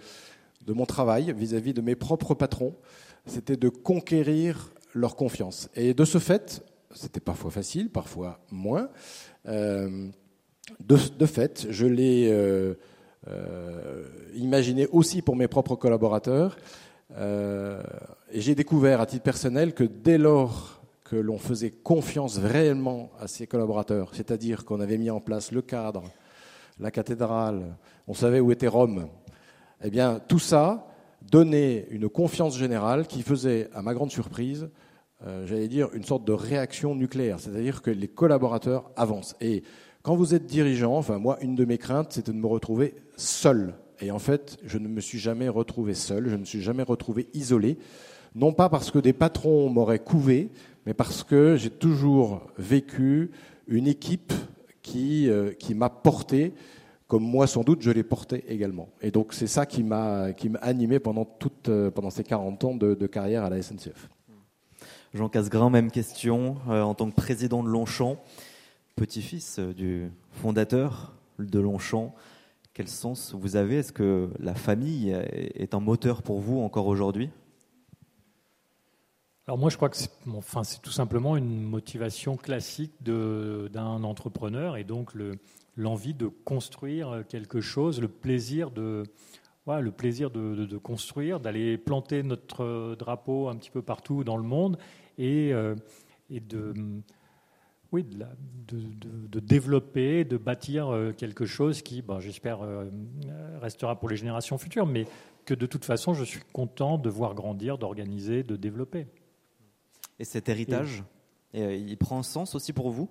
de 0.65 0.73
mon 0.73 0.85
travail 0.85 1.33
vis-à-vis 1.35 1.73
de 1.73 1.81
mes 1.81 1.95
propres 1.95 2.33
patrons, 2.33 2.75
c'était 3.25 3.57
de 3.57 3.69
conquérir 3.69 4.73
leur 4.93 5.15
confiance. 5.15 5.69
Et 5.75 5.93
de 5.93 6.05
ce 6.05 6.19
fait, 6.19 6.63
c'était 6.93 7.19
parfois 7.19 7.51
facile, 7.51 7.89
parfois 7.89 8.39
moins. 8.51 8.89
Euh, 9.47 10.07
de, 10.79 11.25
fait, 11.25 11.67
je 11.69 11.85
l'ai 11.85 12.29
euh, 12.31 12.75
euh, 13.27 14.03
imaginé 14.35 14.87
aussi 14.87 15.21
pour 15.21 15.35
mes 15.35 15.47
propres 15.47 15.75
collaborateurs. 15.75 16.57
et 17.17 18.41
j'ai 18.41 18.55
découvert 18.55 19.01
à 19.01 19.05
titre 19.05 19.23
personnel 19.23 19.73
que 19.73 19.83
dès 19.83 20.17
lors 20.17 20.81
que 21.03 21.15
l'on 21.15 21.37
faisait 21.37 21.71
confiance 21.71 22.37
réellement 22.37 23.11
à 23.19 23.27
ses 23.27 23.45
collaborateurs, 23.45 24.11
c'est-à-dire 24.13 24.65
qu'on 24.65 24.79
avait 24.79 24.97
mis 24.97 25.09
en 25.09 25.19
place 25.19 25.51
le 25.51 25.61
cadre, 25.61 26.03
la 26.79 26.91
cathédrale, 26.91 27.75
on 28.07 28.13
savait 28.13 28.39
où 28.39 28.51
était 28.51 28.67
Rome, 28.67 29.07
eh 29.83 29.89
bien 29.89 30.19
tout 30.27 30.39
ça 30.39 30.87
donnait 31.21 31.87
une 31.91 32.09
confiance 32.09 32.57
générale 32.57 33.07
qui 33.07 33.21
faisait, 33.21 33.69
à 33.73 33.81
ma 33.81 33.93
grande 33.93 34.11
surprise, 34.11 34.69
euh, 35.25 35.45
j'allais 35.47 35.67
dire, 35.67 35.89
une 35.93 36.03
sorte 36.03 36.25
de 36.25 36.33
réaction 36.33 36.95
nucléaire, 36.95 37.39
c'est-à-dire 37.39 37.81
que 37.81 37.91
les 37.91 38.07
collaborateurs 38.07 38.91
avancent. 38.95 39.35
Et 39.39 39.63
quand 40.01 40.15
vous 40.15 40.35
êtes 40.35 40.45
dirigeant, 40.45 40.97
enfin 40.97 41.17
moi, 41.17 41.37
une 41.41 41.55
de 41.55 41.63
mes 41.63 41.77
craintes, 41.77 42.11
c'était 42.11 42.33
de 42.33 42.37
me 42.37 42.47
retrouver 42.47 42.95
seul. 43.15 43.75
Et 44.01 44.11
en 44.11 44.19
fait, 44.19 44.57
je 44.65 44.77
ne 44.77 44.87
me 44.87 44.99
suis 44.99 45.19
jamais 45.19 45.47
retrouvé 45.47 45.93
seul, 45.93 46.27
je 46.27 46.35
ne 46.35 46.41
me 46.41 46.45
suis 46.45 46.61
jamais 46.61 46.83
retrouvé 46.83 47.29
isolé, 47.33 47.77
non 48.35 48.51
pas 48.51 48.67
parce 48.67 48.91
que 48.91 48.99
des 48.99 49.13
patrons 49.13 49.69
m'auraient 49.69 49.99
couvé, 49.99 50.49
mais 50.85 50.93
parce 50.93 51.23
que 51.23 51.55
j'ai 51.55 51.69
toujours 51.69 52.41
vécu 52.57 53.31
une 53.67 53.87
équipe 53.87 54.33
qui, 54.81 55.29
euh, 55.29 55.53
qui 55.53 55.73
m'a 55.73 55.89
porté, 55.89 56.53
comme 57.07 57.23
moi 57.23 57.47
sans 57.47 57.63
doute 57.63 57.81
je 57.81 57.91
l'ai 57.91 58.03
porté 58.03 58.43
également. 58.47 58.89
Et 59.01 59.11
donc 59.11 59.33
c'est 59.33 59.47
ça 59.47 59.65
qui 59.65 59.83
m'a 59.83 60.27
animé 60.61 60.99
pendant, 60.99 61.25
toute, 61.25 61.69
euh, 61.69 61.91
pendant 61.91 62.09
ces 62.09 62.23
40 62.23 62.63
ans 62.63 62.75
de, 62.75 63.07
carrière 63.07 63.43
à 63.43 63.49
la 63.49 63.61
SNCF. 63.61 64.09
Jean 65.13 65.29
Casgrain, 65.29 65.69
même 65.69 65.91
question. 65.91 66.57
Euh, 66.69 66.81
en 66.81 66.95
tant 66.95 67.09
que 67.09 67.15
président 67.15 67.61
de 67.63 67.69
Longchamp, 67.69 68.17
petit-fils 68.95 69.59
du 69.59 70.09
fondateur 70.31 71.13
de 71.37 71.59
Longchamp, 71.59 72.15
quel 72.73 72.87
sens 72.87 73.35
vous 73.35 73.55
avez? 73.55 73.77
Est-ce 73.77 73.93
que 73.93 74.31
la 74.39 74.55
famille 74.55 75.11
est 75.11 75.75
un 75.75 75.79
moteur 75.79 76.23
pour 76.23 76.39
vous 76.39 76.59
encore 76.59 76.87
aujourd'hui? 76.87 77.29
Alors 79.45 79.57
moi, 79.57 79.69
je 79.69 79.75
crois 79.75 79.89
que 79.89 79.97
c'est 79.97 80.09
enfin, 80.33 80.61
tout 80.81 80.91
simplement 80.91 81.35
une 81.35 81.61
motivation 81.61 82.37
classique 82.37 82.93
d'un 83.03 84.03
entrepreneur 84.03 84.77
et 84.77 84.85
donc 84.85 85.13
l'envie 85.75 86.13
de 86.13 86.27
construire 86.27 87.23
quelque 87.27 87.61
chose, 87.61 87.99
le 87.99 88.07
plaisir 88.07 88.71
de, 88.71 89.03
le 89.67 89.91
plaisir 89.91 90.29
de, 90.29 90.77
construire, 90.77 91.39
d'aller 91.39 91.77
planter 91.77 92.23
notre 92.23 92.95
drapeau 92.95 93.47
un 93.47 93.55
petit 93.55 93.71
peu 93.71 93.81
partout 93.81 94.23
dans 94.23 94.37
le 94.37 94.43
monde 94.43 94.77
et, 95.17 95.53
euh, 95.53 95.75
et 96.29 96.39
de, 96.39 96.73
oui, 97.91 98.03
de, 98.03 99.39
développer, 99.39 100.25
de 100.25 100.37
bâtir 100.37 100.89
euh, 100.89 101.11
quelque 101.11 101.45
chose 101.45 101.81
qui, 101.81 102.03
j'espère, 102.19 102.61
euh, 102.61 102.89
restera 103.61 103.99
pour 103.99 104.09
les 104.09 104.17
générations 104.17 104.57
futures, 104.57 104.85
mais 104.85 105.05
que 105.45 105.53
de 105.53 105.65
toute 105.65 105.85
façon, 105.85 106.13
je 106.13 106.23
suis 106.23 106.41
content 106.51 106.97
de 106.97 107.09
voir 107.09 107.33
grandir, 107.35 107.77
d'organiser, 107.77 108.43
de 108.43 108.55
développer. 108.55 109.07
Et 110.19 110.25
cet 110.25 110.47
héritage, 110.47 111.03
il 111.53 111.97
prend 111.97 112.23
sens 112.23 112.55
aussi 112.55 112.71
pour 112.71 112.91
vous? 112.91 113.09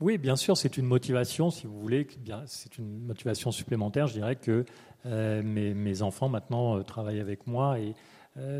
Oui, 0.00 0.18
bien 0.18 0.36
sûr, 0.36 0.56
c'est 0.56 0.76
une 0.76 0.86
motivation, 0.86 1.50
si 1.50 1.66
vous 1.66 1.80
voulez. 1.80 2.06
C'est 2.46 2.78
une 2.78 3.00
motivation 3.06 3.50
supplémentaire. 3.50 4.06
Je 4.06 4.12
dirais 4.12 4.36
que 4.36 4.64
euh, 5.06 5.42
mes, 5.42 6.02
enfants 6.02 6.28
maintenant 6.28 6.78
euh, 6.78 6.82
travaillent 6.82 7.20
avec 7.20 7.46
moi 7.46 7.78
et 7.78 7.94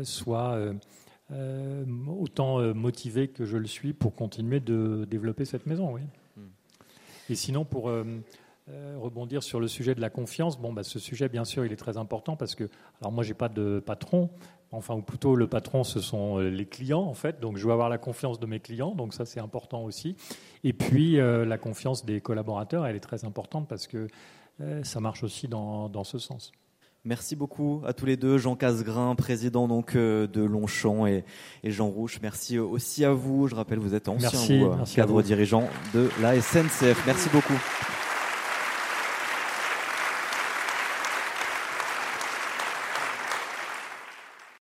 soient 0.03 0.59
autant 1.29 2.73
motivés 2.73 3.27
que 3.27 3.45
je 3.45 3.57
le 3.57 3.67
suis 3.67 3.93
pour 3.93 4.15
continuer 4.15 4.59
de 4.59 5.05
développer 5.09 5.45
cette 5.45 5.67
maison. 5.67 5.93
Oui. 5.93 6.01
Hmm. 6.35 6.47
Et 7.29 7.35
sinon, 7.35 7.65
pour 7.65 7.91
rebondir 8.99 9.43
sur 9.43 9.59
le 9.59 9.67
sujet 9.67 9.95
de 9.95 10.01
la 10.01 10.09
confiance, 10.09 10.59
bon, 10.59 10.73
bah, 10.73 10.83
ce 10.83 10.99
sujet, 10.99 11.29
bien 11.29 11.45
sûr, 11.45 11.65
il 11.65 11.71
est 11.71 11.77
très 11.77 11.97
important 11.97 12.35
parce 12.35 12.55
que, 12.55 12.69
alors 13.01 13.11
moi, 13.11 13.23
j'ai 13.23 13.33
pas 13.33 13.49
de 13.49 13.79
patron, 13.79 14.29
enfin, 14.71 14.95
ou 14.95 15.01
plutôt 15.01 15.35
le 15.35 15.47
patron, 15.47 15.83
ce 15.83 15.99
sont 15.99 16.39
euh, 16.39 16.49
les 16.49 16.65
clients, 16.65 17.03
en 17.03 17.13
fait. 17.13 17.39
Donc, 17.39 17.57
je 17.57 17.65
veux 17.65 17.73
avoir 17.73 17.89
la 17.89 17.97
confiance 17.97 18.39
de 18.39 18.45
mes 18.45 18.59
clients, 18.59 18.93
donc 18.93 19.13
ça, 19.13 19.25
c'est 19.25 19.39
important 19.39 19.83
aussi. 19.83 20.15
Et 20.63 20.73
puis, 20.73 21.19
euh, 21.19 21.45
la 21.45 21.57
confiance 21.57 22.05
des 22.05 22.21
collaborateurs, 22.21 22.85
elle 22.85 22.95
est 22.95 23.01
très 23.01 23.25
importante 23.25 23.67
parce 23.67 23.87
que 23.87 24.07
euh, 24.61 24.83
ça 24.83 24.99
marche 24.99 25.23
aussi 25.23 25.47
dans, 25.47 25.89
dans, 25.89 26.03
ce 26.03 26.17
sens. 26.17 26.51
Merci 27.05 27.35
beaucoup 27.35 27.81
à 27.85 27.93
tous 27.93 28.05
les 28.05 28.17
deux, 28.17 28.37
Jean 28.37 28.55
Casgrain, 28.55 29.15
président 29.15 29.67
donc 29.67 29.95
de 29.95 30.43
Longchamp, 30.43 31.05
et, 31.05 31.23
et, 31.63 31.71
Jean 31.71 31.87
Rouche. 31.87 32.19
Merci 32.21 32.59
aussi 32.59 33.05
à 33.05 33.13
vous. 33.13 33.47
Je 33.47 33.55
rappelle, 33.55 33.79
vous 33.79 33.95
êtes 33.95 34.09
ancien 34.09 34.75
cadre 34.93 35.21
dirigeant 35.21 35.69
de 35.93 36.09
la 36.21 36.41
SNCF. 36.41 37.01
Merci 37.05 37.29
beaucoup. 37.29 37.57